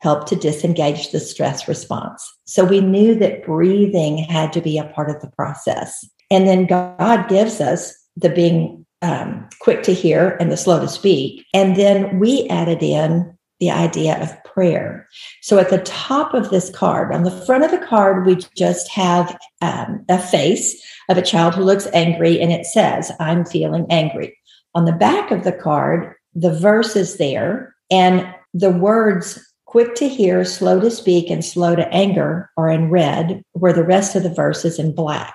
help 0.00 0.26
to 0.26 0.36
disengage 0.36 1.10
the 1.10 1.20
stress 1.20 1.66
response. 1.66 2.30
So 2.44 2.64
we 2.64 2.80
knew 2.80 3.14
that 3.16 3.44
breathing 3.44 4.18
had 4.18 4.52
to 4.52 4.60
be 4.60 4.76
a 4.76 4.84
part 4.88 5.08
of 5.10 5.20
the 5.20 5.30
process. 5.30 6.06
And 6.30 6.46
then 6.46 6.66
God 6.66 7.28
gives 7.28 7.60
us 7.60 7.94
the 8.16 8.28
being 8.28 8.84
um, 9.00 9.48
quick 9.60 9.82
to 9.84 9.94
hear 9.94 10.36
and 10.40 10.52
the 10.52 10.56
slow 10.56 10.80
to 10.80 10.88
speak. 10.88 11.46
And 11.54 11.76
then 11.76 12.18
we 12.18 12.46
added 12.48 12.82
in 12.82 13.33
the 13.60 13.70
idea 13.70 14.20
of 14.20 14.44
prayer. 14.44 15.08
So 15.42 15.58
at 15.58 15.70
the 15.70 15.78
top 15.78 16.34
of 16.34 16.50
this 16.50 16.70
card, 16.70 17.12
on 17.12 17.22
the 17.22 17.44
front 17.44 17.64
of 17.64 17.70
the 17.70 17.86
card, 17.86 18.26
we 18.26 18.38
just 18.56 18.88
have 18.90 19.36
um, 19.62 20.04
a 20.08 20.18
face 20.18 20.82
of 21.08 21.16
a 21.16 21.22
child 21.22 21.54
who 21.54 21.62
looks 21.62 21.86
angry 21.92 22.40
and 22.40 22.52
it 22.52 22.66
says, 22.66 23.12
I'm 23.20 23.44
feeling 23.44 23.86
angry. 23.90 24.36
On 24.74 24.84
the 24.84 24.92
back 24.92 25.30
of 25.30 25.44
the 25.44 25.52
card, 25.52 26.14
the 26.34 26.52
verse 26.52 26.96
is 26.96 27.16
there 27.16 27.74
and 27.90 28.26
the 28.52 28.70
words 28.70 29.38
quick 29.66 29.94
to 29.96 30.08
hear, 30.08 30.44
slow 30.44 30.80
to 30.80 30.90
speak, 30.90 31.30
and 31.30 31.44
slow 31.44 31.74
to 31.74 31.88
anger 31.92 32.48
are 32.56 32.68
in 32.68 32.90
red, 32.90 33.42
where 33.52 33.72
the 33.72 33.82
rest 33.82 34.14
of 34.14 34.22
the 34.22 34.32
verse 34.32 34.64
is 34.64 34.78
in 34.78 34.94
black. 34.94 35.34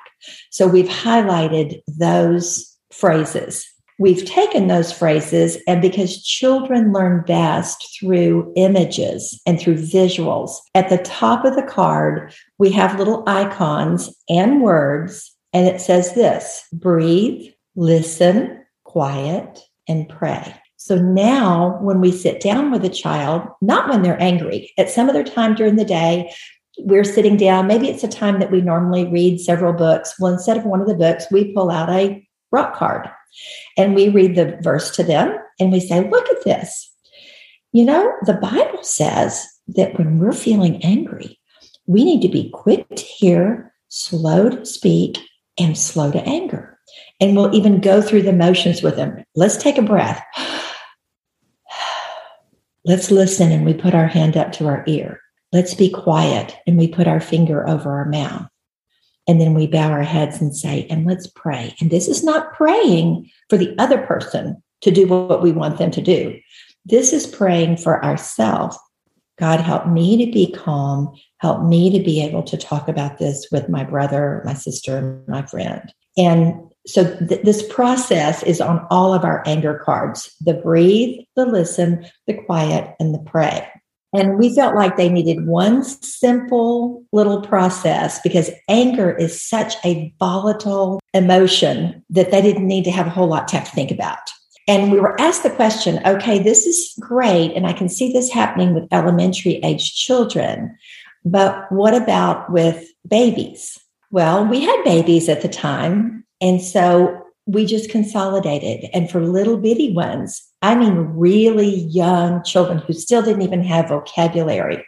So 0.50 0.66
we've 0.66 0.88
highlighted 0.88 1.82
those 1.88 2.78
phrases. 2.92 3.66
We've 4.00 4.24
taken 4.24 4.68
those 4.68 4.94
phrases, 4.94 5.58
and 5.68 5.82
because 5.82 6.24
children 6.24 6.94
learn 6.94 7.26
best 7.28 8.00
through 8.00 8.54
images 8.56 9.42
and 9.46 9.60
through 9.60 9.76
visuals, 9.76 10.52
at 10.74 10.88
the 10.88 11.00
top 11.00 11.44
of 11.44 11.54
the 11.58 11.64
card, 11.64 12.34
we 12.58 12.72
have 12.72 12.98
little 12.98 13.26
icons 13.28 14.10
and 14.30 14.62
words, 14.62 15.36
and 15.52 15.68
it 15.68 15.82
says 15.82 16.16
this 16.16 16.66
breathe, 16.72 17.52
listen, 17.76 18.64
quiet, 18.86 19.60
and 19.90 20.08
pray. 20.08 20.56
So 20.78 20.96
now, 20.96 21.78
when 21.82 22.00
we 22.00 22.14
sit 22.14 22.40
down 22.40 22.72
with 22.72 22.86
a 22.86 22.90
child, 22.90 23.50
not 23.62 23.90
when 23.90 24.02
they're 24.02 24.22
angry, 24.22 24.72
at 24.78 24.90
some 24.90 25.10
other 25.10 25.26
time 25.26 25.56
during 25.56 25.76
the 25.76 25.84
day, 25.84 26.34
we're 26.80 27.04
sitting 27.04 27.36
down. 27.36 27.68
Maybe 27.68 27.90
it's 27.90 28.06
a 28.06 28.08
time 28.08 28.40
that 28.40 28.50
we 28.52 28.62
normally 28.62 29.12
read 29.12 29.42
several 29.42 29.74
books. 29.74 30.16
Well, 30.22 30.32
instead 30.32 30.56
of 30.56 30.64
one 30.64 30.80
of 30.80 30.88
the 30.88 30.96
books, 30.96 31.26
we 31.30 31.54
pull 31.54 31.70
out 31.70 31.90
a 31.90 32.26
rock 32.54 32.76
card 32.76 33.10
and 33.78 33.96
we 33.96 34.10
read 34.10 34.36
the 34.36 34.58
verse 34.62 34.92
to 34.92 35.04
them 35.04 35.38
and 35.60 35.72
we 35.72 35.80
say, 35.80 36.10
Look 36.10 36.28
at 36.30 36.44
this. 36.44 36.92
You 37.72 37.86
know, 37.86 38.12
the 38.24 38.34
Bible 38.34 38.84
says 38.84 39.46
that 39.68 39.98
when 39.98 40.18
we're 40.18 40.32
feeling 40.32 40.84
angry, 40.84 41.40
we 41.86 42.04
need 42.04 42.22
to 42.22 42.30
be 42.30 42.50
quick 42.50 42.88
to 42.96 43.04
hear, 43.04 43.74
slow 43.90 44.50
to 44.50 44.66
speak, 44.66 45.20
and 45.60 45.78
slow 45.78 46.12
to 46.12 46.24
anger. 46.24 46.80
And 47.20 47.36
we'll 47.36 47.54
even 47.54 47.82
go 47.82 48.02
through 48.02 48.24
the 48.24 48.34
motions 48.34 48.82
with 48.82 48.96
them. 48.96 49.24
Let's 49.36 49.58
take 49.58 49.78
a 49.78 49.84
breath. 49.84 50.24
Let's 52.86 53.12
listen 53.12 53.52
and 53.52 53.66
we 53.66 53.74
put 53.74 53.94
our 53.94 54.08
hand 54.08 54.38
up 54.38 54.54
to 54.54 54.68
our 54.68 54.84
ear. 54.88 55.20
Let's 55.52 55.74
be 55.74 55.90
quiet 55.90 56.56
and 56.66 56.78
we 56.78 56.88
put 56.88 57.08
our 57.08 57.20
finger 57.20 57.68
over 57.68 57.92
our 57.92 58.06
mouth. 58.06 58.48
And 59.30 59.40
then 59.40 59.54
we 59.54 59.68
bow 59.68 59.92
our 59.92 60.02
heads 60.02 60.42
and 60.42 60.58
say, 60.58 60.88
and 60.90 61.06
let's 61.06 61.28
pray. 61.28 61.76
And 61.80 61.92
this 61.92 62.08
is 62.08 62.24
not 62.24 62.52
praying 62.54 63.30
for 63.48 63.58
the 63.58 63.76
other 63.78 64.00
person 64.00 64.60
to 64.82 64.90
do 64.90 65.06
what 65.06 65.44
we 65.44 65.52
want 65.52 65.78
them 65.78 65.92
to 65.92 66.02
do. 66.02 66.40
This 66.84 67.14
is 67.14 67.28
praying 67.28 67.78
for 67.78 68.04
ourselves. 68.04 68.76
God, 69.38 69.60
help 69.60 69.86
me 69.86 70.26
to 70.26 70.32
be 70.32 70.52
calm. 70.52 71.14
Help 71.38 71.62
me 71.64 71.92
to 71.92 72.04
be 72.04 72.26
able 72.26 72.42
to 72.42 72.58
talk 72.58 72.88
about 72.88 73.20
this 73.20 73.48
with 73.52 73.70
my 73.70 73.84
brother, 73.84 74.42
my 74.46 74.56
sister, 74.56 75.24
my 75.28 75.44
friend. 75.46 75.94
And 76.18 76.56
so 76.88 77.16
th- 77.28 77.44
this 77.44 77.62
process 77.72 78.42
is 78.42 78.60
on 78.60 78.84
all 78.90 79.14
of 79.14 79.24
our 79.24 79.44
anger 79.46 79.80
cards 79.86 80.36
the 80.42 80.56
breathe, 80.56 81.24
the 81.36 81.46
listen, 81.46 82.04
the 82.26 82.34
quiet, 82.34 82.96
and 83.00 83.14
the 83.14 83.20
pray. 83.20 83.70
And 84.14 84.40
we 84.40 84.56
felt 84.56 84.76
like 84.76 84.98
they 84.98 85.10
needed 85.10 85.46
one 85.46 85.84
simple 85.84 87.06
little 87.12 87.42
process 87.42 88.20
because 88.22 88.50
anger 88.68 89.12
is 89.12 89.42
such 89.42 89.76
a 89.86 90.14
volatile 90.20 91.00
emotion 91.14 92.04
that 92.10 92.32
they 92.32 92.42
didn't 92.42 92.68
need 92.68 92.86
to 92.86 92.92
have 92.92 93.08
a 93.08 93.12
whole 93.12 93.28
lot 93.28 93.48
to 93.50 93.58
have 93.58 93.70
to 93.70 93.76
think 93.76 93.92
about. 93.92 94.18
And 94.68 94.92
we 94.92 95.00
were 95.00 95.20
asked 95.20 95.44
the 95.44 95.50
question 95.50 96.00
okay, 96.06 96.40
this 96.40 96.66
is 96.66 96.94
great. 97.00 97.54
And 97.54 97.68
I 97.68 97.74
can 97.74 97.90
see 97.90 98.12
this 98.12 98.32
happening 98.32 98.74
with 98.74 98.88
elementary 98.92 99.56
age 99.64 99.96
children. 99.96 100.76
But 101.26 101.72
what 101.72 101.94
about 101.94 102.52
with 102.52 102.88
babies? 103.08 103.78
Well, 104.12 104.46
we 104.46 104.62
had 104.62 104.84
babies 104.84 105.30
at 105.30 105.42
the 105.42 105.50
time. 105.50 106.24
And 106.42 106.62
so 106.62 107.26
we 107.46 107.66
just 107.66 107.90
consolidated. 107.90 108.90
And 108.94 109.10
for 109.10 109.22
little 109.22 109.58
bitty 109.58 109.94
ones, 109.94 110.49
I 110.62 110.76
mean, 110.76 110.96
really 110.96 111.76
young 111.76 112.44
children 112.44 112.80
who 112.80 112.94
still 112.94 113.22
didn't 113.22 113.44
even 113.44 113.64
have 113.64 113.90
vocabulary, 113.90 114.86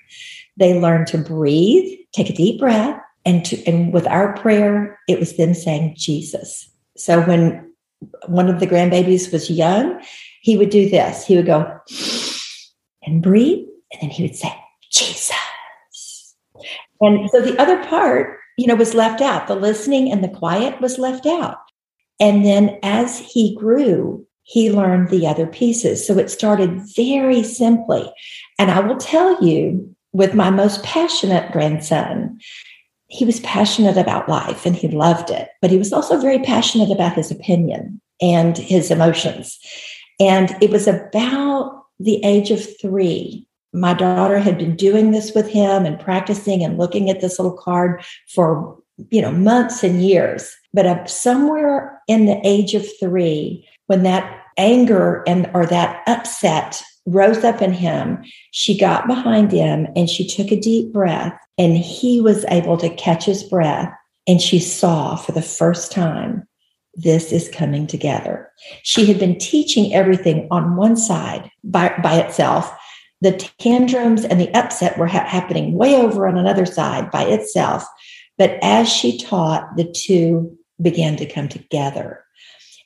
they 0.58 0.80
learned 0.80 1.08
to 1.08 1.18
breathe, 1.18 1.98
take 2.14 2.30
a 2.30 2.34
deep 2.34 2.60
breath. 2.60 3.00
And, 3.24 3.46
to, 3.46 3.64
and 3.66 3.94
with 3.94 4.08
our 4.08 4.36
prayer, 4.38 5.00
it 5.08 5.20
was 5.20 5.38
them 5.38 5.54
saying 5.54 5.94
Jesus. 5.96 6.68
So 6.98 7.22
when 7.22 7.72
one 8.26 8.50
of 8.50 8.60
the 8.60 8.66
grandbabies 8.66 9.32
was 9.32 9.50
young, 9.50 10.02
he 10.42 10.58
would 10.58 10.72
do 10.72 10.90
this. 10.90 11.26
He 11.26 11.36
would 11.36 11.46
go 11.46 11.80
and 13.04 13.22
breathe, 13.22 13.68
and 13.94 14.02
then 14.02 14.10
he 14.10 14.24
would 14.24 14.36
say, 14.36 14.52
Jesus. 14.90 15.36
And 17.00 17.30
so 17.30 17.42
the 17.42 17.60
other 17.62 17.84
part 17.86 18.40
you 18.62 18.68
know, 18.68 18.76
was 18.76 18.94
left 18.94 19.22
out. 19.22 19.48
The 19.48 19.56
listening 19.56 20.12
and 20.12 20.24
the 20.24 20.30
quiet 20.30 20.80
was 20.82 21.00
left 21.00 21.26
out. 21.26 21.58
And 22.20 22.46
then 22.46 22.78
as 22.84 23.18
he 23.18 23.56
grew, 23.56 24.26
he 24.52 24.70
learned 24.70 25.08
the 25.08 25.26
other 25.26 25.48
pieces. 25.48 26.06
So 26.06 26.18
it 26.18 26.30
started 26.30 26.82
very 26.94 27.42
simply. 27.42 28.12
And 28.60 28.70
I 28.70 28.82
will 28.82 28.98
tell 28.98 29.42
you, 29.42 29.96
with 30.12 30.34
my 30.34 30.50
most 30.50 30.84
passionate 30.84 31.54
grandson, 31.54 32.38
he 33.08 33.24
was 33.24 33.40
passionate 33.40 33.96
about 33.96 34.28
life 34.28 34.66
and 34.66 34.76
he 34.76 34.90
loved 34.90 35.30
it, 35.30 35.48
but 35.62 35.72
he 35.72 35.78
was 35.78 35.94
also 35.94 36.20
very 36.20 36.40
passionate 36.40 36.92
about 36.92 37.14
his 37.14 37.32
opinion 37.32 38.02
and 38.22 38.58
his 38.58 38.92
emotions. 38.92 39.58
And 40.20 40.54
it 40.62 40.70
was 40.70 40.86
about 40.86 41.86
the 42.02 42.22
age 42.26 42.52
of 42.52 42.62
three 42.82 43.48
my 43.74 43.94
daughter 43.94 44.38
had 44.38 44.58
been 44.58 44.76
doing 44.76 45.12
this 45.12 45.34
with 45.34 45.48
him 45.48 45.86
and 45.86 45.98
practicing 45.98 46.62
and 46.62 46.78
looking 46.78 47.10
at 47.10 47.22
this 47.22 47.40
little 47.40 47.56
card 47.58 48.04
for 48.28 48.78
you 49.10 49.22
know 49.22 49.32
months 49.32 49.82
and 49.82 50.04
years 50.04 50.54
but 50.74 50.86
uh, 50.86 51.06
somewhere 51.06 52.02
in 52.10 52.26
the 52.26 52.38
age 52.44 52.74
of 52.74 52.86
three 53.00 53.66
when 53.88 54.04
that 54.04 54.41
anger 54.58 55.24
and 55.28 55.50
or 55.54 55.66
that 55.66 56.04
upset 56.08 56.82
rose 57.06 57.44
up 57.44 57.62
in 57.62 57.74
him 57.74 58.24
she 58.52 58.78
got 58.78 59.08
behind 59.08 59.52
him 59.52 59.88
and 59.96 60.10
she 60.10 60.26
took 60.26 60.52
a 60.52 60.60
deep 60.60 60.92
breath 60.94 61.38
and 61.58 61.78
he 61.78 62.22
was 62.22 62.46
able 62.50 62.78
to 62.78 62.94
catch 62.96 63.26
his 63.26 63.44
breath 63.44 63.92
and 64.28 64.40
she 64.40 64.60
saw 64.60 65.16
for 65.16 65.32
the 65.32 65.42
first 65.42 65.92
time 65.92 66.48
this 66.94 67.32
is 67.32 67.50
coming 67.50 67.88
together 67.88 68.52
she 68.84 69.06
had 69.06 69.18
been 69.18 69.38
teaching 69.40 69.94
everything 69.94 70.48
on 70.52 70.76
one 70.76 70.96
side 70.96 71.50
by, 71.64 71.92
by 72.04 72.16
itself 72.20 72.72
the 73.22 73.34
tantrums 73.60 74.26
and 74.26 74.42
the 74.42 74.54
upset 74.56 74.98
were 74.98 75.08
ha- 75.08 75.26
happening 75.26 75.74
way 75.74 75.96
over 75.96 76.28
on 76.28 76.38
another 76.38 76.66
side 76.66 77.12
by 77.12 77.24
itself. 77.24 77.86
But 78.38 78.58
as 78.64 78.90
she 78.90 79.18
taught, 79.18 79.78
the 79.78 79.84
two 79.86 80.58
began 80.82 81.16
to 81.18 81.28
come 81.28 81.48
together. 81.48 82.21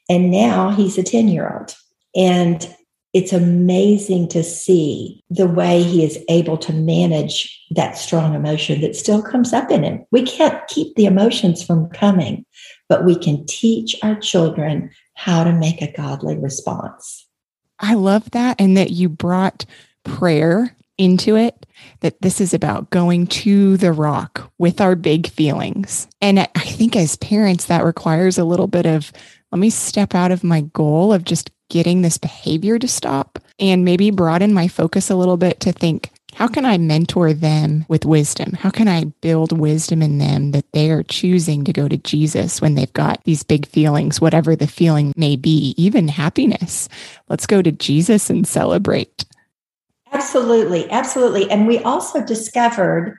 And 0.10 0.32
now 0.32 0.72
he's 0.72 0.98
a 0.98 1.04
10 1.04 1.28
year 1.28 1.52
old. 1.58 1.76
And 2.16 2.76
it's 3.14 3.32
amazing 3.32 4.28
to 4.28 4.44
see 4.44 5.24
the 5.30 5.48
way 5.48 5.82
he 5.82 6.04
is 6.04 6.20
able 6.28 6.58
to 6.58 6.74
manage 6.74 7.64
that 7.72 7.98
strong 7.98 8.36
emotion 8.36 8.82
that 8.82 8.96
still 8.96 9.22
comes 9.24 9.54
up 9.54 9.72
in 9.72 9.84
him. 9.84 10.06
We 10.12 10.24
can't 10.24 10.68
keep 10.68 10.96
the 10.96 11.06
emotions 11.06 11.64
from 11.64 11.90
coming, 11.92 12.46
but 12.90 13.06
we 13.06 13.16
can 13.18 13.46
teach 13.46 13.96
our 14.04 14.16
children 14.16 14.92
how 15.14 15.46
to 15.46 15.54
make 15.54 15.82
a 15.82 15.92
godly 15.94 16.38
response. 16.38 17.26
I 17.80 17.94
love 17.94 18.30
that. 18.32 18.60
And 18.60 18.76
that 18.76 18.92
you 18.92 19.08
brought 19.08 19.66
prayer 20.04 20.76
into 20.98 21.38
it, 21.38 21.66
that 22.02 22.22
this 22.22 22.40
is 22.40 22.54
about 22.54 22.90
going 22.90 23.28
to 23.28 23.78
the 23.78 23.92
rock 23.92 24.52
with 24.58 24.80
our 24.82 24.96
big 24.96 25.28
feelings. 25.28 26.08
And 26.22 26.40
I 26.40 26.46
think 26.46 26.96
as 26.96 27.16
parents, 27.18 27.66
that 27.66 27.84
requires 27.84 28.38
a 28.38 28.46
little 28.46 28.68
bit 28.68 28.86
of 28.86 29.12
let 29.56 29.60
me 29.62 29.70
step 29.70 30.14
out 30.14 30.34
of 30.34 30.44
my 30.44 30.60
goal 30.74 31.14
of 31.14 31.24
just 31.24 31.50
getting 31.70 32.02
this 32.02 32.18
behavior 32.18 32.78
to 32.78 32.90
stop 32.90 33.40
and 33.58 33.86
maybe 33.86 34.12
broaden 34.12 34.54
my 34.54 34.68
focus 34.68 35.10
a 35.10 35.16
little 35.16 35.38
bit 35.38 35.62
to 35.62 35.72
think, 35.72 36.12
how 36.34 36.46
can 36.46 36.66
I 36.66 36.78
mentor 36.78 37.32
them 37.32 37.86
with 37.88 38.04
wisdom? 38.04 38.52
How 38.52 38.70
can 38.70 38.90
I 38.90 39.06
build 39.22 39.58
wisdom 39.58 40.02
in 40.02 40.18
them 40.18 40.52
that 40.52 40.70
they 40.74 40.92
are 40.92 41.04
choosing 41.04 41.64
to 41.64 41.72
go 41.72 41.88
to 41.88 41.96
Jesus 41.96 42.60
when 42.60 42.76
they've 42.76 42.92
got 42.92 43.24
these 43.24 43.44
big 43.44 43.66
feelings, 43.66 44.20
whatever 44.20 44.58
the 44.58 44.68
feeling 44.68 45.14
may 45.16 45.38
be, 45.38 45.74
even 45.78 46.10
happiness? 46.10 46.90
Let's 47.30 47.48
go 47.48 47.62
to 47.62 47.72
Jesus 47.72 48.30
and 48.30 48.46
celebrate. 48.46 49.24
Absolutely. 50.12 50.92
Absolutely. 50.92 51.50
And 51.50 51.66
we 51.66 51.80
also 51.80 52.22
discovered 52.26 53.18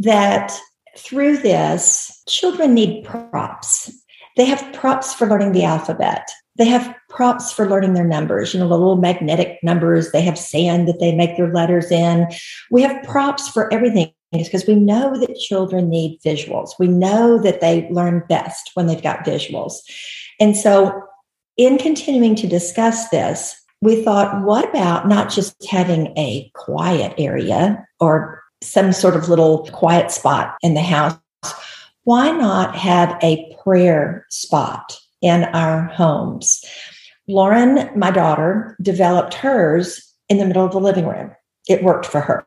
that 0.00 0.52
through 0.98 1.38
this, 1.38 2.22
children 2.28 2.74
need 2.74 3.06
props. 3.06 3.90
They 4.36 4.44
have 4.44 4.72
props 4.72 5.12
for 5.12 5.26
learning 5.26 5.52
the 5.52 5.64
alphabet. 5.64 6.28
They 6.56 6.66
have 6.66 6.94
props 7.08 7.52
for 7.52 7.68
learning 7.68 7.94
their 7.94 8.06
numbers, 8.06 8.52
you 8.52 8.60
know, 8.60 8.68
the 8.68 8.76
little 8.76 8.96
magnetic 8.96 9.58
numbers. 9.62 10.12
They 10.12 10.22
have 10.22 10.38
sand 10.38 10.88
that 10.88 11.00
they 11.00 11.14
make 11.14 11.36
their 11.36 11.52
letters 11.52 11.90
in. 11.90 12.28
We 12.70 12.82
have 12.82 13.02
props 13.02 13.48
for 13.48 13.72
everything 13.72 14.12
because 14.32 14.66
we 14.66 14.74
know 14.74 15.18
that 15.18 15.34
children 15.36 15.88
need 15.88 16.20
visuals. 16.24 16.70
We 16.78 16.88
know 16.88 17.38
that 17.38 17.60
they 17.60 17.88
learn 17.90 18.24
best 18.28 18.70
when 18.74 18.86
they've 18.86 19.02
got 19.02 19.24
visuals. 19.24 19.74
And 20.38 20.56
so, 20.56 21.02
in 21.56 21.78
continuing 21.78 22.34
to 22.36 22.46
discuss 22.46 23.08
this, 23.10 23.54
we 23.82 24.02
thought, 24.02 24.42
what 24.44 24.68
about 24.70 25.08
not 25.08 25.30
just 25.30 25.54
having 25.66 26.16
a 26.16 26.50
quiet 26.54 27.14
area 27.18 27.86
or 27.98 28.42
some 28.62 28.92
sort 28.92 29.16
of 29.16 29.28
little 29.28 29.66
quiet 29.72 30.10
spot 30.10 30.56
in 30.62 30.74
the 30.74 30.82
house? 30.82 31.18
Why 32.04 32.30
not 32.30 32.74
have 32.76 33.16
a 33.22 33.56
prayer 33.62 34.26
spot 34.30 34.98
in 35.20 35.44
our 35.44 35.84
homes? 35.84 36.64
Lauren, 37.28 37.90
my 37.96 38.10
daughter, 38.10 38.76
developed 38.82 39.34
hers 39.34 40.12
in 40.28 40.38
the 40.38 40.46
middle 40.46 40.64
of 40.64 40.72
the 40.72 40.80
living 40.80 41.06
room. 41.06 41.30
It 41.68 41.84
worked 41.84 42.06
for 42.06 42.20
her. 42.20 42.46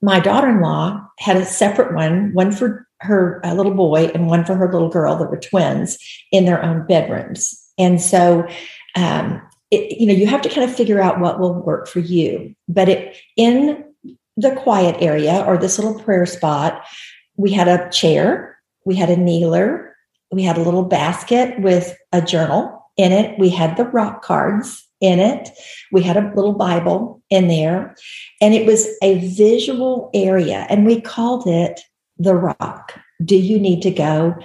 My 0.00 0.20
daughter 0.20 0.50
in 0.50 0.60
law 0.60 1.06
had 1.18 1.36
a 1.36 1.44
separate 1.44 1.94
one, 1.94 2.32
one 2.32 2.52
for 2.52 2.86
her 3.00 3.40
little 3.44 3.74
boy 3.74 4.06
and 4.14 4.26
one 4.26 4.44
for 4.44 4.54
her 4.54 4.72
little 4.72 4.88
girl 4.88 5.16
that 5.16 5.30
were 5.30 5.38
twins 5.38 5.98
in 6.30 6.44
their 6.44 6.62
own 6.62 6.86
bedrooms. 6.86 7.58
And 7.78 8.00
so 8.00 8.46
um, 8.94 9.42
it, 9.70 9.98
you 9.98 10.06
know, 10.06 10.12
you 10.12 10.26
have 10.26 10.42
to 10.42 10.48
kind 10.48 10.68
of 10.68 10.74
figure 10.74 11.00
out 11.00 11.20
what 11.20 11.40
will 11.40 11.54
work 11.54 11.88
for 11.88 12.00
you. 12.00 12.54
But 12.68 12.88
it, 12.88 13.16
in 13.36 13.84
the 14.36 14.54
quiet 14.54 14.96
area 15.00 15.44
or 15.46 15.58
this 15.58 15.78
little 15.78 16.00
prayer 16.00 16.26
spot, 16.26 16.84
we 17.36 17.50
had 17.50 17.68
a 17.68 17.90
chair, 17.90 18.51
we 18.84 18.96
had 18.96 19.10
a 19.10 19.16
kneeler, 19.16 19.90
we 20.30 20.42
had 20.42 20.56
a 20.56 20.62
little 20.62 20.84
basket 20.84 21.60
with 21.60 21.96
a 22.12 22.22
journal 22.22 22.90
in 22.96 23.12
it, 23.12 23.38
we 23.38 23.48
had 23.48 23.76
the 23.76 23.84
rock 23.86 24.22
cards 24.22 24.86
in 25.00 25.18
it, 25.18 25.50
we 25.90 26.02
had 26.02 26.16
a 26.16 26.32
little 26.34 26.52
Bible 26.52 27.22
in 27.30 27.48
there, 27.48 27.96
and 28.40 28.54
it 28.54 28.66
was 28.66 28.86
a 29.02 29.26
visual 29.28 30.10
area, 30.14 30.66
and 30.68 30.86
we 30.86 31.00
called 31.00 31.46
it 31.46 31.80
the 32.18 32.34
rock. 32.34 32.98
Do 33.24 33.36
you 33.36 33.58
need 33.58 33.82
to 33.82 33.90
go 33.90 34.36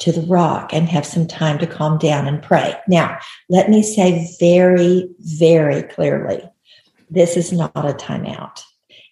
to 0.00 0.12
the 0.12 0.22
rock 0.22 0.72
and 0.72 0.88
have 0.88 1.06
some 1.06 1.26
time 1.26 1.58
to 1.58 1.66
calm 1.66 1.98
down 1.98 2.26
and 2.26 2.42
pray. 2.42 2.74
Now, 2.88 3.18
let 3.48 3.68
me 3.70 3.82
say 3.82 4.34
very, 4.40 5.08
very 5.20 5.82
clearly 5.82 6.42
this 7.10 7.36
is 7.36 7.52
not 7.52 7.72
a 7.76 7.92
timeout. 7.92 8.62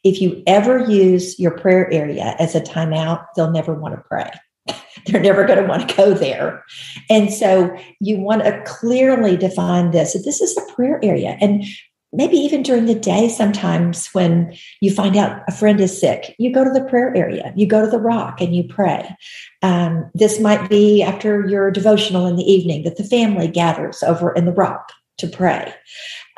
If 0.03 0.23
you 0.23 0.43
ever 0.47 0.79
use 0.91 1.39
your 1.39 1.51
prayer 1.51 1.93
area 1.93 2.35
as 2.39 2.55
a 2.55 2.61
timeout, 2.61 3.27
they'll 3.37 3.51
never 3.51 3.75
want 3.75 3.95
to 3.97 4.03
pray. 4.09 4.31
They're 5.07 5.21
never 5.21 5.45
going 5.45 5.61
to 5.61 5.69
want 5.69 5.89
to 5.89 5.97
go 5.97 6.13
there. 6.13 6.65
And 7.09 7.33
so 7.33 7.75
you 8.01 8.19
want 8.19 8.45
to 8.45 8.63
clearly 8.67 9.37
define 9.37 9.91
this. 9.91 10.13
This 10.25 10.41
is 10.41 10.55
the 10.55 10.73
prayer 10.75 11.01
area. 11.03 11.39
And 11.41 11.65
maybe 12.13 12.37
even 12.37 12.63
during 12.63 12.87
the 12.87 12.95
day 12.95 13.29
sometimes 13.29 14.09
when 14.09 14.55
you 14.81 14.93
find 14.93 15.17
out 15.17 15.43
a 15.47 15.53
friend 15.53 15.81
is 15.81 15.99
sick 15.99 16.35
you 16.39 16.53
go 16.53 16.65
to 16.65 16.71
the 16.71 16.85
prayer 16.85 17.15
area 17.15 17.53
you 17.55 17.67
go 17.67 17.85
to 17.85 17.91
the 17.91 17.99
rock 17.99 18.41
and 18.41 18.57
you 18.57 18.65
pray 18.65 19.15
um, 19.63 20.11
this 20.15 20.41
might 20.41 20.69
be 20.71 21.03
after 21.03 21.47
your 21.47 21.71
devotional 21.71 22.27
in 22.27 22.37
the 22.37 22.51
evening 22.51 22.83
that 22.83 22.97
the 22.97 23.05
family 23.05 23.49
gathers 23.49 24.03
over 24.03 24.33
in 24.33 24.47
the 24.47 24.53
rock 24.53 24.93
to 25.19 25.27
pray 25.27 25.73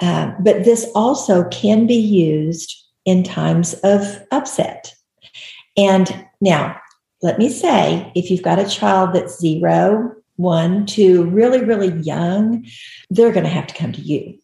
um, 0.02 0.34
but 0.40 0.64
this 0.64 0.90
also 0.94 1.48
can 1.50 1.86
be 1.86 1.94
used 1.94 2.76
in 3.04 3.22
times 3.22 3.74
of 3.84 4.20
upset 4.32 4.92
and 5.76 6.26
now 6.40 6.76
let 7.22 7.38
me 7.38 7.48
say 7.48 8.10
if 8.14 8.30
you've 8.30 8.42
got 8.42 8.58
a 8.58 8.68
child 8.68 9.14
that's 9.14 9.38
zero 9.38 10.14
one 10.36 10.86
two 10.86 11.24
really 11.24 11.62
really 11.62 11.92
young 12.00 12.66
they're 13.10 13.32
going 13.32 13.44
to 13.44 13.50
have 13.50 13.66
to 13.66 13.74
come 13.74 13.92
to 13.92 14.00
you 14.00 14.38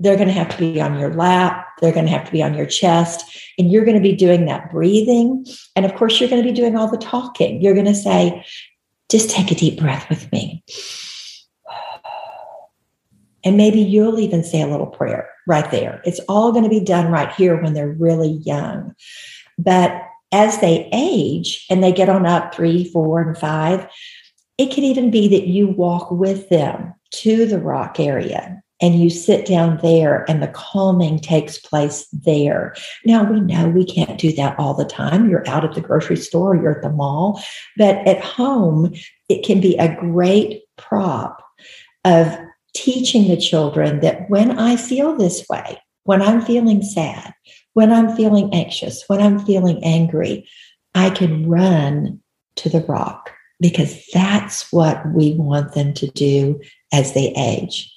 they're 0.00 0.16
going 0.16 0.28
to 0.28 0.34
have 0.34 0.48
to 0.48 0.58
be 0.58 0.80
on 0.80 0.98
your 0.98 1.12
lap. 1.12 1.68
They're 1.80 1.92
going 1.92 2.06
to 2.06 2.12
have 2.12 2.24
to 2.24 2.32
be 2.32 2.42
on 2.42 2.54
your 2.54 2.66
chest. 2.66 3.38
And 3.58 3.70
you're 3.70 3.84
going 3.84 3.98
to 3.98 4.02
be 4.02 4.16
doing 4.16 4.46
that 4.46 4.70
breathing. 4.70 5.46
And 5.76 5.84
of 5.84 5.94
course, 5.94 6.18
you're 6.18 6.30
going 6.30 6.42
to 6.42 6.48
be 6.48 6.54
doing 6.54 6.74
all 6.74 6.90
the 6.90 6.96
talking. 6.96 7.60
You're 7.60 7.74
going 7.74 7.86
to 7.86 7.94
say, 7.94 8.44
just 9.10 9.30
take 9.30 9.50
a 9.50 9.54
deep 9.54 9.78
breath 9.78 10.08
with 10.08 10.32
me. 10.32 10.64
And 13.42 13.56
maybe 13.56 13.80
you'll 13.80 14.20
even 14.20 14.44
say 14.44 14.60
a 14.60 14.66
little 14.66 14.86
prayer 14.86 15.30
right 15.46 15.70
there. 15.70 16.02
It's 16.04 16.20
all 16.28 16.52
going 16.52 16.64
to 16.64 16.68
be 16.68 16.84
done 16.84 17.10
right 17.10 17.32
here 17.32 17.58
when 17.58 17.72
they're 17.72 17.88
really 17.88 18.32
young. 18.44 18.94
But 19.56 19.98
as 20.32 20.60
they 20.60 20.88
age 20.92 21.66
and 21.70 21.82
they 21.82 21.92
get 21.92 22.08
on 22.08 22.26
up 22.26 22.54
three, 22.54 22.84
four, 22.90 23.20
and 23.20 23.36
five, 23.36 23.86
it 24.58 24.70
can 24.70 24.84
even 24.84 25.10
be 25.10 25.28
that 25.28 25.46
you 25.46 25.68
walk 25.68 26.10
with 26.10 26.48
them 26.48 26.94
to 27.12 27.46
the 27.46 27.58
rock 27.58 27.98
area 27.98 28.62
and 28.80 29.00
you 29.00 29.10
sit 29.10 29.46
down 29.46 29.78
there 29.82 30.24
and 30.28 30.42
the 30.42 30.48
calming 30.48 31.18
takes 31.18 31.58
place 31.58 32.06
there. 32.12 32.74
Now 33.04 33.30
we 33.30 33.40
know 33.40 33.68
we 33.68 33.84
can't 33.84 34.18
do 34.18 34.32
that 34.34 34.58
all 34.58 34.74
the 34.74 34.84
time. 34.84 35.28
You're 35.28 35.46
out 35.48 35.64
at 35.64 35.74
the 35.74 35.80
grocery 35.80 36.16
store, 36.16 36.56
you're 36.56 36.76
at 36.76 36.82
the 36.82 36.90
mall, 36.90 37.42
but 37.76 37.96
at 38.06 38.22
home, 38.22 38.94
it 39.28 39.44
can 39.44 39.60
be 39.60 39.76
a 39.76 39.94
great 39.96 40.62
prop 40.78 41.42
of 42.04 42.36
teaching 42.74 43.28
the 43.28 43.36
children 43.36 44.00
that 44.00 44.30
when 44.30 44.58
I 44.58 44.76
feel 44.76 45.16
this 45.16 45.44
way, 45.48 45.78
when 46.04 46.22
I'm 46.22 46.40
feeling 46.40 46.82
sad, 46.82 47.34
when 47.74 47.92
I'm 47.92 48.14
feeling 48.16 48.52
anxious, 48.52 49.04
when 49.08 49.20
I'm 49.20 49.38
feeling 49.38 49.82
angry, 49.84 50.48
I 50.94 51.10
can 51.10 51.48
run 51.48 52.20
to 52.56 52.68
the 52.68 52.80
rock 52.82 53.30
because 53.60 54.06
that's 54.12 54.72
what 54.72 55.06
we 55.14 55.34
want 55.34 55.74
them 55.74 55.94
to 55.94 56.06
do 56.08 56.60
as 56.92 57.12
they 57.12 57.32
age. 57.36 57.94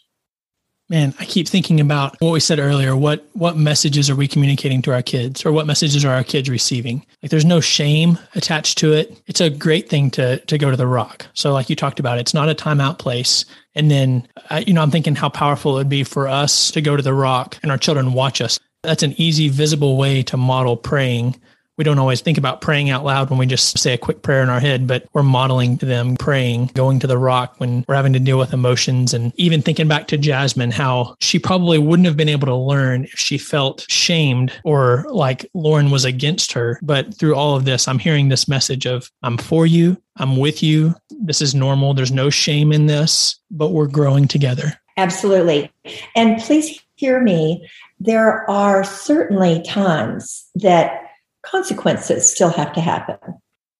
Man, 0.89 1.13
I 1.17 1.25
keep 1.25 1.47
thinking 1.47 1.79
about 1.79 2.17
what 2.19 2.33
we 2.33 2.39
said 2.41 2.59
earlier. 2.59 2.95
What 2.95 3.25
what 3.33 3.55
messages 3.57 4.09
are 4.09 4.15
we 4.15 4.27
communicating 4.27 4.81
to 4.83 4.93
our 4.93 5.01
kids, 5.01 5.45
or 5.45 5.51
what 5.51 5.65
messages 5.65 6.03
are 6.03 6.13
our 6.13 6.25
kids 6.25 6.49
receiving? 6.49 7.05
Like, 7.21 7.31
there's 7.31 7.45
no 7.45 7.61
shame 7.61 8.19
attached 8.35 8.77
to 8.79 8.91
it. 8.91 9.19
It's 9.25 9.39
a 9.39 9.49
great 9.49 9.89
thing 9.89 10.11
to 10.11 10.39
to 10.39 10.57
go 10.57 10.69
to 10.69 10.77
the 10.77 10.85
rock. 10.85 11.25
So, 11.33 11.53
like 11.53 11.69
you 11.69 11.75
talked 11.75 12.01
about, 12.01 12.19
it's 12.19 12.33
not 12.33 12.49
a 12.49 12.53
timeout 12.53 12.99
place. 12.99 13.45
And 13.73 13.89
then, 13.89 14.27
uh, 14.49 14.61
you 14.67 14.73
know, 14.73 14.81
I'm 14.81 14.91
thinking 14.91 15.15
how 15.15 15.29
powerful 15.29 15.71
it 15.75 15.79
would 15.79 15.89
be 15.89 16.03
for 16.03 16.27
us 16.27 16.69
to 16.71 16.81
go 16.81 16.97
to 16.97 17.01
the 17.01 17.13
rock 17.13 17.57
and 17.63 17.71
our 17.71 17.77
children 17.77 18.13
watch 18.13 18.41
us. 18.41 18.59
That's 18.83 19.03
an 19.03 19.13
easy, 19.17 19.49
visible 19.49 19.97
way 19.97 20.23
to 20.23 20.37
model 20.37 20.77
praying 20.77 21.35
we 21.77 21.83
don't 21.83 21.99
always 21.99 22.21
think 22.21 22.37
about 22.37 22.61
praying 22.61 22.91
out 22.91 23.03
loud 23.03 23.29
when 23.29 23.39
we 23.39 23.47
just 23.47 23.79
say 23.79 23.93
a 23.93 23.97
quick 23.97 24.21
prayer 24.21 24.43
in 24.43 24.49
our 24.49 24.59
head, 24.59 24.85
but 24.85 25.07
we're 25.13 25.23
modeling 25.23 25.77
to 25.79 25.85
them 25.85 26.15
praying, 26.15 26.67
going 26.75 26.99
to 26.99 27.07
the 27.07 27.17
rock 27.17 27.55
when 27.57 27.83
we're 27.87 27.95
having 27.95 28.13
to 28.13 28.19
deal 28.19 28.37
with 28.37 28.53
emotions. 28.53 29.13
And 29.13 29.33
even 29.37 29.61
thinking 29.61 29.87
back 29.87 30.07
to 30.07 30.17
Jasmine, 30.17 30.71
how 30.71 31.15
she 31.19 31.39
probably 31.39 31.79
wouldn't 31.79 32.05
have 32.05 32.17
been 32.17 32.29
able 32.29 32.45
to 32.47 32.55
learn 32.55 33.05
if 33.05 33.17
she 33.17 33.39
felt 33.39 33.85
shamed 33.89 34.53
or 34.63 35.05
like 35.09 35.49
Lauren 35.55 35.89
was 35.89 36.05
against 36.05 36.51
her. 36.51 36.79
But 36.83 37.17
through 37.17 37.35
all 37.35 37.55
of 37.55 37.65
this, 37.65 37.87
I'm 37.87 37.99
hearing 37.99 38.29
this 38.29 38.47
message 38.47 38.85
of, 38.85 39.09
I'm 39.23 39.37
for 39.37 39.65
you, 39.65 39.97
I'm 40.17 40.37
with 40.37 40.61
you. 40.61 40.93
This 41.09 41.41
is 41.41 41.55
normal. 41.55 41.95
There's 41.95 42.11
no 42.11 42.29
shame 42.29 42.71
in 42.71 42.85
this, 42.85 43.39
but 43.49 43.69
we're 43.69 43.87
growing 43.87 44.27
together. 44.27 44.73
Absolutely. 44.95 45.71
And 46.15 46.39
please 46.39 46.79
hear 46.95 47.19
me, 47.19 47.67
there 48.03 48.49
are 48.49 48.83
certainly 48.83 49.63
times 49.63 50.45
that 50.55 51.09
consequences 51.41 52.29
still 52.29 52.49
have 52.49 52.73
to 52.73 52.81
happen. 52.81 53.17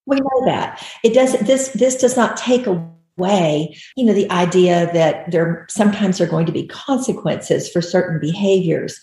We 0.05 0.19
know 0.19 0.45
that. 0.45 0.85
It 1.03 1.13
does 1.13 1.33
this 1.39 1.69
this 1.69 1.95
does 1.95 2.15
not 2.15 2.37
take 2.37 2.65
away, 2.65 3.75
you 3.95 4.05
know, 4.05 4.13
the 4.13 4.29
idea 4.31 4.91
that 4.93 5.29
there 5.31 5.65
sometimes 5.69 6.21
are 6.21 6.25
going 6.25 6.45
to 6.45 6.51
be 6.51 6.67
consequences 6.67 7.69
for 7.69 7.81
certain 7.81 8.19
behaviors. 8.19 8.99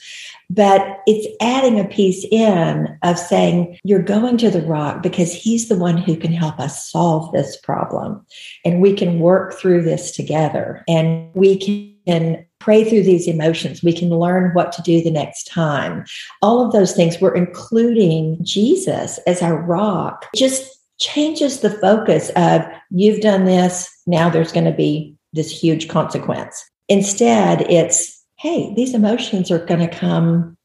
But 0.48 0.98
it's 1.06 1.28
adding 1.40 1.78
a 1.78 1.84
piece 1.84 2.26
in 2.30 2.98
of 3.02 3.18
saying, 3.18 3.78
you're 3.84 4.02
going 4.02 4.36
to 4.38 4.50
the 4.50 4.62
rock 4.62 5.02
because 5.02 5.32
he's 5.32 5.68
the 5.68 5.78
one 5.78 5.96
who 5.96 6.16
can 6.16 6.32
help 6.32 6.58
us 6.58 6.90
solve 6.90 7.30
this 7.32 7.56
problem. 7.58 8.26
And 8.64 8.82
we 8.82 8.94
can 8.94 9.20
work 9.20 9.54
through 9.54 9.82
this 9.82 10.10
together 10.10 10.82
and 10.88 11.30
we 11.34 11.94
can 12.06 12.44
pray 12.60 12.84
through 12.84 13.02
these 13.02 13.26
emotions. 13.26 13.82
We 13.82 13.92
can 13.92 14.10
learn 14.10 14.52
what 14.52 14.70
to 14.72 14.82
do 14.82 15.02
the 15.02 15.10
next 15.10 15.44
time. 15.44 16.04
All 16.42 16.64
of 16.64 16.72
those 16.72 16.92
things, 16.92 17.20
we're 17.20 17.34
including 17.34 18.38
Jesus 18.42 19.18
as 19.26 19.42
our 19.42 19.60
rock. 19.60 20.26
Just 20.36 20.78
changes 20.98 21.60
the 21.60 21.70
focus 21.70 22.30
of 22.36 22.62
you've 22.90 23.22
done 23.22 23.46
this, 23.46 23.90
now 24.06 24.28
there's 24.28 24.52
going 24.52 24.66
to 24.66 24.72
be 24.72 25.16
this 25.32 25.50
huge 25.50 25.88
consequence. 25.88 26.64
Instead, 26.88 27.62
it's 27.62 28.18
hey, 28.36 28.72
these 28.74 28.94
emotions 28.94 29.50
are 29.50 29.64
going 29.66 29.80
to 29.80 29.88
come 29.88 30.56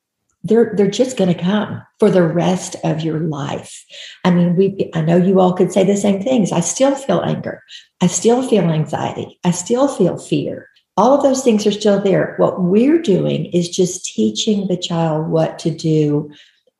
they're 0.45 0.73
they're 0.77 0.87
just 0.87 1.17
going 1.17 1.33
to 1.33 1.43
come 1.43 1.81
for 1.99 2.09
the 2.09 2.21
rest 2.21 2.75
of 2.83 3.01
your 3.01 3.19
life. 3.19 3.83
I 4.23 4.29
mean, 4.29 4.55
we 4.55 4.91
I 4.93 5.01
know 5.01 5.17
you 5.17 5.39
all 5.39 5.53
could 5.53 5.73
say 5.73 5.83
the 5.83 5.97
same 5.97 6.21
things. 6.21 6.51
I 6.51 6.59
still 6.59 6.93
feel 6.93 7.21
anger. 7.21 7.61
I 7.99 8.07
still 8.07 8.47
feel 8.47 8.65
anxiety. 8.65 9.39
I 9.43 9.51
still 9.51 9.87
feel 9.87 10.17
fear. 10.17 10.69
All 10.97 11.13
of 11.13 11.23
those 11.23 11.43
things 11.43 11.67
are 11.67 11.71
still 11.71 12.01
there. 12.01 12.35
What 12.37 12.61
we're 12.61 13.01
doing 13.01 13.45
is 13.47 13.69
just 13.69 14.05
teaching 14.05 14.67
the 14.67 14.77
child 14.77 15.27
what 15.27 15.59
to 15.59 15.69
do 15.69 16.31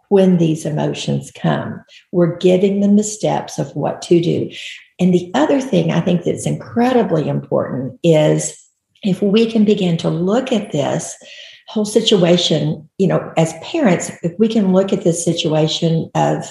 when 0.10 0.38
these 0.38 0.66
emotions 0.66 1.32
come. 1.32 1.84
We're 2.12 2.38
giving 2.38 2.80
them 2.80 2.96
the 2.96 3.04
steps 3.04 3.60
of 3.60 3.76
what 3.76 4.02
to 4.04 4.22
do. 4.22 4.50
And 5.00 5.14
the 5.14 5.32
other 5.34 5.60
thing 5.60 5.92
I 5.92 6.00
think 6.00 6.24
that's 6.24 6.46
incredibly 6.46 7.28
important 7.28 8.00
is 8.04 8.58
if 9.04 9.22
we 9.22 9.50
can 9.52 9.66
begin 9.66 9.98
to 9.98 10.10
look 10.10 10.52
at 10.52 10.72
this 10.72 11.16
whole 11.68 11.86
situation, 11.86 12.88
you 12.98 13.08
know, 13.08 13.34
as 13.38 13.54
parents, 13.62 14.12
if 14.24 14.34
we 14.40 14.48
can 14.48 14.72
look 14.72 14.94
at 14.94 15.04
this 15.04 15.24
situation 15.24 16.10
of 16.16 16.46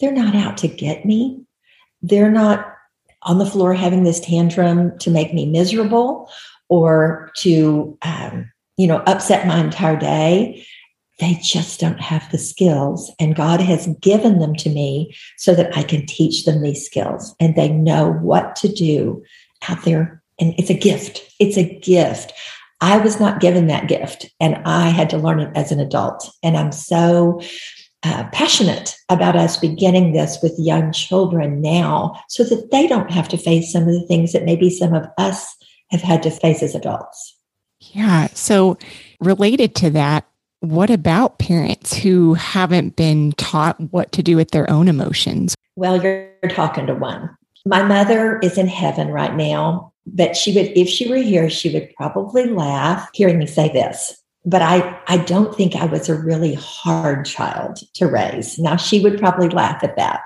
they're 0.00 0.12
not 0.12 0.34
out 0.34 0.56
to 0.58 0.68
get 0.68 1.06
me, 1.06 1.40
they're 2.02 2.30
not 2.30 2.68
on 3.22 3.38
the 3.38 3.46
floor 3.46 3.72
having 3.72 4.02
this 4.02 4.20
tantrum 4.20 4.98
to 4.98 5.10
make 5.10 5.32
me 5.32 5.46
miserable 5.46 6.28
or 6.72 7.30
to, 7.36 7.98
um, 8.00 8.50
you 8.78 8.86
know, 8.86 9.02
upset 9.06 9.46
my 9.46 9.60
entire 9.60 9.94
day. 9.94 10.66
They 11.20 11.38
just 11.42 11.78
don't 11.78 12.00
have 12.00 12.26
the 12.32 12.38
skills. 12.38 13.12
And 13.20 13.36
God 13.36 13.60
has 13.60 13.86
given 14.00 14.38
them 14.38 14.54
to 14.56 14.70
me 14.70 15.14
so 15.36 15.54
that 15.54 15.76
I 15.76 15.82
can 15.82 16.06
teach 16.06 16.46
them 16.46 16.62
these 16.62 16.86
skills 16.86 17.34
and 17.38 17.54
they 17.54 17.68
know 17.68 18.12
what 18.12 18.56
to 18.56 18.68
do 18.68 19.22
out 19.68 19.84
there 19.84 20.22
and 20.40 20.54
it's 20.56 20.70
a 20.70 20.74
gift. 20.74 21.30
It's 21.38 21.58
a 21.58 21.78
gift. 21.80 22.32
I 22.80 22.96
was 22.96 23.20
not 23.20 23.40
given 23.40 23.66
that 23.66 23.86
gift 23.86 24.30
and 24.40 24.56
I 24.64 24.88
had 24.88 25.10
to 25.10 25.18
learn 25.18 25.40
it 25.40 25.54
as 25.54 25.72
an 25.72 25.78
adult. 25.78 26.26
And 26.42 26.56
I'm 26.56 26.72
so 26.72 27.42
uh, 28.02 28.24
passionate 28.32 28.96
about 29.10 29.36
us 29.36 29.58
beginning 29.58 30.12
this 30.14 30.38
with 30.42 30.58
young 30.58 30.90
children 30.90 31.60
now 31.60 32.18
so 32.28 32.44
that 32.44 32.70
they 32.72 32.86
don't 32.86 33.10
have 33.10 33.28
to 33.28 33.36
face 33.36 33.70
some 33.70 33.82
of 33.82 33.92
the 33.92 34.06
things 34.06 34.32
that 34.32 34.46
maybe 34.46 34.70
some 34.70 34.94
of 34.94 35.06
us 35.18 35.54
have 35.92 36.02
had 36.02 36.22
to 36.24 36.30
face 36.30 36.62
as 36.62 36.74
adults. 36.74 37.36
Yeah. 37.80 38.28
So, 38.34 38.78
related 39.20 39.74
to 39.76 39.90
that, 39.90 40.26
what 40.60 40.90
about 40.90 41.38
parents 41.38 41.94
who 41.94 42.34
haven't 42.34 42.96
been 42.96 43.32
taught 43.32 43.80
what 43.92 44.12
to 44.12 44.22
do 44.22 44.36
with 44.36 44.50
their 44.50 44.68
own 44.70 44.88
emotions? 44.88 45.54
Well, 45.76 46.02
you're 46.02 46.30
talking 46.50 46.86
to 46.86 46.94
one. 46.94 47.30
My 47.66 47.82
mother 47.82 48.38
is 48.40 48.58
in 48.58 48.68
heaven 48.68 49.08
right 49.08 49.34
now 49.34 49.92
but 50.06 50.36
she 50.36 50.54
would, 50.54 50.76
if 50.76 50.88
she 50.88 51.08
were 51.08 51.16
here, 51.16 51.48
she 51.48 51.72
would 51.72 51.92
probably 51.96 52.46
laugh 52.46 53.08
hearing 53.12 53.38
me 53.38 53.46
say 53.46 53.68
this. 53.72 54.16
But 54.44 54.62
I, 54.62 54.98
I 55.06 55.18
don't 55.18 55.54
think 55.54 55.76
I 55.76 55.84
was 55.84 56.08
a 56.08 56.20
really 56.20 56.54
hard 56.54 57.24
child 57.24 57.78
to 57.94 58.06
raise. 58.08 58.58
Now 58.58 58.74
she 58.76 59.00
would 59.00 59.18
probably 59.18 59.48
laugh 59.48 59.84
at 59.84 59.96
that. 59.96 60.20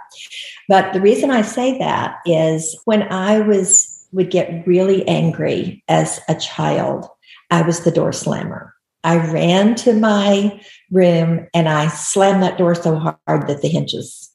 But 0.68 0.94
the 0.94 1.02
reason 1.02 1.30
I 1.30 1.42
say 1.42 1.78
that 1.78 2.16
is 2.24 2.78
when 2.86 3.02
I 3.12 3.40
was 3.40 3.95
would 4.16 4.30
get 4.30 4.66
really 4.66 5.06
angry 5.06 5.84
as 5.88 6.20
a 6.28 6.34
child, 6.34 7.06
I 7.50 7.62
was 7.62 7.80
the 7.80 7.90
door 7.90 8.12
slammer. 8.12 8.74
I 9.04 9.18
ran 9.30 9.76
to 9.76 9.92
my 9.92 10.60
room 10.90 11.46
and 11.54 11.68
I 11.68 11.88
slammed 11.88 12.42
that 12.42 12.58
door 12.58 12.74
so 12.74 12.96
hard 12.96 13.46
that 13.46 13.62
the 13.62 13.68
hinges 13.68 14.30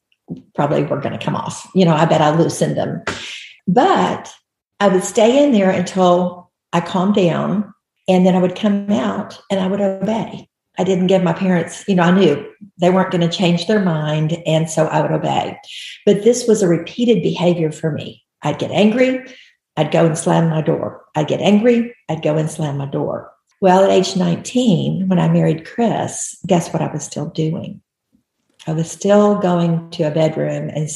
probably 0.55 0.83
were 0.83 1.01
going 1.01 1.17
to 1.17 1.23
come 1.23 1.35
off. 1.35 1.69
You 1.75 1.83
know, 1.83 1.95
I 1.95 2.05
bet 2.05 2.21
I 2.21 2.33
loosened 2.33 2.77
them. 2.77 3.03
But 3.67 4.31
I 4.79 4.87
would 4.87 5.03
stay 5.03 5.43
in 5.43 5.51
there 5.51 5.71
until 5.71 6.51
I 6.71 6.79
calmed 6.79 7.15
down 7.15 7.73
and 8.07 8.25
then 8.25 8.35
I 8.35 8.39
would 8.39 8.55
come 8.55 8.89
out 8.91 9.41
and 9.49 9.59
I 9.59 9.67
would 9.67 9.81
obey. 9.81 10.47
I 10.77 10.83
didn't 10.83 11.07
give 11.07 11.23
my 11.23 11.33
parents, 11.33 11.83
you 11.87 11.95
know, 11.95 12.03
I 12.03 12.11
knew 12.11 12.49
they 12.79 12.91
weren't 12.91 13.11
going 13.11 13.27
to 13.27 13.35
change 13.35 13.67
their 13.67 13.81
mind. 13.81 14.41
And 14.45 14.69
so 14.69 14.87
I 14.87 15.01
would 15.01 15.11
obey. 15.11 15.57
But 16.05 16.23
this 16.23 16.47
was 16.47 16.61
a 16.61 16.67
repeated 16.67 17.21
behavior 17.21 17.71
for 17.71 17.91
me. 17.91 18.23
I'd 18.43 18.59
get 18.59 18.71
angry. 18.71 19.25
I'd 19.77 19.91
go 19.91 20.05
and 20.05 20.17
slam 20.17 20.49
my 20.49 20.61
door. 20.61 21.03
I'd 21.15 21.27
get 21.27 21.41
angry. 21.41 21.95
I'd 22.09 22.21
go 22.21 22.37
and 22.37 22.49
slam 22.49 22.77
my 22.77 22.85
door. 22.85 23.31
Well, 23.61 23.83
at 23.83 23.91
age 23.91 24.15
19, 24.15 25.07
when 25.07 25.19
I 25.19 25.29
married 25.29 25.67
Chris, 25.67 26.35
guess 26.47 26.73
what 26.73 26.81
I 26.81 26.91
was 26.91 27.03
still 27.03 27.27
doing? 27.27 27.81
I 28.67 28.73
was 28.73 28.89
still 28.89 29.37
going 29.39 29.89
to 29.91 30.03
a 30.03 30.11
bedroom 30.11 30.69
and 30.69 30.89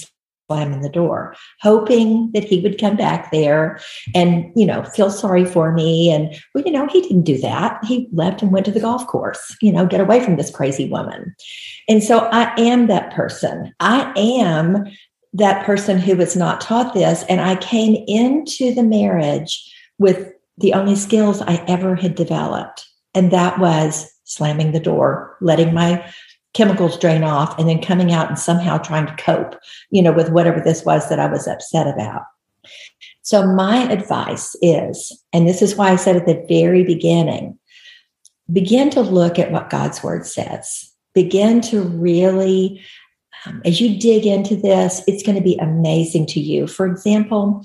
slamming 0.48 0.82
the 0.82 0.90
door, 0.90 1.36
hoping 1.62 2.32
that 2.34 2.44
he 2.44 2.60
would 2.62 2.80
come 2.80 2.96
back 2.96 3.32
there 3.32 3.80
and, 4.14 4.52
you 4.56 4.66
know, 4.66 4.84
feel 4.84 5.10
sorry 5.10 5.46
for 5.46 5.72
me. 5.72 6.12
And, 6.12 6.36
well, 6.54 6.64
you 6.64 6.72
know, 6.72 6.88
he 6.88 7.02
didn't 7.02 7.24
do 7.24 7.40
that. 7.40 7.84
He 7.86 8.08
left 8.12 8.42
and 8.42 8.52
went 8.52 8.66
to 8.66 8.72
the 8.72 8.80
golf 8.80 9.08
course, 9.08 9.56
you 9.62 9.72
know, 9.72 9.86
get 9.86 10.02
away 10.02 10.24
from 10.24 10.36
this 10.36 10.52
crazy 10.52 10.88
woman. 10.88 11.36
And 11.88 12.04
so 12.04 12.30
I 12.32 12.54
am 12.60 12.88
that 12.88 13.14
person. 13.14 13.74
I 13.80 14.14
am 14.16 14.86
that 15.36 15.66
person 15.66 16.00
who 16.00 16.16
was 16.16 16.36
not 16.36 16.62
taught 16.62 16.94
this. 16.94 17.24
And 17.28 17.42
I 17.42 17.58
came 17.58 18.04
into 18.08 18.74
the 18.74 18.84
marriage 18.84 19.74
with 19.98 20.32
the 20.58 20.74
only 20.74 20.96
skills 20.96 21.42
I 21.42 21.64
ever 21.68 21.96
had 21.96 22.16
developed. 22.16 22.88
And 23.14 23.32
that 23.32 23.60
was 23.60 24.10
slamming 24.24 24.72
the 24.72 24.80
door, 24.80 25.38
letting 25.42 25.74
my 25.74 26.10
chemicals 26.54 26.98
drain 26.98 27.24
off 27.24 27.60
and 27.60 27.68
then 27.68 27.82
coming 27.82 28.14
out 28.14 28.30
and 28.30 28.40
somehow 28.40 28.78
trying 28.78 29.06
to 29.06 29.16
cope, 29.18 29.56
you 29.92 30.02
know, 30.02 30.14
with 30.14 30.30
whatever 30.30 30.62
this 30.62 30.86
was 30.86 31.10
that 31.10 31.20
I 31.20 31.28
was 31.28 31.48
upset 31.48 31.86
about. 31.86 32.22
So 33.22 33.46
my 33.46 33.92
advice 33.92 34.56
is, 34.62 35.12
and 35.34 35.48
this 35.48 35.62
is 35.62 35.76
why 35.76 35.90
I 35.90 35.98
said 35.98 36.16
at 36.16 36.26
the 36.26 36.46
very 36.48 36.84
beginning, 36.86 37.60
begin 38.52 38.90
to 38.92 39.02
look 39.02 39.38
at 39.38 39.52
what 39.52 39.70
God's 39.70 40.02
word 40.02 40.26
says. 40.26 40.94
Begin 41.14 41.60
to 41.62 41.82
really, 41.82 42.82
as 43.66 43.82
you 43.82 44.00
dig 44.00 44.26
into 44.26 44.56
this, 44.56 45.02
it's 45.08 45.24
going 45.24 45.38
to 45.38 45.44
be 45.44 45.58
amazing 45.58 46.26
to 46.28 46.40
you. 46.40 46.68
For 46.68 46.86
example, 46.86 47.64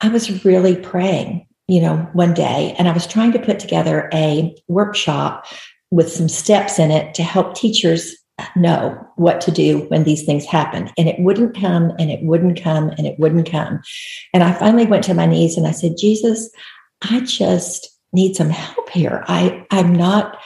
I 0.00 0.08
was 0.08 0.44
really 0.44 0.76
praying, 0.76 1.46
you 1.68 1.80
know, 1.80 1.96
one 2.12 2.34
day, 2.34 2.74
and 2.78 2.88
I 2.88 2.92
was 2.92 3.06
trying 3.06 3.32
to 3.32 3.38
put 3.38 3.58
together 3.58 4.08
a 4.12 4.54
workshop 4.68 5.46
with 5.90 6.10
some 6.10 6.28
steps 6.28 6.78
in 6.78 6.90
it 6.90 7.14
to 7.14 7.22
help 7.22 7.54
teachers 7.54 8.16
know 8.56 8.96
what 9.16 9.40
to 9.42 9.50
do 9.50 9.80
when 9.88 10.04
these 10.04 10.24
things 10.24 10.44
happen. 10.44 10.90
And 10.96 11.08
it 11.08 11.20
wouldn't 11.20 11.58
come 11.58 11.92
and 11.98 12.10
it 12.10 12.22
wouldn't 12.22 12.60
come 12.60 12.90
and 12.90 13.06
it 13.06 13.18
wouldn't 13.18 13.50
come. 13.50 13.80
And 14.32 14.42
I 14.42 14.52
finally 14.52 14.86
went 14.86 15.04
to 15.04 15.14
my 15.14 15.26
knees 15.26 15.56
and 15.56 15.66
I 15.66 15.72
said, 15.72 15.96
Jesus, 15.98 16.50
I 17.02 17.20
just 17.20 17.88
need 18.12 18.36
some 18.36 18.50
help 18.50 18.88
here. 18.90 19.24
I, 19.28 19.66
I'm 19.70 19.94
not 19.94 20.38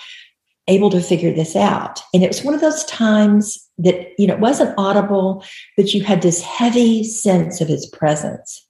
able 0.69 0.91
to 0.91 1.01
figure 1.01 1.33
this 1.33 1.57
out. 1.57 2.01
And 2.13 2.23
it 2.23 2.29
was 2.29 2.43
one 2.43 2.55
of 2.55 2.61
those 2.61 2.85
times 2.85 3.59
that, 3.79 4.13
you 4.19 4.27
know, 4.27 4.35
it 4.35 4.41
wasn't 4.41 4.75
audible, 4.79 5.45
but 5.77 5.93
you 5.93 6.03
had 6.03 6.23
this 6.23 6.41
heavy 6.43 7.05
sense 7.05 7.61
of 7.61 7.69
his 7.69 7.87
presence. 7.87 8.67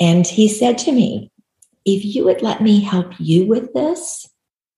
And 0.00 0.26
he 0.26 0.48
said 0.48 0.76
to 0.78 0.92
me, 0.92 1.30
if 1.86 2.04
you 2.04 2.24
would 2.24 2.42
let 2.42 2.62
me 2.62 2.80
help 2.80 3.12
you 3.18 3.46
with 3.46 3.72
this, 3.74 4.28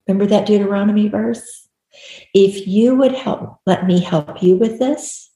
Remember 0.06 0.26
that 0.26 0.46
Deuteronomy 0.46 1.08
verse? 1.08 1.68
If 2.34 2.66
you 2.66 2.94
would 2.94 3.12
help, 3.12 3.58
let 3.66 3.86
me 3.86 4.00
help 4.00 4.42
you 4.42 4.56
with 4.56 4.78
this, 4.78 5.30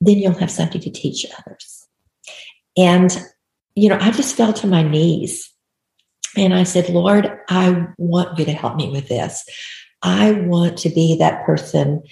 then 0.00 0.18
you'll 0.18 0.34
have 0.34 0.50
something 0.50 0.80
to 0.80 0.90
teach 0.90 1.26
others. 1.38 1.88
And, 2.76 3.16
you 3.74 3.88
know, 3.88 3.98
I 4.00 4.10
just 4.10 4.36
fell 4.36 4.52
to 4.52 4.66
my 4.66 4.82
knees 4.82 5.50
and 6.36 6.54
I 6.54 6.62
said, 6.62 6.88
Lord, 6.88 7.38
I 7.48 7.86
want 7.98 8.38
you 8.38 8.44
to 8.44 8.52
help 8.52 8.76
me 8.76 8.90
with 8.90 9.08
this. 9.08 9.44
I 10.02 10.32
want 10.32 10.78
to 10.78 10.88
be 10.88 11.16
that 11.18 11.44
person. 11.44 12.02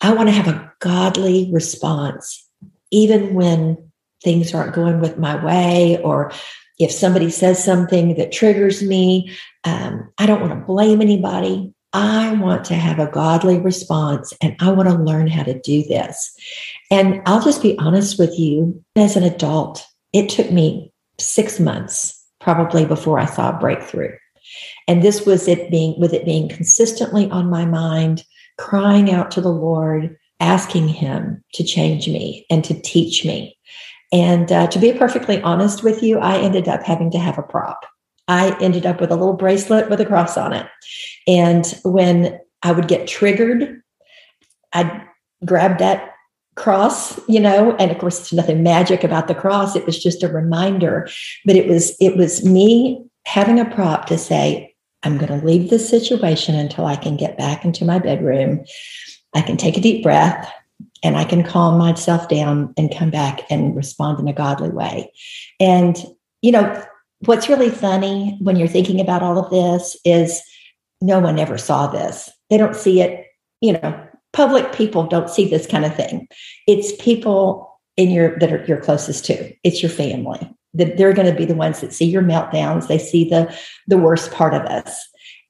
I 0.00 0.12
want 0.12 0.28
to 0.28 0.34
have 0.34 0.48
a 0.48 0.72
godly 0.80 1.50
response, 1.52 2.46
even 2.90 3.34
when 3.34 3.90
things 4.22 4.54
aren't 4.54 4.74
going 4.74 5.00
with 5.00 5.18
my 5.18 5.42
way 5.44 6.00
or 6.02 6.32
if 6.78 6.90
somebody 6.90 7.30
says 7.30 7.62
something 7.62 8.16
that 8.16 8.32
triggers 8.32 8.82
me, 8.82 9.30
um, 9.64 10.12
I 10.18 10.26
don't 10.26 10.40
want 10.40 10.52
to 10.52 10.66
blame 10.66 11.00
anybody. 11.00 11.72
I 11.92 12.34
want 12.34 12.64
to 12.66 12.74
have 12.74 12.98
a 12.98 13.10
godly 13.10 13.58
response 13.58 14.34
and 14.42 14.54
I 14.60 14.70
want 14.72 14.88
to 14.88 14.94
learn 14.94 15.28
how 15.28 15.44
to 15.44 15.58
do 15.60 15.82
this. 15.84 16.34
And 16.90 17.22
I'll 17.24 17.42
just 17.42 17.62
be 17.62 17.78
honest 17.78 18.18
with 18.18 18.38
you, 18.38 18.82
as 18.96 19.16
an 19.16 19.22
adult, 19.22 19.86
it 20.12 20.28
took 20.28 20.50
me 20.50 20.92
six 21.18 21.58
months 21.58 22.22
probably 22.40 22.84
before 22.84 23.18
I 23.18 23.24
saw 23.24 23.50
a 23.50 23.58
breakthrough. 23.58 24.14
And 24.88 25.02
this 25.02 25.26
was 25.26 25.48
it 25.48 25.70
being, 25.70 25.98
with 25.98 26.12
it 26.12 26.24
being 26.24 26.48
consistently 26.48 27.30
on 27.30 27.50
my 27.50 27.64
mind, 27.64 28.24
crying 28.58 29.10
out 29.10 29.30
to 29.32 29.40
the 29.40 29.50
Lord, 29.50 30.16
asking 30.40 30.88
Him 30.88 31.42
to 31.54 31.64
change 31.64 32.08
me 32.08 32.46
and 32.50 32.64
to 32.64 32.80
teach 32.80 33.24
me. 33.24 33.56
And 34.12 34.50
uh, 34.52 34.68
to 34.68 34.78
be 34.78 34.92
perfectly 34.92 35.42
honest 35.42 35.82
with 35.82 36.02
you, 36.02 36.18
I 36.18 36.38
ended 36.38 36.68
up 36.68 36.82
having 36.82 37.10
to 37.10 37.18
have 37.18 37.38
a 37.38 37.42
prop. 37.42 37.84
I 38.28 38.56
ended 38.60 38.86
up 38.86 39.00
with 39.00 39.10
a 39.10 39.16
little 39.16 39.34
bracelet 39.34 39.90
with 39.90 40.00
a 40.00 40.06
cross 40.06 40.36
on 40.36 40.52
it. 40.52 40.66
And 41.26 41.66
when 41.84 42.38
I 42.62 42.72
would 42.72 42.88
get 42.88 43.06
triggered, 43.06 43.82
I'd 44.72 45.02
grab 45.44 45.78
that 45.78 46.12
cross 46.56 47.20
you 47.28 47.38
know 47.38 47.76
and 47.76 47.90
of 47.90 47.98
course 47.98 48.18
there's 48.18 48.32
nothing 48.32 48.62
magic 48.62 49.04
about 49.04 49.28
the 49.28 49.34
cross 49.34 49.76
it 49.76 49.84
was 49.84 50.02
just 50.02 50.22
a 50.22 50.28
reminder 50.28 51.06
but 51.44 51.54
it 51.54 51.68
was 51.68 51.94
it 52.00 52.16
was 52.16 52.42
me 52.44 53.05
having 53.26 53.60
a 53.60 53.64
prop 53.64 54.06
to 54.06 54.16
say 54.16 54.74
i'm 55.02 55.18
going 55.18 55.40
to 55.40 55.46
leave 55.46 55.68
this 55.68 55.88
situation 55.88 56.54
until 56.54 56.86
i 56.86 56.96
can 56.96 57.16
get 57.16 57.36
back 57.36 57.64
into 57.64 57.84
my 57.84 57.98
bedroom 57.98 58.64
i 59.34 59.42
can 59.42 59.56
take 59.56 59.76
a 59.76 59.80
deep 59.80 60.02
breath 60.02 60.50
and 61.02 61.16
i 61.16 61.24
can 61.24 61.42
calm 61.42 61.78
myself 61.78 62.28
down 62.28 62.72
and 62.76 62.94
come 62.96 63.10
back 63.10 63.42
and 63.50 63.76
respond 63.76 64.18
in 64.18 64.28
a 64.28 64.32
godly 64.32 64.70
way 64.70 65.12
and 65.60 66.04
you 66.42 66.52
know 66.52 66.84
what's 67.24 67.48
really 67.48 67.70
funny 67.70 68.36
when 68.40 68.56
you're 68.56 68.68
thinking 68.68 69.00
about 69.00 69.22
all 69.22 69.38
of 69.38 69.50
this 69.50 69.96
is 70.04 70.40
no 71.00 71.18
one 71.18 71.38
ever 71.38 71.58
saw 71.58 71.86
this 71.86 72.30
they 72.50 72.56
don't 72.56 72.76
see 72.76 73.00
it 73.00 73.26
you 73.60 73.72
know 73.72 74.06
public 74.36 74.70
people 74.74 75.04
don't 75.06 75.30
see 75.30 75.48
this 75.48 75.66
kind 75.66 75.86
of 75.86 75.96
thing. 75.96 76.28
It's 76.66 76.94
people 77.02 77.80
in 77.96 78.10
your 78.10 78.38
that 78.38 78.52
are 78.52 78.62
you're 78.66 78.80
closest 78.80 79.24
to. 79.24 79.52
It's 79.64 79.82
your 79.82 79.90
family. 79.90 80.54
That 80.76 80.96
they're 80.96 81.12
going 81.12 81.30
to 81.30 81.36
be 81.36 81.44
the 81.44 81.54
ones 81.54 81.80
that 81.80 81.92
see 81.92 82.06
your 82.06 82.22
meltdowns. 82.22 82.88
They 82.88 82.98
see 82.98 83.28
the 83.28 83.54
the 83.86 83.98
worst 83.98 84.32
part 84.32 84.54
of 84.54 84.62
us. 84.62 84.98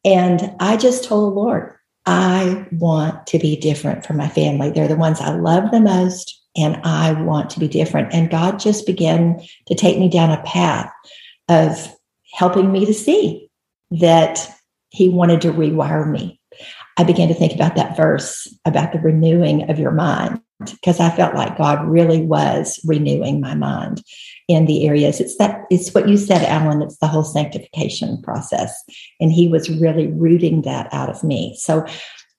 And 0.04 0.54
I 0.60 0.76
just 0.76 1.04
told 1.04 1.32
the 1.32 1.40
Lord, 1.40 1.74
I 2.06 2.66
want 2.72 3.26
to 3.28 3.38
be 3.38 3.56
different 3.56 4.04
from 4.04 4.16
my 4.16 4.28
family. 4.28 4.70
They're 4.70 4.88
the 4.88 4.96
ones 4.96 5.20
I 5.20 5.30
love 5.30 5.70
the 5.70 5.80
most, 5.80 6.40
and 6.56 6.76
I 6.84 7.12
want 7.22 7.50
to 7.50 7.60
be 7.60 7.68
different. 7.68 8.12
And 8.12 8.30
God 8.30 8.58
just 8.58 8.86
began 8.86 9.40
to 9.66 9.74
take 9.74 9.98
me 9.98 10.08
down 10.08 10.30
a 10.30 10.42
path 10.42 10.90
of 11.48 11.92
helping 12.32 12.70
me 12.70 12.86
to 12.86 12.94
see 12.94 13.50
that 13.90 14.48
He 14.90 15.08
wanted 15.08 15.40
to 15.42 15.52
rewire 15.52 16.08
me 16.08 16.40
I 16.96 17.04
began 17.04 17.28
to 17.28 17.34
think 17.34 17.54
about 17.54 17.76
that 17.76 17.96
verse 17.96 18.52
about 18.64 18.92
the 18.92 18.98
renewing 18.98 19.70
of 19.70 19.78
your 19.78 19.90
mind 19.90 20.40
because 20.60 21.00
I 21.00 21.10
felt 21.10 21.34
like 21.34 21.58
God 21.58 21.86
really 21.86 22.22
was 22.22 22.80
renewing 22.84 23.40
my 23.40 23.54
mind 23.54 24.02
in 24.48 24.66
the 24.66 24.86
areas. 24.86 25.20
It's 25.20 25.36
that 25.36 25.64
it's 25.70 25.92
what 25.92 26.08
you 26.08 26.16
said, 26.16 26.42
Alan. 26.42 26.82
It's 26.82 26.98
the 26.98 27.06
whole 27.06 27.24
sanctification 27.24 28.20
process. 28.22 28.74
And 29.20 29.30
he 29.32 29.48
was 29.48 29.68
really 29.68 30.06
rooting 30.06 30.62
that 30.62 30.88
out 30.92 31.10
of 31.10 31.22
me. 31.22 31.56
So 31.58 31.84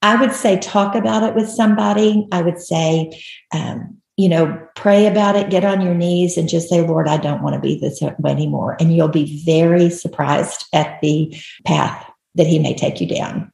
I 0.02 0.20
would 0.20 0.32
say 0.32 0.58
talk 0.58 0.94
about 0.94 1.22
it 1.22 1.34
with 1.34 1.48
somebody. 1.48 2.26
I 2.32 2.42
would 2.42 2.60
say, 2.60 3.20
um, 3.52 3.96
you 4.16 4.28
know, 4.28 4.60
pray 4.74 5.06
about 5.06 5.36
it, 5.36 5.50
get 5.50 5.64
on 5.64 5.80
your 5.80 5.94
knees 5.94 6.36
and 6.36 6.48
just 6.48 6.68
say, 6.68 6.80
Lord, 6.80 7.06
I 7.06 7.18
don't 7.18 7.42
want 7.42 7.54
to 7.54 7.60
be 7.60 7.78
this 7.78 8.00
way 8.00 8.32
anymore. 8.32 8.76
And 8.80 8.94
you'll 8.94 9.08
be 9.08 9.44
very 9.44 9.90
surprised 9.90 10.66
at 10.72 11.00
the 11.00 11.36
path 11.64 12.04
that 12.34 12.46
he 12.46 12.58
may 12.58 12.74
take 12.74 13.00
you 13.00 13.06
down. 13.06 13.52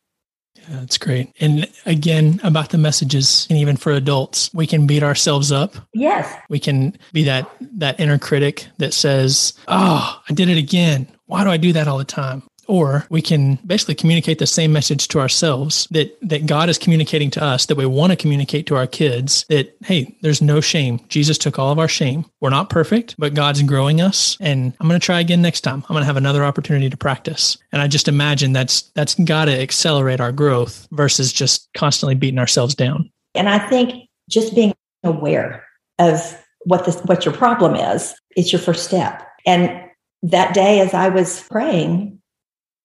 That's 0.68 0.98
great. 0.98 1.32
And 1.40 1.68
again, 1.86 2.40
about 2.42 2.70
the 2.70 2.78
messages, 2.78 3.46
and 3.50 3.58
even 3.58 3.76
for 3.76 3.92
adults, 3.92 4.50
we 4.54 4.66
can 4.66 4.86
beat 4.86 5.02
ourselves 5.02 5.52
up. 5.52 5.74
Yes. 5.92 6.32
We 6.48 6.58
can 6.58 6.96
be 7.12 7.24
that 7.24 7.50
that 7.78 7.98
inner 8.00 8.18
critic 8.18 8.66
that 8.78 8.94
says, 8.94 9.54
"Oh, 9.68 10.20
I 10.28 10.32
did 10.32 10.48
it 10.48 10.58
again. 10.58 11.06
Why 11.26 11.44
do 11.44 11.50
I 11.50 11.56
do 11.56 11.72
that 11.72 11.88
all 11.88 11.98
the 11.98 12.04
time?" 12.04 12.42
Or 12.66 13.06
we 13.10 13.22
can 13.22 13.56
basically 13.66 13.94
communicate 13.94 14.38
the 14.38 14.46
same 14.46 14.72
message 14.72 15.08
to 15.08 15.20
ourselves 15.20 15.86
that 15.90 16.16
that 16.22 16.46
God 16.46 16.68
is 16.68 16.78
communicating 16.78 17.30
to 17.32 17.42
us 17.42 17.66
that 17.66 17.76
we 17.76 17.86
want 17.86 18.10
to 18.12 18.16
communicate 18.16 18.66
to 18.66 18.76
our 18.76 18.86
kids 18.86 19.44
that 19.48 19.76
hey, 19.84 20.16
there's 20.22 20.42
no 20.42 20.60
shame. 20.60 21.00
Jesus 21.08 21.38
took 21.38 21.58
all 21.58 21.72
of 21.72 21.78
our 21.78 21.88
shame. 21.88 22.24
We're 22.40 22.50
not 22.50 22.70
perfect, 22.70 23.14
but 23.18 23.34
God's 23.34 23.62
growing 23.62 24.00
us 24.00 24.36
and 24.40 24.72
I'm 24.80 24.88
going 24.88 25.00
to 25.00 25.04
try 25.04 25.20
again 25.20 25.42
next 25.42 25.62
time. 25.62 25.84
I'm 25.88 25.94
going 25.94 26.02
to 26.02 26.06
have 26.06 26.16
another 26.16 26.44
opportunity 26.44 26.90
to 26.90 26.96
practice. 26.96 27.56
And 27.72 27.80
I 27.82 27.88
just 27.88 28.08
imagine 28.08 28.52
that's 28.52 28.82
that's 28.94 29.14
got 29.14 29.46
to 29.46 29.60
accelerate 29.60 30.20
our 30.20 30.32
growth 30.32 30.86
versus 30.92 31.32
just 31.32 31.68
constantly 31.74 32.14
beating 32.14 32.38
ourselves 32.38 32.74
down. 32.74 33.10
And 33.34 33.48
I 33.48 33.58
think 33.58 34.08
just 34.28 34.54
being 34.54 34.74
aware 35.02 35.64
of 35.98 36.40
what 36.64 36.84
this 36.84 37.00
what 37.02 37.24
your 37.24 37.34
problem 37.34 37.74
is, 37.74 38.14
it's 38.36 38.52
your 38.52 38.60
first 38.60 38.84
step. 38.84 39.26
And 39.46 39.84
that 40.22 40.54
day 40.54 40.80
as 40.80 40.94
I 40.94 41.08
was 41.08 41.42
praying, 41.48 42.18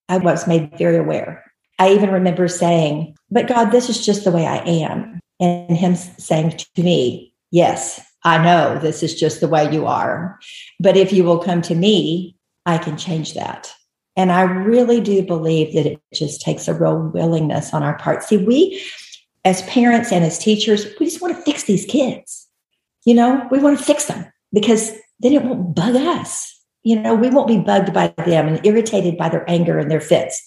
I 0.10 0.18
was 0.18 0.47
made 0.47 0.78
very 0.78 0.97
aware. 0.97 1.49
I 1.78 1.91
even 1.91 2.12
remember 2.12 2.47
saying, 2.47 3.16
But 3.32 3.47
God, 3.47 3.72
this 3.72 3.89
is 3.89 4.05
just 4.05 4.26
the 4.26 4.32
way 4.32 4.45
I 4.45 4.57
am. 4.57 5.20
And 5.39 5.78
Him 5.78 5.95
saying 5.95 6.60
to 6.76 6.84
me, 6.84 7.34
Yes, 7.51 8.01
I 8.24 8.43
know 8.43 8.78
this 8.80 9.01
is 9.01 9.18
just 9.18 9.39
the 9.39 9.47
way 9.47 9.72
you 9.72 9.86
are. 9.86 10.39
But 10.80 10.97
if 10.97 11.14
you 11.14 11.24
will 11.24 11.39
come 11.39 11.62
to 11.64 11.76
me, 11.76 12.36
I 12.66 12.78
can 12.78 12.97
change 12.97 13.34
that. 13.36 13.74
And 14.18 14.32
I 14.32 14.41
really 14.41 14.99
do 14.99 15.24
believe 15.24 15.74
that 15.74 15.86
it 15.86 16.01
just 16.14 16.41
takes 16.41 16.68
a 16.68 16.74
real 16.74 16.99
willingness 16.99 17.74
on 17.74 17.84
our 17.84 17.97
part. 17.97 18.24
See, 18.24 18.38
we, 18.38 18.84
as 19.45 19.62
parents 19.62 20.12
and 20.12 20.26
as 20.26 20.38
teachers, 20.38 20.86
we 20.99 21.05
just 21.05 21.22
want 21.22 21.36
to 21.38 21.41
fix 21.43 21.64
these 21.64 21.86
kids. 21.86 22.47
You 23.05 23.14
know, 23.14 23.47
we 23.49 23.60
want 23.60 23.80
to 23.80 23.86
fix 23.86 24.05
them 24.05 24.30
because 24.51 24.91
then 25.22 25.34
it 25.34 25.43
won't 25.43 25.74
bug 25.74 25.95
us. 25.95 26.59
You 26.84 26.99
know, 26.99 27.13
we 27.13 27.30
won't 27.30 27.47
be 27.47 27.59
bugged 27.59 27.93
by 27.93 28.13
them 28.25 28.47
and 28.47 28.65
irritated 28.65 29.17
by 29.17 29.30
their 29.30 29.49
anger 29.49 29.77
and 29.77 29.91
their 29.91 30.01
fits. 30.01 30.41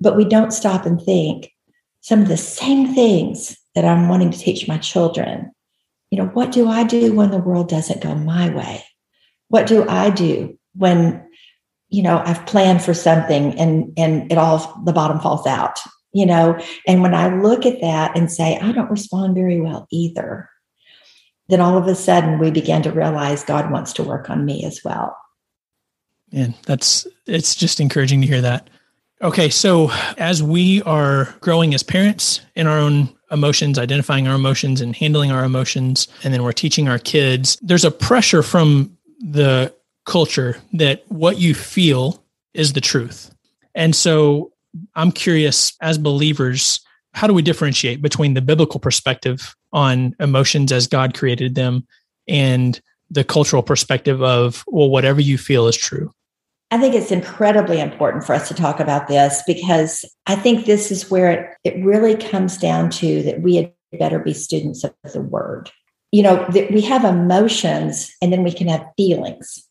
But 0.00 0.16
we 0.16 0.24
don't 0.24 0.52
stop 0.52 0.86
and 0.86 1.00
think 1.00 1.52
some 2.00 2.22
of 2.22 2.28
the 2.28 2.36
same 2.36 2.94
things 2.94 3.56
that 3.74 3.84
I'm 3.84 4.08
wanting 4.08 4.30
to 4.30 4.38
teach 4.38 4.66
my 4.66 4.78
children. 4.78 5.52
You 6.10 6.18
know, 6.18 6.26
what 6.28 6.50
do 6.50 6.68
I 6.68 6.84
do 6.84 7.12
when 7.14 7.30
the 7.30 7.38
world 7.38 7.68
doesn't 7.68 8.02
go 8.02 8.14
my 8.14 8.48
way? 8.50 8.84
What 9.48 9.66
do 9.66 9.86
I 9.88 10.10
do 10.10 10.58
when, 10.74 11.24
you 11.88 12.02
know, 12.02 12.22
I've 12.24 12.46
planned 12.46 12.82
for 12.82 12.94
something 12.94 13.58
and 13.58 13.92
and 13.96 14.30
it 14.30 14.38
all 14.38 14.82
the 14.84 14.92
bottom 14.92 15.20
falls 15.20 15.46
out? 15.46 15.78
You 16.12 16.26
know, 16.26 16.60
and 16.88 17.02
when 17.02 17.14
I 17.14 17.36
look 17.36 17.64
at 17.64 17.80
that 17.80 18.16
and 18.16 18.32
say, 18.32 18.58
I 18.58 18.72
don't 18.72 18.90
respond 18.90 19.36
very 19.36 19.60
well 19.60 19.86
either, 19.92 20.48
then 21.48 21.60
all 21.60 21.76
of 21.76 21.86
a 21.86 21.94
sudden 21.94 22.40
we 22.40 22.50
begin 22.50 22.82
to 22.82 22.90
realize 22.90 23.44
God 23.44 23.70
wants 23.70 23.92
to 23.94 24.02
work 24.02 24.28
on 24.30 24.44
me 24.44 24.64
as 24.64 24.80
well. 24.84 25.16
And 26.32 26.54
that's 26.66 27.06
it's 27.26 27.54
just 27.54 27.80
encouraging 27.80 28.20
to 28.20 28.26
hear 28.26 28.40
that. 28.40 28.70
Okay, 29.22 29.50
so 29.50 29.90
as 30.16 30.42
we 30.42 30.82
are 30.82 31.34
growing 31.40 31.74
as 31.74 31.82
parents 31.82 32.40
in 32.54 32.66
our 32.66 32.78
own 32.78 33.14
emotions, 33.30 33.78
identifying 33.78 34.26
our 34.26 34.34
emotions 34.34 34.80
and 34.80 34.96
handling 34.96 35.30
our 35.30 35.44
emotions, 35.44 36.08
and 36.24 36.32
then 36.32 36.42
we're 36.42 36.52
teaching 36.52 36.88
our 36.88 36.98
kids, 36.98 37.58
there's 37.60 37.84
a 37.84 37.90
pressure 37.90 38.42
from 38.42 38.96
the 39.20 39.74
culture 40.06 40.56
that 40.72 41.04
what 41.08 41.38
you 41.38 41.54
feel 41.54 42.24
is 42.54 42.72
the 42.72 42.80
truth. 42.80 43.30
And 43.74 43.94
so 43.94 44.52
I'm 44.94 45.12
curious 45.12 45.74
as 45.80 45.98
believers, 45.98 46.80
how 47.12 47.26
do 47.26 47.34
we 47.34 47.42
differentiate 47.42 48.00
between 48.02 48.34
the 48.34 48.40
biblical 48.40 48.80
perspective 48.80 49.54
on 49.72 50.14
emotions 50.18 50.72
as 50.72 50.86
God 50.86 51.14
created 51.14 51.54
them 51.54 51.86
and 52.26 52.80
the 53.10 53.24
cultural 53.24 53.62
perspective 53.62 54.22
of, 54.22 54.64
well, 54.66 54.88
whatever 54.88 55.20
you 55.20 55.36
feel 55.36 55.68
is 55.68 55.76
true? 55.76 56.12
I 56.70 56.78
think 56.78 56.94
it's 56.94 57.10
incredibly 57.10 57.80
important 57.80 58.24
for 58.24 58.34
us 58.34 58.46
to 58.48 58.54
talk 58.54 58.78
about 58.78 59.08
this 59.08 59.42
because 59.46 60.04
I 60.26 60.36
think 60.36 60.66
this 60.66 60.90
is 60.90 61.10
where 61.10 61.30
it, 61.30 61.56
it 61.64 61.84
really 61.84 62.14
comes 62.14 62.56
down 62.56 62.90
to 62.90 63.22
that 63.24 63.42
we 63.42 63.56
had 63.56 63.72
better 63.98 64.20
be 64.20 64.32
students 64.32 64.84
of 64.84 64.94
the 65.12 65.20
word. 65.20 65.70
You 66.12 66.22
know, 66.22 66.46
that 66.50 66.70
we 66.70 66.80
have 66.82 67.04
emotions 67.04 68.12
and 68.20 68.32
then 68.32 68.42
we 68.42 68.52
can 68.52 68.68
have 68.68 68.86
feelings, 68.96 69.64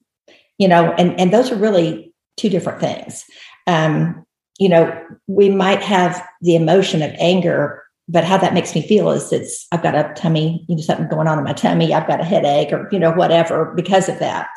you 0.58 0.68
know, 0.68 0.94
and, 0.94 1.20
and 1.20 1.34
those 1.34 1.52
are 1.52 1.56
really 1.56 2.14
two 2.38 2.50
different 2.50 2.80
things. 2.80 3.26
Um, 3.68 4.26
you 4.58 4.70
know, 4.70 5.06
we 5.28 5.50
might 5.50 5.82
have 5.82 6.26
the 6.42 6.56
emotion 6.56 7.02
of 7.02 7.12
anger, 7.20 7.84
but 8.08 8.24
how 8.24 8.38
that 8.38 8.54
makes 8.54 8.74
me 8.74 8.86
feel 8.86 9.10
is 9.12 9.32
it's 9.32 9.68
I've 9.72 9.84
got 9.84 9.96
a 9.96 10.14
tummy, 10.16 10.66
you 10.68 10.76
know, 10.76 10.82
something 10.82 11.08
going 11.08 11.28
on 11.28 11.38
in 11.38 11.44
my 11.44 11.54
tummy, 11.54 11.94
I've 11.94 12.08
got 12.08 12.22
a 12.22 12.26
headache 12.26 12.72
or, 12.74 12.88
you 12.92 13.00
know, 13.00 13.12
whatever 13.12 13.74
because 13.76 14.10
of 14.10 14.20
that. 14.20 14.48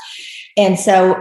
And 0.56 0.78
so 0.78 1.16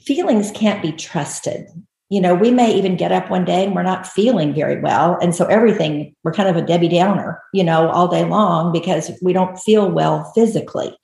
feelings 0.00 0.50
can't 0.52 0.82
be 0.82 0.92
trusted. 0.92 1.68
You 2.08 2.20
know, 2.20 2.34
we 2.34 2.52
may 2.52 2.72
even 2.72 2.96
get 2.96 3.10
up 3.10 3.30
one 3.30 3.44
day 3.44 3.64
and 3.64 3.74
we're 3.74 3.82
not 3.82 4.06
feeling 4.06 4.54
very 4.54 4.80
well. 4.80 5.18
And 5.20 5.34
so 5.34 5.44
everything, 5.46 6.14
we're 6.22 6.32
kind 6.32 6.48
of 6.48 6.56
a 6.56 6.64
Debbie 6.64 6.88
Downer, 6.88 7.42
you 7.52 7.64
know, 7.64 7.88
all 7.88 8.06
day 8.06 8.24
long 8.24 8.70
because 8.72 9.10
we 9.22 9.32
don't 9.32 9.58
feel 9.58 9.90
well 9.90 10.30
physically. 10.34 10.96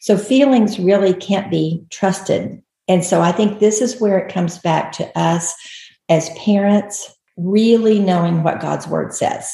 So 0.00 0.16
feelings 0.16 0.78
really 0.78 1.12
can't 1.12 1.50
be 1.50 1.84
trusted. 1.90 2.62
And 2.86 3.04
so 3.04 3.20
I 3.20 3.32
think 3.32 3.58
this 3.58 3.80
is 3.80 4.00
where 4.00 4.18
it 4.18 4.32
comes 4.32 4.58
back 4.58 4.92
to 4.92 5.18
us 5.18 5.52
as 6.08 6.30
parents 6.38 7.12
really 7.36 7.98
knowing 7.98 8.44
what 8.44 8.60
God's 8.60 8.86
word 8.86 9.12
says. 9.12 9.52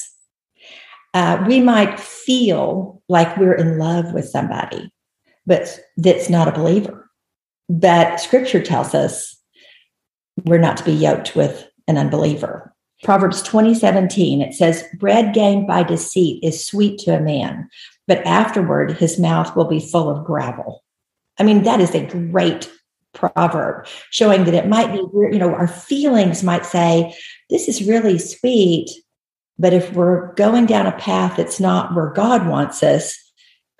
Uh, 1.14 1.42
we 1.46 1.60
might 1.60 1.98
feel 1.98 3.02
like 3.08 3.36
we're 3.36 3.54
in 3.54 3.78
love 3.78 4.12
with 4.12 4.28
somebody, 4.28 4.92
but 5.46 5.80
that's 5.96 6.28
not 6.28 6.46
a 6.46 6.52
believer. 6.52 7.09
But 7.70 8.16
scripture 8.16 8.60
tells 8.60 8.96
us 8.96 9.40
we're 10.44 10.58
not 10.58 10.76
to 10.78 10.84
be 10.84 10.92
yoked 10.92 11.36
with 11.36 11.68
an 11.86 11.98
unbeliever. 11.98 12.74
Proverbs 13.04 13.42
20, 13.42 13.74
17, 13.76 14.42
it 14.42 14.54
says, 14.54 14.84
Bread 14.98 15.32
gained 15.32 15.68
by 15.68 15.84
deceit 15.84 16.42
is 16.42 16.66
sweet 16.66 16.98
to 17.00 17.16
a 17.16 17.20
man, 17.20 17.68
but 18.08 18.26
afterward 18.26 18.98
his 18.98 19.20
mouth 19.20 19.54
will 19.54 19.66
be 19.66 19.78
full 19.78 20.10
of 20.10 20.26
gravel. 20.26 20.82
I 21.38 21.44
mean, 21.44 21.62
that 21.62 21.80
is 21.80 21.94
a 21.94 22.04
great 22.04 22.68
proverb 23.14 23.86
showing 24.10 24.44
that 24.44 24.54
it 24.54 24.66
might 24.66 24.92
be, 24.92 24.98
you 24.98 25.38
know, 25.38 25.54
our 25.54 25.68
feelings 25.68 26.42
might 26.42 26.66
say, 26.66 27.14
This 27.50 27.68
is 27.68 27.86
really 27.86 28.18
sweet. 28.18 28.90
But 29.60 29.72
if 29.74 29.92
we're 29.92 30.34
going 30.34 30.66
down 30.66 30.88
a 30.88 30.98
path 30.98 31.36
that's 31.36 31.60
not 31.60 31.94
where 31.94 32.10
God 32.10 32.48
wants 32.48 32.82
us, 32.82 33.16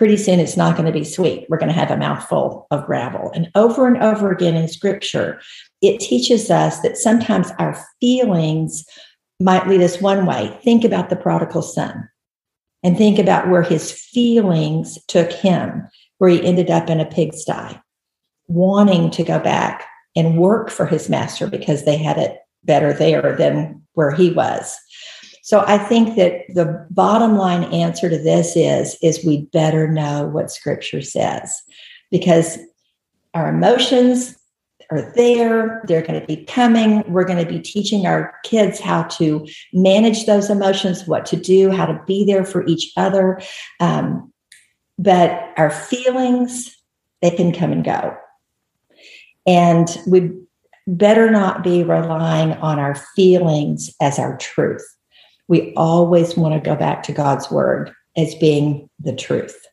pretty 0.01 0.17
soon 0.17 0.41
it's 0.41 0.57
not 0.57 0.77
going 0.77 0.87
to 0.87 0.99
be 0.99 1.05
sweet. 1.05 1.45
We're 1.51 1.59
going 1.59 1.69
to 1.69 1.79
have 1.79 1.91
a 1.91 1.97
mouthful 1.99 2.67
of 2.71 2.87
gravel. 2.87 3.31
And 3.35 3.51
over 3.55 3.87
and 3.87 3.99
over 3.99 4.33
again 4.33 4.57
in 4.57 4.67
scripture, 4.67 5.39
it 5.83 6.01
teaches 6.01 6.51
us 6.51 6.81
that 6.81 6.97
sometimes 6.97 7.51
our 7.59 7.79
feelings 8.01 8.87
might 9.41 9.69
lead 9.69 9.83
us 9.83 10.01
one 10.01 10.25
way. 10.25 10.59
Think 10.65 10.85
about 10.85 11.11
the 11.11 11.17
prodigal 11.17 11.61
son 11.61 12.09
and 12.83 12.97
think 12.97 13.19
about 13.19 13.51
where 13.51 13.61
his 13.61 13.93
feelings 13.93 14.99
took 15.05 15.31
him, 15.31 15.87
where 16.17 16.31
he 16.31 16.47
ended 16.47 16.71
up 16.71 16.89
in 16.89 16.99
a 16.99 17.05
pigsty, 17.05 17.79
wanting 18.49 19.11
to 19.11 19.23
go 19.23 19.39
back 19.39 19.87
and 20.17 20.39
work 20.39 20.71
for 20.71 20.87
his 20.87 21.11
master 21.11 21.47
because 21.47 21.85
they 21.85 21.99
had 21.99 22.17
it 22.17 22.39
better 22.65 22.95
there 22.95 23.37
than 23.37 23.83
where 23.93 24.13
he 24.13 24.31
was. 24.31 24.75
So 25.51 25.65
I 25.67 25.79
think 25.79 26.15
that 26.15 26.45
the 26.55 26.87
bottom 26.91 27.37
line 27.37 27.65
answer 27.75 28.09
to 28.09 28.17
this 28.17 28.55
is 28.55 28.97
is 29.03 29.25
we 29.25 29.47
better 29.47 29.89
know 29.89 30.29
what 30.29 30.53
scripture 30.53 31.03
says 31.03 31.61
because 32.09 32.57
our 33.35 33.49
emotions 33.49 34.39
are 34.93 35.13
there. 35.17 35.83
They're 35.89 36.07
going 36.07 36.21
to 36.21 36.27
be 36.29 36.45
coming. 36.45 37.03
We're 37.09 37.25
going 37.25 37.45
to 37.45 37.53
be 37.53 37.59
teaching 37.59 38.07
our 38.07 38.33
kids 38.45 38.79
how 38.79 39.03
to 39.19 39.45
manage 39.73 40.27
those 40.27 40.51
emotions, 40.51 41.09
what 41.09 41.27
to 41.27 41.37
do, 41.37 41.73
how 41.73 41.87
to 41.87 42.01
be 42.07 42.25
there 42.25 42.45
for 42.45 42.65
each 42.67 42.93
other. 42.97 43.41
Um, 43.81 44.33
but 45.01 45.53
our 45.57 45.73
feelings, 45.73 46.79
they 47.23 47.31
can 47.33 47.53
come 47.53 47.73
and 47.73 47.85
go. 47.85 48.17
And 49.49 49.89
we 50.07 50.31
better 50.87 51.29
not 51.29 51.65
be 51.65 51.83
relying 51.83 52.53
on 52.53 52.79
our 52.79 52.95
feelings 53.17 53.93
as 54.01 54.17
our 54.21 54.37
truth. 54.37 54.87
We 55.51 55.75
always 55.75 56.37
want 56.37 56.55
to 56.55 56.61
go 56.61 56.77
back 56.77 57.03
to 57.03 57.13
God's 57.13 57.51
word 57.51 57.93
as 58.17 58.37
being 58.37 58.89
the 59.01 59.13
truth 59.13 59.67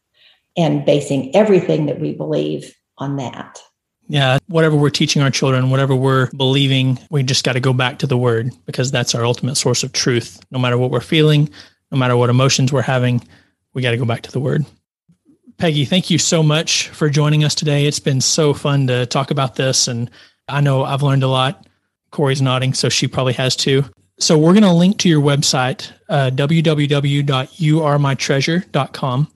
and 0.57 0.83
basing 0.83 1.35
everything 1.35 1.85
that 1.85 1.99
we 1.99 2.15
believe 2.15 2.75
on 2.97 3.17
that. 3.17 3.59
Yeah, 4.07 4.39
whatever 4.47 4.75
we're 4.75 4.89
teaching 4.89 5.21
our 5.21 5.29
children, 5.29 5.69
whatever 5.69 5.95
we're 5.95 6.31
believing, 6.31 6.97
we 7.11 7.21
just 7.21 7.43
got 7.43 7.53
to 7.53 7.59
go 7.59 7.73
back 7.73 7.99
to 7.99 8.07
the 8.07 8.17
word 8.17 8.49
because 8.65 8.89
that's 8.89 9.13
our 9.13 9.23
ultimate 9.23 9.53
source 9.53 9.83
of 9.83 9.93
truth. 9.93 10.39
No 10.49 10.57
matter 10.57 10.79
what 10.79 10.89
we're 10.89 10.99
feeling, 10.99 11.47
no 11.91 11.99
matter 11.99 12.17
what 12.17 12.31
emotions 12.31 12.73
we're 12.73 12.81
having, 12.81 13.21
we 13.75 13.83
got 13.83 13.91
to 13.91 13.97
go 13.97 14.05
back 14.05 14.23
to 14.23 14.31
the 14.31 14.39
word. 14.39 14.65
Peggy, 15.59 15.85
thank 15.85 16.09
you 16.09 16.17
so 16.17 16.41
much 16.41 16.89
for 16.89 17.07
joining 17.07 17.43
us 17.43 17.53
today. 17.53 17.85
It's 17.85 17.99
been 17.99 18.21
so 18.21 18.51
fun 18.51 18.87
to 18.87 19.05
talk 19.05 19.29
about 19.29 19.57
this. 19.57 19.87
And 19.87 20.09
I 20.47 20.59
know 20.59 20.83
I've 20.83 21.03
learned 21.03 21.21
a 21.21 21.27
lot. 21.27 21.67
Corey's 22.09 22.41
nodding, 22.41 22.73
so 22.73 22.89
she 22.89 23.07
probably 23.07 23.33
has 23.33 23.55
too. 23.55 23.85
So 24.19 24.37
we're 24.37 24.53
going 24.53 24.63
to 24.63 24.71
link 24.71 24.99
to 24.99 25.09
your 25.09 25.21
website, 25.21 25.91
uh, 26.09 26.31
www.youaremytreasure.com. 26.33 29.31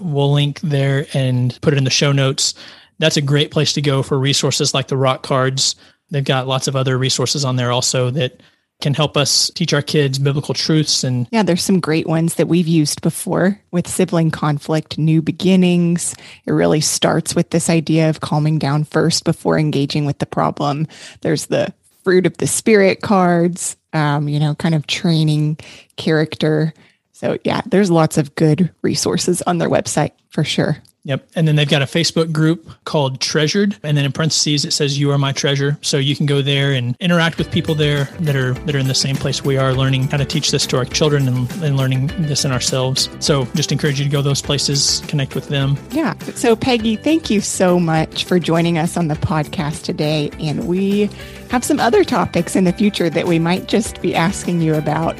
We'll 0.00 0.32
link 0.32 0.60
there 0.60 1.06
and 1.14 1.58
put 1.60 1.74
it 1.74 1.76
in 1.76 1.84
the 1.84 1.90
show 1.90 2.12
notes 2.12 2.54
that's 2.98 3.16
a 3.16 3.22
great 3.22 3.50
place 3.50 3.72
to 3.74 3.82
go 3.82 4.02
for 4.02 4.18
resources 4.18 4.74
like 4.74 4.88
the 4.88 4.96
rock 4.96 5.22
cards. 5.22 5.76
They've 6.10 6.24
got 6.24 6.46
lots 6.46 6.68
of 6.68 6.76
other 6.76 6.96
resources 6.96 7.44
on 7.44 7.56
there 7.56 7.72
also 7.72 8.10
that 8.10 8.40
can 8.80 8.94
help 8.94 9.16
us 9.16 9.50
teach 9.54 9.72
our 9.72 9.82
kids 9.82 10.18
biblical 10.18 10.52
truths 10.52 11.04
and 11.04 11.28
yeah 11.30 11.44
there's 11.44 11.62
some 11.62 11.78
great 11.78 12.08
ones 12.08 12.34
that 12.34 12.48
we've 12.48 12.66
used 12.66 13.00
before 13.02 13.58
with 13.70 13.88
sibling 13.88 14.32
conflict 14.32 14.98
new 14.98 15.22
beginnings 15.22 16.14
it 16.44 16.50
really 16.50 16.80
starts 16.80 17.36
with 17.36 17.48
this 17.50 17.70
idea 17.70 18.10
of 18.10 18.20
calming 18.20 18.58
down 18.58 18.82
first 18.82 19.24
before 19.24 19.58
engaging 19.58 20.04
with 20.04 20.18
the 20.18 20.26
problem 20.26 20.88
there's 21.20 21.46
the 21.46 21.72
fruit 22.02 22.26
of 22.26 22.36
the 22.38 22.48
spirit 22.48 23.00
cards 23.00 23.76
um, 23.94 24.28
you 24.28 24.38
know 24.38 24.54
kind 24.56 24.74
of 24.74 24.86
training 24.86 25.56
character 25.96 26.74
so 27.12 27.38
yeah 27.44 27.62
there's 27.66 27.90
lots 27.90 28.18
of 28.18 28.34
good 28.34 28.70
resources 28.82 29.40
on 29.42 29.58
their 29.58 29.70
website 29.70 30.12
for 30.30 30.44
sure 30.44 30.76
Yep. 31.06 31.28
And 31.34 31.46
then 31.46 31.56
they've 31.56 31.68
got 31.68 31.82
a 31.82 31.86
Facebook 31.86 32.32
group 32.32 32.66
called 32.84 33.20
Treasured. 33.20 33.76
And 33.82 33.96
then 33.96 34.06
in 34.06 34.12
parentheses, 34.12 34.64
it 34.64 34.72
says, 34.72 34.98
You 34.98 35.10
are 35.10 35.18
my 35.18 35.32
treasure. 35.32 35.78
So 35.82 35.98
you 35.98 36.16
can 36.16 36.24
go 36.24 36.40
there 36.40 36.72
and 36.72 36.96
interact 36.98 37.36
with 37.36 37.50
people 37.50 37.74
there 37.74 38.04
that 38.20 38.34
are 38.34 38.54
that 38.54 38.74
are 38.74 38.78
in 38.78 38.88
the 38.88 38.94
same 38.94 39.14
place 39.14 39.44
we 39.44 39.58
are, 39.58 39.74
learning 39.74 40.04
how 40.04 40.16
to 40.16 40.24
teach 40.24 40.50
this 40.50 40.66
to 40.68 40.78
our 40.78 40.86
children 40.86 41.28
and, 41.28 41.50
and 41.62 41.76
learning 41.76 42.06
this 42.26 42.44
in 42.46 42.52
ourselves. 42.52 43.10
So 43.20 43.44
just 43.54 43.70
encourage 43.70 43.98
you 43.98 44.04
to 44.04 44.10
go 44.10 44.22
those 44.22 44.40
places, 44.40 45.02
connect 45.06 45.34
with 45.34 45.48
them. 45.48 45.76
Yeah. 45.90 46.14
So, 46.34 46.56
Peggy, 46.56 46.96
thank 46.96 47.28
you 47.28 47.42
so 47.42 47.78
much 47.78 48.24
for 48.24 48.38
joining 48.38 48.78
us 48.78 48.96
on 48.96 49.08
the 49.08 49.14
podcast 49.16 49.82
today. 49.82 50.30
And 50.40 50.66
we 50.66 51.10
have 51.54 51.64
some 51.64 51.78
other 51.78 52.02
topics 52.02 52.56
in 52.56 52.64
the 52.64 52.72
future 52.72 53.08
that 53.08 53.28
we 53.28 53.38
might 53.38 53.68
just 53.68 54.02
be 54.02 54.12
asking 54.12 54.60
you 54.60 54.74
about. 54.74 55.16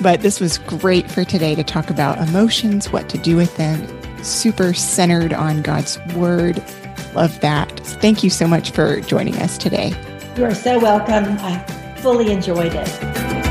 But 0.00 0.22
this 0.22 0.40
was 0.40 0.56
great 0.56 1.10
for 1.10 1.26
today 1.26 1.54
to 1.54 1.62
talk 1.62 1.90
about 1.90 2.26
emotions, 2.26 2.90
what 2.90 3.10
to 3.10 3.18
do 3.18 3.36
with 3.36 3.54
them, 3.58 3.86
super 4.24 4.72
centered 4.72 5.34
on 5.34 5.60
God's 5.60 5.98
word. 6.14 6.64
Love 7.14 7.38
that. 7.40 7.68
Thank 8.00 8.24
you 8.24 8.30
so 8.30 8.48
much 8.48 8.70
for 8.70 9.02
joining 9.02 9.36
us 9.42 9.58
today. 9.58 9.92
You 10.38 10.46
are 10.46 10.54
so 10.54 10.78
welcome. 10.78 11.36
I 11.40 11.58
fully 11.98 12.32
enjoyed 12.32 12.72
it. 12.74 13.43